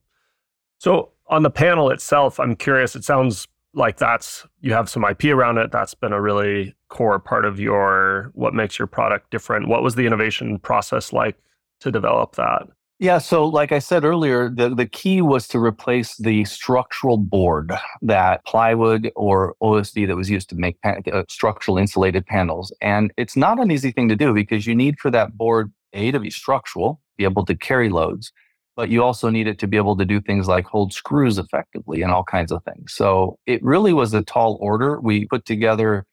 So 0.77 1.11
on 1.27 1.41
the 1.41 1.49
panel 1.49 1.89
itself, 1.89 2.39
I'm 2.39 2.55
curious, 2.55 2.95
it 2.95 3.03
sounds 3.03 3.47
like 3.73 3.97
that's 3.97 4.45
you 4.61 4.73
have 4.73 4.89
some 4.89 5.03
IP 5.03 5.25
around 5.25 5.57
it. 5.57 5.71
That's 5.71 5.95
been 5.95 6.13
a 6.13 6.21
really 6.21 6.75
core 6.89 7.19
part 7.19 7.43
of 7.45 7.59
your 7.59 8.31
what 8.33 8.53
makes 8.53 8.77
your 8.77 8.87
product 8.87 9.31
different. 9.31 9.67
What 9.67 9.83
was 9.83 9.95
the 9.95 10.05
innovation 10.05 10.59
process 10.59 11.11
like 11.11 11.37
to 11.81 11.91
develop 11.91 12.35
that? 12.35 12.67
Yeah, 12.97 13.17
so 13.17 13.45
like 13.45 13.73
I 13.73 13.79
said 13.79 14.05
earlier, 14.05 14.49
the, 14.49 14.73
the 14.73 14.85
key 14.85 15.21
was 15.21 15.49
to 15.49 15.59
replace 15.59 16.15
the 16.15 16.45
structural 16.45 17.17
board 17.17 17.73
that 18.01 18.45
plywood 18.45 19.11
or 19.17 19.55
OSB 19.61 20.07
that 20.07 20.15
was 20.15 20.29
used 20.29 20.47
to 20.49 20.55
make 20.55 20.79
pan- 20.81 21.03
uh, 21.11 21.23
structural 21.27 21.77
insulated 21.77 22.25
panels. 22.25 22.73
And 22.81 23.11
it's 23.17 23.35
not 23.35 23.59
an 23.59 23.69
easy 23.69 23.91
thing 23.91 24.07
to 24.09 24.15
do 24.15 24.33
because 24.33 24.65
you 24.65 24.73
need 24.75 24.97
for 24.97 25.11
that 25.11 25.37
board, 25.37 25.73
A, 25.91 26.11
to 26.11 26.21
be 26.21 26.29
structural, 26.29 27.01
be 27.17 27.25
able 27.25 27.45
to 27.45 27.55
carry 27.55 27.89
loads, 27.89 28.31
but 28.77 28.87
you 28.87 29.03
also 29.03 29.29
need 29.29 29.47
it 29.47 29.59
to 29.59 29.67
be 29.67 29.75
able 29.75 29.97
to 29.97 30.05
do 30.05 30.21
things 30.21 30.47
like 30.47 30.65
hold 30.65 30.93
screws 30.93 31.37
effectively 31.37 32.01
and 32.01 32.13
all 32.13 32.23
kinds 32.23 32.51
of 32.51 32.63
things. 32.63 32.93
So 32.93 33.37
it 33.45 33.61
really 33.61 33.91
was 33.91 34.13
a 34.13 34.21
tall 34.21 34.57
order. 34.61 35.01
We 35.01 35.25
put 35.25 35.45
together 35.45 36.05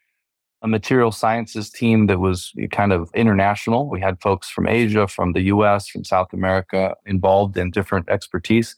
a 0.63 0.69
material 0.69 1.11
sciences 1.11 1.71
team 1.71 2.07
that 2.07 2.21
was 2.21 2.53
eh, 2.59 2.67
kind 2.71 2.93
of 2.93 3.11
international. 3.15 3.89
We 3.89 4.01
had 4.01 4.21
folks 4.21 4.49
from 4.49 4.69
Asia, 4.69 5.09
from 5.09 5.33
the 5.33 5.43
US, 5.43 5.89
from 5.89 6.05
South 6.05 6.33
America 6.33 6.95
involved 7.05 7.57
in 7.57 7.71
different 7.71 8.09
expertise. 8.09 8.75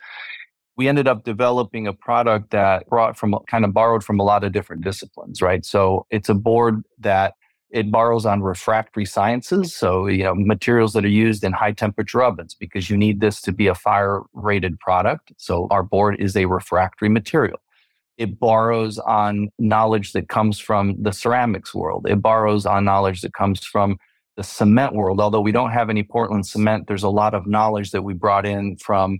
We 0.76 0.88
ended 0.88 1.06
up 1.06 1.24
developing 1.24 1.86
a 1.86 1.92
product 1.92 2.50
that 2.50 2.88
brought 2.88 3.16
from 3.16 3.36
kind 3.48 3.64
of 3.64 3.72
borrowed 3.72 4.02
from 4.02 4.18
a 4.18 4.24
lot 4.24 4.42
of 4.42 4.52
different 4.52 4.82
disciplines, 4.82 5.40
right? 5.40 5.64
So 5.64 6.06
it's 6.10 6.28
a 6.28 6.34
board 6.34 6.82
that 6.98 7.34
it 7.70 7.90
borrows 7.90 8.24
on 8.24 8.42
refractory 8.42 9.04
sciences. 9.04 9.74
So, 9.74 10.06
you 10.06 10.22
know, 10.24 10.34
materials 10.34 10.92
that 10.92 11.04
are 11.04 11.08
used 11.08 11.44
in 11.44 11.52
high 11.52 11.72
temperature 11.72 12.22
ovens 12.22 12.54
because 12.54 12.88
you 12.88 12.96
need 12.96 13.20
this 13.20 13.40
to 13.42 13.52
be 13.52 13.66
a 13.66 13.74
fire 13.74 14.22
rated 14.32 14.78
product. 14.78 15.32
So 15.36 15.66
our 15.70 15.82
board 15.82 16.16
is 16.20 16.36
a 16.36 16.46
refractory 16.46 17.08
material. 17.08 17.58
It 18.16 18.38
borrows 18.38 18.98
on 18.98 19.48
knowledge 19.58 20.12
that 20.12 20.28
comes 20.28 20.58
from 20.58 20.96
the 21.02 21.12
ceramics 21.12 21.74
world. 21.74 22.06
It 22.08 22.22
borrows 22.22 22.66
on 22.66 22.84
knowledge 22.84 23.22
that 23.22 23.34
comes 23.34 23.64
from 23.64 23.96
the 24.36 24.42
cement 24.42 24.94
world. 24.94 25.20
Although 25.20 25.40
we 25.40 25.52
don't 25.52 25.70
have 25.70 25.90
any 25.90 26.02
Portland 26.02 26.46
cement, 26.46 26.86
there's 26.86 27.02
a 27.02 27.08
lot 27.08 27.34
of 27.34 27.46
knowledge 27.46 27.90
that 27.90 28.02
we 28.02 28.14
brought 28.14 28.46
in 28.46 28.76
from 28.76 29.18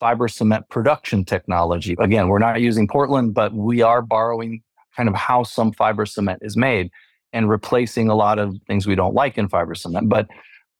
fiber 0.00 0.28
cement 0.28 0.68
production 0.68 1.24
technology. 1.24 1.96
Again, 1.98 2.28
we're 2.28 2.38
not 2.38 2.60
using 2.60 2.86
Portland, 2.86 3.34
but 3.34 3.52
we 3.54 3.82
are 3.82 4.02
borrowing 4.02 4.62
kind 4.96 5.08
of 5.08 5.14
how 5.14 5.42
some 5.42 5.72
fiber 5.72 6.06
cement 6.06 6.40
is 6.42 6.56
made 6.56 6.90
and 7.32 7.48
replacing 7.48 8.08
a 8.08 8.14
lot 8.14 8.38
of 8.38 8.56
things 8.66 8.86
we 8.86 8.94
don't 8.94 9.14
like 9.14 9.38
in 9.38 9.48
fiber 9.48 9.74
cement. 9.74 10.08
But 10.08 10.28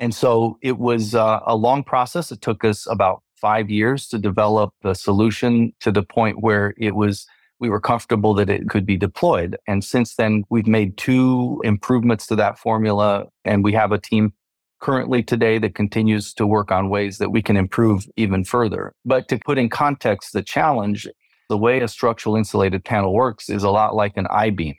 and 0.00 0.14
so 0.14 0.58
it 0.60 0.78
was 0.78 1.14
uh, 1.14 1.40
a 1.46 1.56
long 1.56 1.84
process. 1.84 2.32
It 2.32 2.40
took 2.40 2.64
us 2.64 2.86
about 2.88 3.22
five 3.40 3.70
years 3.70 4.08
to 4.08 4.18
develop 4.18 4.72
a 4.84 4.94
solution 4.94 5.72
to 5.80 5.92
the 5.92 6.02
point 6.02 6.42
where 6.42 6.74
it 6.78 6.94
was 6.94 7.26
we 7.64 7.70
were 7.70 7.80
comfortable 7.80 8.34
that 8.34 8.50
it 8.50 8.68
could 8.68 8.84
be 8.84 8.98
deployed. 8.98 9.56
And 9.66 9.82
since 9.82 10.16
then, 10.16 10.44
we've 10.50 10.66
made 10.66 10.98
two 10.98 11.62
improvements 11.64 12.26
to 12.26 12.36
that 12.36 12.58
formula. 12.58 13.24
And 13.46 13.64
we 13.64 13.72
have 13.72 13.90
a 13.90 13.96
team 13.96 14.34
currently 14.82 15.22
today 15.22 15.56
that 15.60 15.74
continues 15.74 16.34
to 16.34 16.46
work 16.46 16.70
on 16.70 16.90
ways 16.90 17.16
that 17.16 17.30
we 17.30 17.40
can 17.40 17.56
improve 17.56 18.06
even 18.18 18.44
further. 18.44 18.92
But 19.06 19.28
to 19.28 19.38
put 19.38 19.56
in 19.56 19.70
context 19.70 20.34
the 20.34 20.42
challenge, 20.42 21.08
the 21.48 21.56
way 21.56 21.80
a 21.80 21.88
structural 21.88 22.36
insulated 22.36 22.84
panel 22.84 23.14
works 23.14 23.48
is 23.48 23.62
a 23.62 23.70
lot 23.70 23.94
like 23.94 24.18
an 24.18 24.26
I 24.28 24.50
beam, 24.50 24.74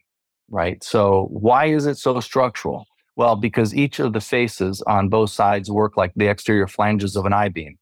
right? 0.47 0.83
So, 0.83 1.27
why 1.31 1.65
is 1.65 1.87
it 1.87 1.97
so 1.97 2.19
structural? 2.19 2.85
Well, 3.15 3.35
because 3.35 3.73
each 3.73 3.99
of 3.99 4.13
the 4.13 4.21
faces 4.21 4.83
on 4.85 5.09
both 5.09 5.31
sides 5.31 5.71
work 5.71 5.97
like 5.97 6.13
the 6.15 6.27
exterior 6.27 6.67
flanges 6.67 7.15
of 7.15 7.25
an 7.25 7.33
I 7.33 7.49
beam. 7.49 7.77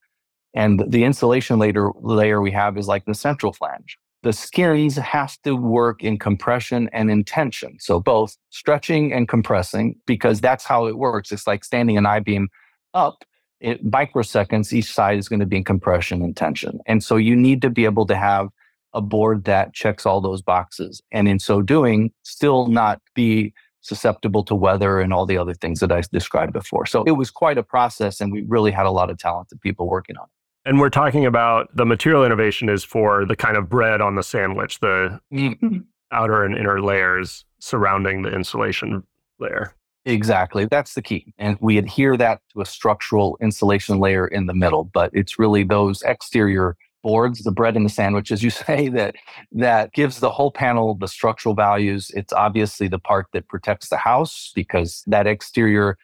And 0.54 0.82
the 0.88 1.04
insulation 1.04 1.58
layer, 1.58 1.90
layer 2.00 2.40
we 2.40 2.52
have 2.52 2.78
is 2.78 2.88
like 2.88 3.04
the 3.04 3.14
central 3.14 3.52
flange 3.52 3.98
the 4.24 4.32
skins 4.32 4.96
have 4.96 5.40
to 5.42 5.54
work 5.54 6.02
in 6.02 6.18
compression 6.18 6.90
and 6.92 7.10
in 7.10 7.22
tension. 7.22 7.76
So 7.78 8.00
both 8.00 8.36
stretching 8.50 9.12
and 9.12 9.28
compressing, 9.28 9.96
because 10.06 10.40
that's 10.40 10.64
how 10.64 10.86
it 10.86 10.96
works. 10.98 11.30
It's 11.30 11.46
like 11.46 11.62
standing 11.62 11.96
an 11.96 12.06
I 12.06 12.20
beam 12.20 12.48
up. 12.94 13.24
It, 13.60 13.84
microseconds, 13.88 14.72
each 14.72 14.92
side 14.92 15.18
is 15.18 15.28
going 15.28 15.40
to 15.40 15.46
be 15.46 15.58
in 15.58 15.64
compression 15.64 16.22
and 16.22 16.36
tension. 16.36 16.80
And 16.86 17.04
so 17.04 17.16
you 17.16 17.36
need 17.36 17.62
to 17.62 17.70
be 17.70 17.84
able 17.84 18.06
to 18.06 18.16
have 18.16 18.48
a 18.94 19.00
board 19.00 19.44
that 19.44 19.74
checks 19.74 20.06
all 20.06 20.20
those 20.20 20.42
boxes. 20.42 21.02
And 21.12 21.28
in 21.28 21.38
so 21.38 21.62
doing, 21.62 22.10
still 22.22 22.66
not 22.66 23.00
be 23.14 23.52
susceptible 23.80 24.42
to 24.44 24.54
weather 24.54 25.00
and 25.00 25.12
all 25.12 25.26
the 25.26 25.36
other 25.36 25.54
things 25.54 25.80
that 25.80 25.92
I 25.92 26.02
described 26.12 26.54
before. 26.54 26.86
So 26.86 27.04
it 27.04 27.12
was 27.12 27.30
quite 27.30 27.58
a 27.58 27.62
process, 27.62 28.20
and 28.20 28.32
we 28.32 28.42
really 28.48 28.70
had 28.70 28.86
a 28.86 28.90
lot 28.90 29.10
of 29.10 29.18
talented 29.18 29.60
people 29.60 29.88
working 29.88 30.16
on 30.16 30.24
it. 30.24 30.33
And 30.66 30.80
we're 30.80 30.90
talking 30.90 31.26
about 31.26 31.74
the 31.76 31.84
material 31.84 32.24
innovation 32.24 32.68
is 32.68 32.84
for 32.84 33.26
the 33.26 33.36
kind 33.36 33.56
of 33.56 33.68
bread 33.68 34.00
on 34.00 34.14
the 34.14 34.22
sandwich, 34.22 34.80
the 34.80 35.20
mm-hmm. 35.32 35.78
outer 36.10 36.44
and 36.44 36.56
inner 36.56 36.80
layers 36.80 37.44
surrounding 37.58 38.22
the 38.22 38.34
insulation 38.34 39.02
layer. 39.38 39.74
Exactly. 40.06 40.66
That's 40.66 40.94
the 40.94 41.02
key. 41.02 41.34
And 41.38 41.56
we 41.60 41.78
adhere 41.78 42.16
that 42.16 42.40
to 42.52 42.60
a 42.60 42.66
structural 42.66 43.38
insulation 43.40 43.98
layer 43.98 44.26
in 44.26 44.46
the 44.46 44.54
middle, 44.54 44.84
but 44.84 45.10
it's 45.14 45.38
really 45.38 45.64
those 45.64 46.02
exterior 46.02 46.76
boards, 47.02 47.40
the 47.40 47.52
bread 47.52 47.76
in 47.76 47.84
the 47.84 47.88
sandwich, 47.88 48.32
as 48.32 48.42
you 48.42 48.50
say, 48.50 48.88
that 48.88 49.14
that 49.52 49.92
gives 49.92 50.20
the 50.20 50.30
whole 50.30 50.50
panel 50.50 50.94
the 50.94 51.08
structural 51.08 51.54
values. 51.54 52.10
It's 52.14 52.32
obviously 52.32 52.88
the 52.88 52.98
part 52.98 53.26
that 53.32 53.48
protects 53.48 53.88
the 53.88 53.98
house 53.98 54.52
because 54.54 55.04
that 55.06 55.26
exterior 55.26 55.98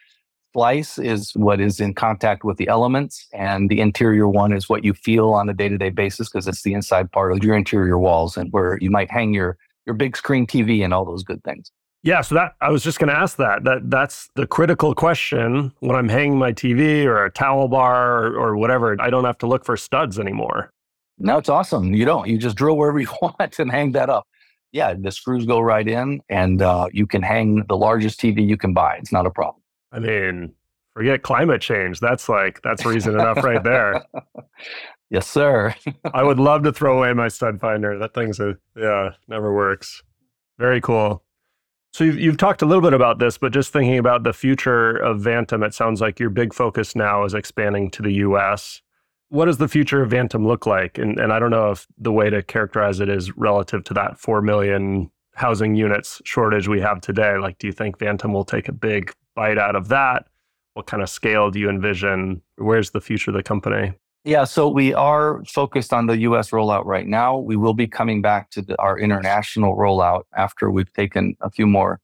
slice 0.53 0.97
is 0.97 1.31
what 1.35 1.59
is 1.59 1.79
in 1.79 1.93
contact 1.93 2.43
with 2.43 2.57
the 2.57 2.67
elements, 2.67 3.27
and 3.33 3.69
the 3.69 3.79
interior 3.79 4.27
one 4.27 4.53
is 4.53 4.69
what 4.69 4.83
you 4.83 4.93
feel 4.93 5.31
on 5.31 5.49
a 5.49 5.53
day 5.53 5.69
to 5.69 5.77
day 5.77 5.89
basis 5.89 6.29
because 6.29 6.47
it's 6.47 6.63
the 6.63 6.73
inside 6.73 7.11
part 7.11 7.31
of 7.31 7.43
your 7.43 7.55
interior 7.55 7.97
walls 7.97 8.37
and 8.37 8.51
where 8.51 8.77
you 8.81 8.89
might 8.89 9.11
hang 9.11 9.33
your 9.33 9.57
your 9.85 9.95
big 9.95 10.15
screen 10.15 10.45
TV 10.45 10.83
and 10.83 10.93
all 10.93 11.05
those 11.05 11.23
good 11.23 11.43
things. 11.43 11.71
Yeah, 12.03 12.21
so 12.21 12.35
that 12.35 12.55
I 12.61 12.69
was 12.69 12.83
just 12.83 12.97
going 12.97 13.09
to 13.09 13.15
ask 13.15 13.37
that. 13.37 13.63
That 13.63 13.89
that's 13.89 14.29
the 14.35 14.47
critical 14.47 14.95
question 14.95 15.71
when 15.79 15.95
I'm 15.95 16.09
hanging 16.09 16.39
my 16.39 16.51
TV 16.51 17.05
or 17.05 17.25
a 17.25 17.31
towel 17.31 17.67
bar 17.67 18.25
or, 18.25 18.35
or 18.35 18.57
whatever. 18.57 18.95
I 18.99 19.11
don't 19.11 19.25
have 19.25 19.37
to 19.39 19.47
look 19.47 19.65
for 19.65 19.77
studs 19.77 20.17
anymore. 20.17 20.71
No, 21.19 21.37
it's 21.37 21.49
awesome. 21.49 21.93
You 21.93 22.05
don't. 22.05 22.27
You 22.27 22.39
just 22.39 22.57
drill 22.57 22.77
wherever 22.77 22.99
you 23.05 23.09
want 23.21 23.59
and 23.59 23.69
hang 23.69 23.91
that 23.91 24.09
up. 24.09 24.27
Yeah, 24.71 24.93
the 24.97 25.11
screws 25.11 25.45
go 25.45 25.59
right 25.59 25.87
in, 25.87 26.21
and 26.29 26.61
uh, 26.61 26.87
you 26.93 27.05
can 27.05 27.21
hang 27.21 27.65
the 27.67 27.75
largest 27.75 28.19
TV 28.19 28.47
you 28.47 28.57
can 28.57 28.73
buy. 28.73 28.95
It's 28.95 29.11
not 29.11 29.25
a 29.25 29.29
problem. 29.29 29.60
I 29.91 29.99
mean, 29.99 30.53
forget 30.93 31.23
climate 31.23 31.61
change. 31.61 31.99
That's 31.99 32.29
like 32.29 32.61
that's 32.63 32.85
reason 32.85 33.13
enough 33.13 33.43
right 33.43 33.63
there. 33.63 34.05
Yes, 35.11 35.27
sir. 35.27 35.75
I 36.13 36.23
would 36.23 36.39
love 36.39 36.63
to 36.63 36.71
throw 36.71 36.97
away 36.97 37.11
my 37.11 37.27
stud 37.27 37.59
finder. 37.59 37.99
That 37.99 38.13
thing's 38.13 38.39
a 38.39 38.55
yeah, 38.77 39.09
never 39.27 39.53
works. 39.53 40.01
Very 40.57 40.79
cool. 40.79 41.21
So 41.91 42.05
you've, 42.05 42.17
you've 42.17 42.37
talked 42.37 42.61
a 42.61 42.65
little 42.65 42.81
bit 42.81 42.93
about 42.93 43.19
this, 43.19 43.37
but 43.37 43.51
just 43.51 43.73
thinking 43.73 43.97
about 43.97 44.23
the 44.23 44.31
future 44.31 44.95
of 44.95 45.19
Vantem, 45.19 45.65
it 45.65 45.73
sounds 45.73 45.99
like 45.99 46.17
your 46.17 46.29
big 46.29 46.53
focus 46.53 46.95
now 46.95 47.25
is 47.25 47.33
expanding 47.33 47.91
to 47.91 48.01
the 48.01 48.13
U.S. 48.13 48.81
What 49.27 49.45
does 49.45 49.57
the 49.57 49.67
future 49.67 50.01
of 50.01 50.11
Vantem 50.11 50.47
look 50.47 50.65
like? 50.65 50.97
And, 50.97 51.19
and 51.19 51.33
I 51.33 51.39
don't 51.39 51.51
know 51.51 51.71
if 51.71 51.85
the 51.97 52.13
way 52.13 52.29
to 52.29 52.41
characterize 52.41 53.01
it 53.01 53.09
is 53.09 53.35
relative 53.35 53.83
to 53.85 53.93
that 53.95 54.17
4 54.17 54.41
million 54.41 55.11
housing 55.33 55.75
units 55.75 56.21
shortage 56.23 56.69
we 56.69 56.79
have 56.79 57.01
today. 57.01 57.37
Like, 57.37 57.57
do 57.57 57.67
you 57.67 57.73
think 57.73 57.97
Vantem 57.97 58.31
will 58.31 58.45
take 58.45 58.69
a 58.69 58.73
big 58.73 59.11
bite 59.35 59.57
out 59.57 59.75
of 59.75 59.87
that? 59.89 60.27
What 60.73 60.87
kind 60.87 61.03
of 61.03 61.09
scale 61.09 61.51
do 61.51 61.59
you 61.59 61.69
envision? 61.69 62.41
Where's 62.57 62.91
the 62.91 63.01
future 63.01 63.31
of 63.31 63.35
the 63.35 63.43
company? 63.43 63.93
Yeah, 64.23 64.43
so 64.43 64.69
we 64.69 64.93
are 64.93 65.43
focused 65.45 65.93
on 65.93 66.05
the 66.05 66.17
US 66.19 66.51
rollout 66.51 66.85
right 66.85 67.07
now. 67.07 67.37
We 67.37 67.55
will 67.55 67.73
be 67.73 67.87
coming 67.87 68.21
back 68.21 68.51
to 68.51 68.61
the, 68.61 68.79
our 68.79 68.97
international 68.99 69.75
rollout 69.75 70.23
after 70.37 70.69
we've 70.69 70.93
taken 70.93 71.35
a 71.41 71.49
few 71.49 71.65
more 71.65 71.99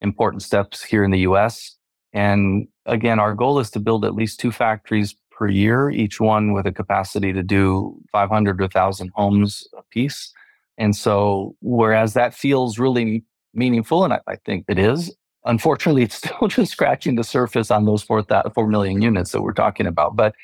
important 0.00 0.42
steps 0.42 0.84
here 0.84 1.02
in 1.02 1.10
the 1.10 1.20
US. 1.20 1.76
And 2.12 2.68
again, 2.86 3.18
our 3.18 3.34
goal 3.34 3.58
is 3.58 3.70
to 3.72 3.80
build 3.80 4.04
at 4.04 4.14
least 4.14 4.38
two 4.38 4.52
factories 4.52 5.16
per 5.30 5.48
year, 5.48 5.90
each 5.90 6.20
one 6.20 6.52
with 6.52 6.66
a 6.66 6.72
capacity 6.72 7.32
to 7.32 7.42
do 7.42 8.00
500 8.12 8.56
to 8.58 8.64
1,000 8.64 9.10
homes 9.14 9.66
a 9.76 9.82
piece. 9.90 10.32
And 10.78 10.94
so, 10.94 11.56
whereas 11.60 12.14
that 12.14 12.34
feels 12.34 12.78
really 12.78 13.24
meaningful, 13.54 14.04
and 14.04 14.12
I, 14.12 14.20
I 14.26 14.36
think 14.36 14.66
it 14.68 14.78
is, 14.78 15.14
Unfortunately, 15.46 16.02
it's 16.02 16.16
still 16.24 16.48
just 16.48 16.72
scratching 16.72 17.16
the 17.16 17.24
surface 17.24 17.70
on 17.70 17.84
those 17.84 18.02
4, 18.02 18.24
4 18.54 18.66
million 18.68 19.00
units 19.00 19.32
that 19.32 19.42
we're 19.42 19.52
talking 19.52 19.86
about. 19.86 20.16
But 20.16 20.34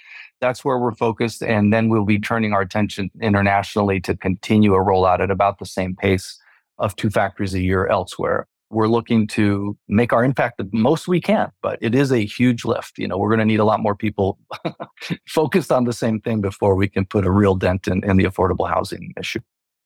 that's 0.40 0.64
where 0.64 0.78
we're 0.78 0.94
focused. 0.94 1.42
And 1.42 1.72
then 1.72 1.88
we'll 1.88 2.04
be 2.04 2.18
turning 2.18 2.52
our 2.52 2.60
attention 2.60 3.10
internationally 3.20 4.00
to 4.00 4.16
continue 4.16 4.74
a 4.74 4.78
rollout 4.78 5.20
at 5.20 5.30
about 5.30 5.58
the 5.58 5.66
same 5.66 5.94
pace 5.94 6.38
of 6.78 6.96
two 6.96 7.10
factories 7.10 7.54
a 7.54 7.60
year 7.60 7.86
elsewhere. 7.86 8.48
We're 8.70 8.88
looking 8.88 9.26
to 9.28 9.76
make 9.86 10.12
our 10.12 10.24
impact 10.24 10.56
the 10.56 10.68
most 10.72 11.06
we 11.06 11.20
can, 11.20 11.52
but 11.60 11.78
it 11.82 11.94
is 11.94 12.10
a 12.10 12.24
huge 12.24 12.64
lift. 12.64 12.98
You 12.98 13.06
know, 13.06 13.18
we're 13.18 13.28
going 13.28 13.38
to 13.38 13.44
need 13.44 13.60
a 13.60 13.64
lot 13.64 13.80
more 13.80 13.94
people 13.94 14.38
focused 15.28 15.70
on 15.70 15.84
the 15.84 15.92
same 15.92 16.20
thing 16.20 16.40
before 16.40 16.74
we 16.74 16.88
can 16.88 17.04
put 17.04 17.26
a 17.26 17.30
real 17.30 17.54
dent 17.54 17.86
in, 17.86 18.02
in 18.02 18.16
the 18.16 18.24
affordable 18.24 18.68
housing 18.68 19.12
issue. 19.18 19.40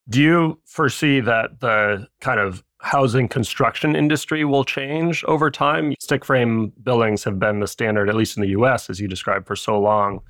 Do 0.09 0.23
you 0.23 0.61
foresee 0.65 1.19
that 1.21 1.59
the 1.61 2.07
kind 2.21 2.39
of 2.39 2.63
housing 2.87 3.27
construction 3.27 3.97
industry 3.97 4.45
will 4.45 4.65
change 4.65 5.25
over 5.25 5.51
time? 5.51 5.93
Stick 6.01 6.25
frame 6.25 6.73
buildings 6.85 7.25
have 7.25 7.39
been 7.39 7.59
the 7.59 7.67
standard, 7.67 8.09
at 8.09 8.15
least 8.15 8.37
in 8.37 8.43
the 8.43 8.51
US, 8.51 8.89
as 8.89 9.01
you 9.01 9.09
described, 9.09 9.47
for 9.47 9.57
so 9.57 9.79
long. 9.79 10.21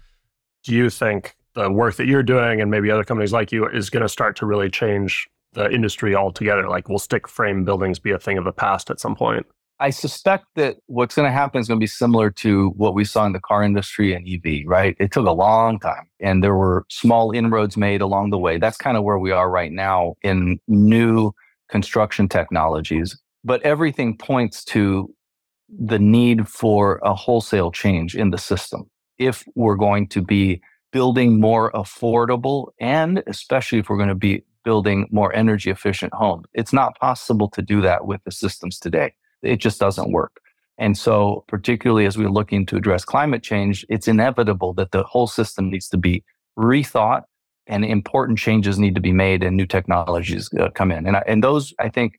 Do 0.65 0.75
you 0.75 0.89
think 0.89 1.37
the 1.55 1.71
work 1.71 1.97
that 1.97 2.07
you're 2.07 2.23
doing 2.23 2.61
and 2.61 2.71
maybe 2.71 2.91
other 2.91 3.05
companies 3.05 3.33
like 3.33 3.53
you 3.53 3.69
is 3.69 3.91
going 3.91 4.03
to 4.03 4.09
start 4.09 4.37
to 4.37 4.47
really 4.47 4.71
change 4.71 5.29
the 5.53 5.71
industry 5.71 6.17
altogether? 6.17 6.67
Like, 6.67 6.89
will 6.89 6.99
stick 6.99 7.29
frame 7.29 7.65
buildings 7.65 7.99
be 7.99 8.11
a 8.11 8.19
thing 8.19 8.39
of 8.39 8.45
the 8.45 8.53
past 8.53 8.91
at 8.91 9.01
some 9.01 9.15
point? 9.15 9.45
I 9.79 9.91
suspect 9.91 10.47
that 10.55 10.77
what's 10.87 11.15
going 11.15 11.29
to 11.29 11.33
happen 11.33 11.61
is 11.61 11.69
going 11.69 11.79
to 11.79 11.83
be 11.83 11.87
similar 11.87 12.31
to 12.31 12.71
what 12.71 12.95
we 12.95 13.05
saw 13.05 13.27
in 13.27 13.35
the 13.35 13.41
car 13.41 13.63
industry 13.63 14.15
and 14.15 14.27
EV, 14.27 14.63
right? 14.67 14.97
It 14.99 15.13
took 15.13 15.27
a 15.27 15.33
long 15.33 15.79
time 15.79 16.09
and 16.21 16.43
there 16.43 16.55
were 16.55 16.87
small 16.89 17.33
inroads 17.33 17.77
made 17.77 18.01
along 18.01 18.31
the 18.31 18.39
way. 18.39 18.57
That's 18.57 18.79
kind 18.79 18.97
of 18.97 19.05
where 19.05 19.19
we 19.19 19.31
are 19.31 19.51
right 19.51 19.71
now 19.71 20.15
in 20.23 20.59
new 20.67 21.33
construction 21.69 22.29
technologies. 22.29 23.19
But 23.45 23.63
everything 23.63 24.17
points 24.17 24.65
to 24.67 25.13
the 25.69 25.99
need 25.99 26.49
for 26.49 27.01
a 27.03 27.15
wholesale 27.15 27.71
change 27.71 28.15
in 28.15 28.31
the 28.31 28.39
system 28.39 28.89
if 29.19 29.45
we're 29.55 29.77
going 29.77 30.09
to 30.09 30.23
be 30.23 30.61
building 30.93 31.41
more 31.41 31.73
affordable 31.73 32.69
and 32.81 33.23
especially 33.27 33.79
if 33.79 33.89
we're 33.89 33.97
going 33.97 34.09
to 34.09 34.15
be 34.15 34.45
building 34.65 35.07
more 35.11 35.35
energy 35.35 35.71
efficient 35.71 36.13
homes. 36.15 36.45
It's 36.53 36.73
not 36.73 36.99
possible 36.99 37.49
to 37.51 37.63
do 37.63 37.81
that 37.83 38.07
with 38.07 38.21
the 38.25 38.33
systems 38.33 38.79
today. 38.79 39.15
It 39.43 39.59
just 39.59 39.79
doesn't 39.79 40.11
work. 40.11 40.41
And 40.79 40.99
so, 40.99 41.45
particularly 41.49 42.05
as 42.05 42.19
we're 42.19 42.31
looking 42.31 42.67
to 42.67 42.77
address 42.77 43.05
climate 43.05 43.43
change, 43.43 43.87
it's 43.89 44.09
inevitable 44.09 44.75
that 44.75 44.91
the 44.91 45.05
whole 45.05 45.27
system 45.27 45.71
needs 45.71 45.89
to 45.89 45.97
be 45.97 46.25
rethought 46.59 47.23
and 47.67 47.85
important 47.85 48.39
changes 48.39 48.79
need 48.79 48.95
to 48.95 49.01
be 49.01 49.13
made 49.13 49.43
and 49.43 49.57
new 49.57 49.67
technologies 49.67 50.51
uh, 50.55 50.71
come 50.71 50.91
in. 50.91 51.07
And, 51.07 51.17
I, 51.17 51.23
and 51.27 51.43
those, 51.43 51.75
I 51.79 51.89
think, 51.89 52.19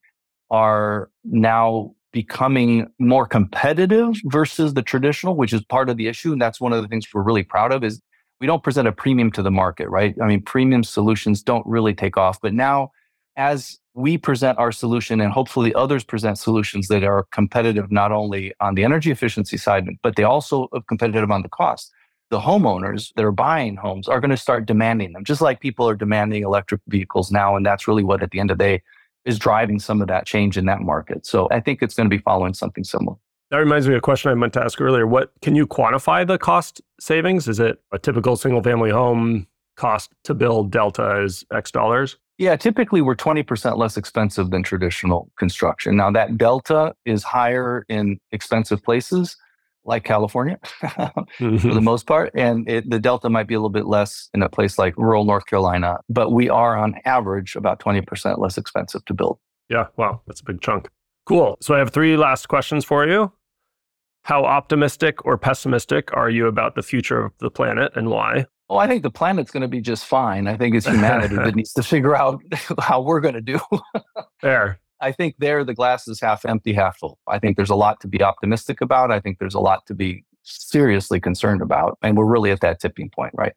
are 0.49 1.09
now 1.23 1.93
becoming 2.11 2.87
more 2.99 3.27
competitive 3.27 4.15
versus 4.25 4.73
the 4.73 4.81
traditional, 4.81 5.35
which 5.35 5.53
is 5.53 5.63
part 5.65 5.89
of 5.89 5.97
the 5.97 6.07
issue. 6.07 6.31
And 6.31 6.41
that's 6.41 6.59
one 6.59 6.73
of 6.73 6.81
the 6.81 6.87
things 6.87 7.05
we're 7.13 7.21
really 7.21 7.43
proud 7.43 7.71
of 7.71 7.83
is 7.83 8.01
we 8.39 8.47
don't 8.47 8.63
present 8.63 8.87
a 8.87 8.91
premium 8.91 9.31
to 9.31 9.41
the 9.41 9.51
market, 9.51 9.89
right? 9.89 10.15
I 10.21 10.27
mean, 10.27 10.41
premium 10.41 10.83
solutions 10.83 11.41
don't 11.41 11.65
really 11.65 11.93
take 11.93 12.17
off. 12.17 12.39
But 12.41 12.53
now 12.53 12.91
as 13.35 13.77
we 13.93 14.17
present 14.17 14.57
our 14.59 14.71
solution 14.71 15.21
and 15.21 15.31
hopefully 15.31 15.73
others 15.73 16.03
present 16.03 16.37
solutions 16.37 16.87
that 16.87 17.03
are 17.03 17.25
competitive 17.31 17.91
not 17.91 18.11
only 18.11 18.53
on 18.59 18.75
the 18.75 18.83
energy 18.83 19.11
efficiency 19.11 19.57
side, 19.57 19.85
but 20.03 20.15
they 20.15 20.23
also 20.23 20.67
are 20.73 20.81
competitive 20.87 21.31
on 21.31 21.41
the 21.41 21.49
cost. 21.49 21.91
The 22.29 22.39
homeowners 22.39 23.13
that 23.15 23.23
are 23.23 23.31
buying 23.31 23.77
homes 23.77 24.07
are 24.07 24.19
going 24.19 24.31
to 24.31 24.37
start 24.37 24.65
demanding 24.65 25.13
them, 25.13 25.23
just 25.23 25.41
like 25.41 25.61
people 25.61 25.87
are 25.87 25.95
demanding 25.95 26.43
electric 26.43 26.81
vehicles 26.87 27.31
now. 27.31 27.55
And 27.55 27.65
that's 27.65 27.87
really 27.87 28.03
what, 28.03 28.21
at 28.21 28.31
the 28.31 28.39
end 28.39 28.51
of 28.51 28.57
the 28.57 28.63
day, 28.63 28.83
is 29.25 29.39
driving 29.39 29.79
some 29.79 30.01
of 30.01 30.07
that 30.07 30.25
change 30.25 30.57
in 30.57 30.65
that 30.65 30.81
market. 30.81 31.25
So 31.25 31.47
I 31.51 31.59
think 31.59 31.81
it's 31.81 31.95
going 31.95 32.09
to 32.09 32.15
be 32.15 32.21
following 32.21 32.53
something 32.53 32.83
similar. 32.83 33.15
That 33.51 33.57
reminds 33.57 33.87
me 33.87 33.93
of 33.93 33.99
a 33.99 34.01
question 34.01 34.29
I 34.29 34.35
meant 34.35 34.53
to 34.53 34.63
ask 34.63 34.81
earlier. 34.81 35.07
What 35.07 35.31
can 35.41 35.55
you 35.55 35.65
quantify 35.65 36.27
the 36.27 36.37
cost 36.37 36.81
savings? 36.99 37.47
Is 37.47 37.59
it 37.59 37.81
a 37.93 37.99
typical 37.99 38.35
single 38.35 38.61
family 38.61 38.89
home 38.89 39.47
cost 39.77 40.11
to 40.25 40.33
build 40.33 40.71
delta 40.71 41.23
is 41.23 41.45
X 41.53 41.71
dollars? 41.71 42.17
Yeah, 42.37 42.55
typically 42.55 43.01
we're 43.01 43.15
20% 43.15 43.77
less 43.77 43.97
expensive 43.97 44.51
than 44.51 44.63
traditional 44.63 45.31
construction. 45.37 45.95
Now, 45.95 46.11
that 46.11 46.37
delta 46.37 46.93
is 47.05 47.23
higher 47.23 47.83
in 47.89 48.19
expensive 48.31 48.83
places 48.83 49.37
like 49.87 50.03
California 50.03 50.59
mm-hmm. 50.83 51.57
for 51.67 51.73
the 51.73 51.81
most 51.81 52.05
part. 52.05 52.31
And 52.35 52.69
it, 52.69 52.89
the 52.89 52.99
delta 52.99 53.29
might 53.29 53.47
be 53.47 53.53
a 53.53 53.57
little 53.57 53.69
bit 53.69 53.87
less 53.87 54.29
in 54.33 54.43
a 54.43 54.49
place 54.49 54.77
like 54.77 54.95
rural 54.97 55.25
North 55.25 55.45
Carolina, 55.45 55.99
but 56.09 56.31
we 56.31 56.49
are 56.49 56.77
on 56.77 56.95
average 57.05 57.55
about 57.55 57.79
20% 57.79 58.37
less 58.37 58.57
expensive 58.57 59.03
to 59.05 59.13
build. 59.13 59.39
Yeah, 59.69 59.87
wow, 59.97 60.21
that's 60.27 60.41
a 60.41 60.45
big 60.45 60.61
chunk. 60.61 60.89
Cool. 61.25 61.57
So 61.61 61.75
I 61.75 61.79
have 61.79 61.89
three 61.89 62.15
last 62.15 62.47
questions 62.47 62.85
for 62.85 63.07
you. 63.07 63.31
How 64.23 64.43
optimistic 64.43 65.25
or 65.25 65.37
pessimistic 65.37 66.13
are 66.15 66.29
you 66.29 66.47
about 66.47 66.75
the 66.75 66.83
future 66.83 67.25
of 67.25 67.31
the 67.39 67.49
planet 67.49 67.93
and 67.95 68.09
why? 68.09 68.45
Oh, 68.69 68.77
I 68.77 68.87
think 68.87 69.03
the 69.03 69.11
planet's 69.11 69.51
going 69.51 69.61
to 69.61 69.67
be 69.67 69.79
just 69.79 70.05
fine. 70.05 70.47
I 70.47 70.57
think 70.57 70.75
it's 70.75 70.85
humanity 70.85 71.35
that 71.35 71.55
needs 71.55 71.71
to 71.73 71.83
figure 71.83 72.15
out 72.15 72.41
how 72.79 73.01
we're 73.01 73.21
going 73.21 73.35
to 73.35 73.41
do. 73.41 73.59
Fair. 74.41 74.79
I 74.99 75.11
think 75.11 75.35
there 75.37 75.63
the 75.63 75.73
glass 75.73 76.07
is 76.07 76.19
half 76.19 76.45
empty, 76.45 76.73
half 76.73 76.97
full. 76.97 77.19
I 77.27 77.39
think 77.39 77.55
there's 77.55 77.69
a 77.69 77.75
lot 77.75 77.99
to 78.01 78.07
be 78.07 78.21
optimistic 78.21 78.81
about. 78.81 79.11
I 79.11 79.19
think 79.19 79.39
there's 79.39 79.53
a 79.53 79.59
lot 79.59 79.85
to 79.87 79.93
be 79.93 80.23
seriously 80.43 81.19
concerned 81.19 81.61
about. 81.61 81.97
And 82.01 82.17
we're 82.17 82.25
really 82.25 82.51
at 82.51 82.61
that 82.61 82.79
tipping 82.79 83.09
point, 83.09 83.33
right? 83.35 83.53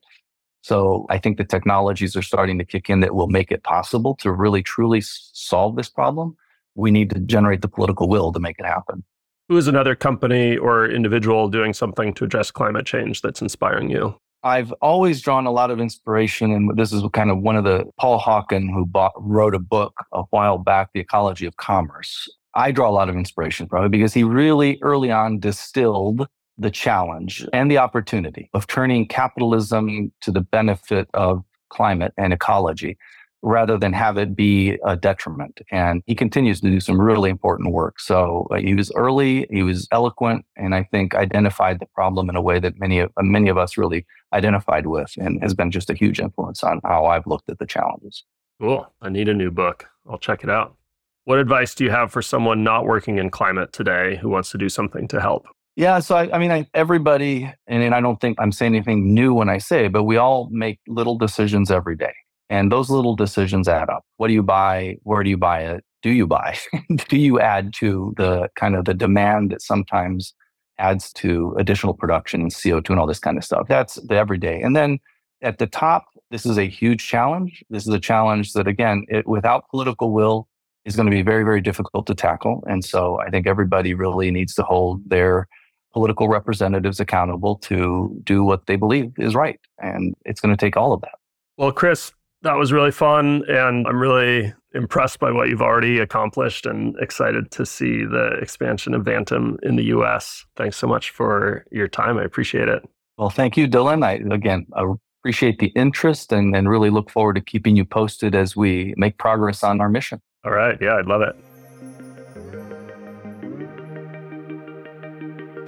So 0.62 1.06
I 1.08 1.18
think 1.18 1.38
the 1.38 1.44
technologies 1.44 2.16
are 2.16 2.22
starting 2.22 2.58
to 2.58 2.64
kick 2.64 2.90
in 2.90 3.00
that 3.00 3.14
will 3.14 3.28
make 3.28 3.50
it 3.50 3.62
possible 3.62 4.14
to 4.16 4.30
really 4.30 4.62
truly 4.62 5.00
solve 5.00 5.76
this 5.76 5.88
problem. 5.88 6.36
We 6.74 6.90
need 6.90 7.10
to 7.10 7.20
generate 7.20 7.62
the 7.62 7.68
political 7.68 8.08
will 8.08 8.32
to 8.32 8.40
make 8.40 8.58
it 8.58 8.66
happen. 8.66 9.04
Who 9.48 9.56
is 9.56 9.66
another 9.66 9.94
company 9.94 10.56
or 10.56 10.88
individual 10.88 11.48
doing 11.48 11.72
something 11.72 12.12
to 12.14 12.24
address 12.24 12.50
climate 12.50 12.86
change 12.86 13.22
that's 13.22 13.40
inspiring 13.40 13.90
you? 13.90 14.14
I've 14.42 14.72
always 14.80 15.20
drawn 15.20 15.46
a 15.46 15.50
lot 15.50 15.70
of 15.70 15.80
inspiration, 15.80 16.50
and 16.50 16.76
this 16.76 16.92
is 16.92 17.02
kind 17.12 17.30
of 17.30 17.38
one 17.38 17.56
of 17.56 17.64
the 17.64 17.84
Paul 17.98 18.18
Hawken, 18.18 18.72
who 18.72 18.86
bought, 18.86 19.12
wrote 19.16 19.54
a 19.54 19.58
book 19.58 19.94
a 20.12 20.22
while 20.30 20.56
back, 20.56 20.90
The 20.94 21.00
Ecology 21.00 21.46
of 21.46 21.56
Commerce. 21.58 22.28
I 22.54 22.72
draw 22.72 22.88
a 22.88 22.90
lot 22.90 23.08
of 23.08 23.16
inspiration 23.16 23.68
from 23.68 23.84
it 23.84 23.90
because 23.90 24.14
he 24.14 24.24
really 24.24 24.78
early 24.82 25.10
on 25.10 25.38
distilled 25.38 26.26
the 26.58 26.70
challenge 26.70 27.46
and 27.52 27.70
the 27.70 27.78
opportunity 27.78 28.50
of 28.54 28.66
turning 28.66 29.06
capitalism 29.06 30.12
to 30.20 30.30
the 30.30 30.40
benefit 30.40 31.08
of 31.14 31.44
climate 31.68 32.12
and 32.18 32.32
ecology 32.32 32.98
rather 33.42 33.78
than 33.78 33.92
have 33.92 34.18
it 34.18 34.36
be 34.36 34.78
a 34.84 34.96
detriment. 34.96 35.60
And 35.70 36.02
he 36.06 36.14
continues 36.14 36.60
to 36.60 36.70
do 36.70 36.80
some 36.80 37.00
really 37.00 37.30
important 37.30 37.72
work. 37.72 37.98
So 37.98 38.46
uh, 38.50 38.56
he 38.56 38.74
was 38.74 38.92
early, 38.96 39.46
he 39.50 39.62
was 39.62 39.88
eloquent, 39.92 40.44
and 40.56 40.74
I 40.74 40.84
think 40.84 41.14
identified 41.14 41.80
the 41.80 41.86
problem 41.86 42.28
in 42.28 42.36
a 42.36 42.42
way 42.42 42.58
that 42.60 42.78
many 42.78 42.98
of, 42.98 43.10
uh, 43.16 43.22
many 43.22 43.48
of 43.48 43.56
us 43.56 43.78
really 43.78 44.06
identified 44.32 44.86
with 44.86 45.12
and 45.16 45.42
has 45.42 45.54
been 45.54 45.70
just 45.70 45.90
a 45.90 45.94
huge 45.94 46.20
influence 46.20 46.62
on 46.62 46.80
how 46.84 47.06
I've 47.06 47.26
looked 47.26 47.48
at 47.48 47.58
the 47.58 47.66
challenges. 47.66 48.24
Cool. 48.60 48.92
I 49.00 49.08
need 49.08 49.28
a 49.28 49.34
new 49.34 49.50
book. 49.50 49.86
I'll 50.08 50.18
check 50.18 50.44
it 50.44 50.50
out. 50.50 50.76
What 51.24 51.38
advice 51.38 51.74
do 51.74 51.84
you 51.84 51.90
have 51.90 52.12
for 52.12 52.22
someone 52.22 52.64
not 52.64 52.84
working 52.86 53.18
in 53.18 53.30
climate 53.30 53.72
today 53.72 54.16
who 54.16 54.28
wants 54.28 54.50
to 54.50 54.58
do 54.58 54.68
something 54.68 55.08
to 55.08 55.20
help? 55.20 55.46
Yeah, 55.76 56.00
so 56.00 56.16
I, 56.16 56.34
I 56.34 56.38
mean, 56.38 56.50
I, 56.50 56.66
everybody, 56.74 57.50
and, 57.66 57.82
and 57.82 57.94
I 57.94 58.00
don't 58.00 58.20
think 58.20 58.38
I'm 58.40 58.52
saying 58.52 58.74
anything 58.74 59.14
new 59.14 59.32
when 59.32 59.48
I 59.48 59.58
say, 59.58 59.88
but 59.88 60.02
we 60.02 60.16
all 60.16 60.48
make 60.50 60.80
little 60.88 61.16
decisions 61.16 61.70
every 61.70 61.96
day. 61.96 62.12
And 62.50 62.70
those 62.70 62.90
little 62.90 63.14
decisions 63.14 63.68
add 63.68 63.88
up. 63.88 64.04
What 64.16 64.28
do 64.28 64.34
you 64.34 64.42
buy? 64.42 64.96
Where 65.04 65.22
do 65.22 65.30
you 65.30 65.36
buy 65.36 65.60
it? 65.60 65.84
Do 66.02 66.10
you 66.10 66.26
buy? 66.26 66.58
do 67.08 67.16
you 67.16 67.38
add 67.38 67.72
to 67.74 68.12
the 68.16 68.48
kind 68.56 68.74
of 68.74 68.84
the 68.84 68.94
demand 68.94 69.52
that 69.52 69.62
sometimes 69.62 70.34
adds 70.78 71.12
to 71.12 71.54
additional 71.58 71.94
production 71.94 72.40
and 72.40 72.50
CO2 72.50 72.90
and 72.90 72.98
all 72.98 73.06
this 73.06 73.20
kind 73.20 73.38
of 73.38 73.44
stuff? 73.44 73.68
That's 73.68 73.94
the 73.94 74.16
everyday. 74.16 74.60
And 74.60 74.74
then 74.74 74.98
at 75.42 75.58
the 75.58 75.66
top, 75.68 76.06
this 76.30 76.44
is 76.44 76.58
a 76.58 76.64
huge 76.64 77.06
challenge. 77.06 77.64
This 77.70 77.86
is 77.86 77.94
a 77.94 78.00
challenge 78.00 78.52
that, 78.54 78.66
again, 78.66 79.04
it, 79.08 79.28
without 79.28 79.68
political 79.70 80.12
will, 80.12 80.48
is 80.84 80.96
going 80.96 81.06
to 81.06 81.10
be 81.10 81.22
very, 81.22 81.44
very 81.44 81.60
difficult 81.60 82.06
to 82.08 82.14
tackle. 82.14 82.64
And 82.68 82.84
so 82.84 83.20
I 83.20 83.30
think 83.30 83.46
everybody 83.46 83.94
really 83.94 84.30
needs 84.30 84.54
to 84.54 84.62
hold 84.62 85.08
their 85.08 85.46
political 85.92 86.28
representatives 86.28 86.98
accountable 87.00 87.56
to 87.56 88.18
do 88.24 88.42
what 88.42 88.66
they 88.66 88.76
believe 88.76 89.12
is 89.18 89.34
right. 89.34 89.60
And 89.78 90.14
it's 90.24 90.40
going 90.40 90.54
to 90.54 90.60
take 90.60 90.76
all 90.76 90.92
of 90.92 91.00
that. 91.02 91.14
Well, 91.56 91.72
Chris, 91.72 92.12
that 92.42 92.54
was 92.54 92.72
really 92.72 92.90
fun. 92.90 93.44
And 93.48 93.86
I'm 93.86 93.98
really 93.98 94.52
impressed 94.74 95.18
by 95.18 95.30
what 95.30 95.48
you've 95.48 95.62
already 95.62 95.98
accomplished 95.98 96.66
and 96.66 96.96
excited 97.00 97.50
to 97.50 97.66
see 97.66 98.04
the 98.04 98.38
expansion 98.40 98.94
of 98.94 99.02
Vantem 99.02 99.58
in 99.62 99.76
the 99.76 99.84
US. 99.84 100.44
Thanks 100.56 100.76
so 100.76 100.86
much 100.86 101.10
for 101.10 101.64
your 101.70 101.88
time. 101.88 102.18
I 102.18 102.24
appreciate 102.24 102.68
it. 102.68 102.82
Well, 103.18 103.30
thank 103.30 103.56
you, 103.56 103.68
Dylan. 103.68 104.04
I, 104.04 104.12
again, 104.34 104.66
I 104.74 104.84
appreciate 105.20 105.58
the 105.58 105.72
interest 105.76 106.32
and, 106.32 106.56
and 106.56 106.68
really 106.68 106.90
look 106.90 107.10
forward 107.10 107.34
to 107.34 107.40
keeping 107.40 107.76
you 107.76 107.84
posted 107.84 108.34
as 108.34 108.56
we 108.56 108.94
make 108.96 109.18
progress 109.18 109.62
on 109.62 109.80
our 109.80 109.88
mission. 109.88 110.20
All 110.44 110.52
right. 110.52 110.78
Yeah, 110.80 110.96
I'd 110.96 111.06
love 111.06 111.22
it. 111.22 111.36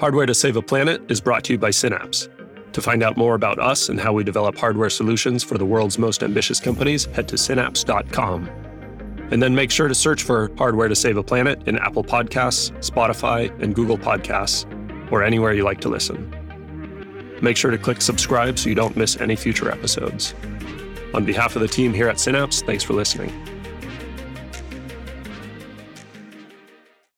Hardware 0.01 0.27
to 0.27 0.35
Save 0.35 0.57
a 0.57 0.63
Planet 0.63 1.03
is 1.11 1.21
brought 1.21 1.45
to 1.45 1.53
you 1.53 1.59
by 1.59 1.71
Synapse. 1.71 2.29
To 2.73 2.81
find 2.81 3.03
out 3.03 3.17
more 3.17 3.35
about 3.35 3.59
us 3.59 3.89
and 3.89 4.01
how 4.01 4.13
we 4.13 4.25
develop 4.25 4.57
hardware 4.57 4.91
solutions 4.91 5.45
for 5.45 5.59
the 5.59 5.67
world's 5.67 5.99
most 5.99 6.23
ambitious 6.23 6.59
companies, 6.59 7.05
head 7.07 7.29
to 7.29 7.37
synapse.com. 7.37 8.49
And 9.31 9.43
then 9.43 9.55
make 9.55 9.71
sure 9.71 9.89
to 9.89 9.95
search 9.95 10.23
for 10.23 10.51
Hardware 10.57 10.89
to 10.89 10.97
Save 10.97 11.17
a 11.17 11.23
Planet 11.23 11.67
in 11.67 11.79
Apple 11.79 12.05
Podcasts, 12.05 12.71
Spotify, 12.81 13.51
and 13.63 13.75
Google 13.75 13.99
Podcasts, 13.99 14.67
or 15.11 15.23
anywhere 15.23 15.53
you 15.53 15.65
like 15.65 15.81
to 15.83 15.89
listen. 15.89 16.31
Make 17.43 17.57
sure 17.57 17.71
to 17.71 17.79
click 17.79 18.01
subscribe 18.01 18.59
so 18.59 18.69
you 18.69 18.75
don't 18.75 18.97
miss 18.97 19.21
any 19.21 19.37
future 19.37 19.71
episodes. 19.71 20.35
On 21.15 21.25
behalf 21.25 21.57
of 21.57 21.63
the 21.63 21.69
team 21.69 21.93
here 21.93 22.09
at 22.09 22.21
Synapse, 22.21 22.63
thanks 22.63 22.85
for 22.85 22.95
listening. 22.95 23.52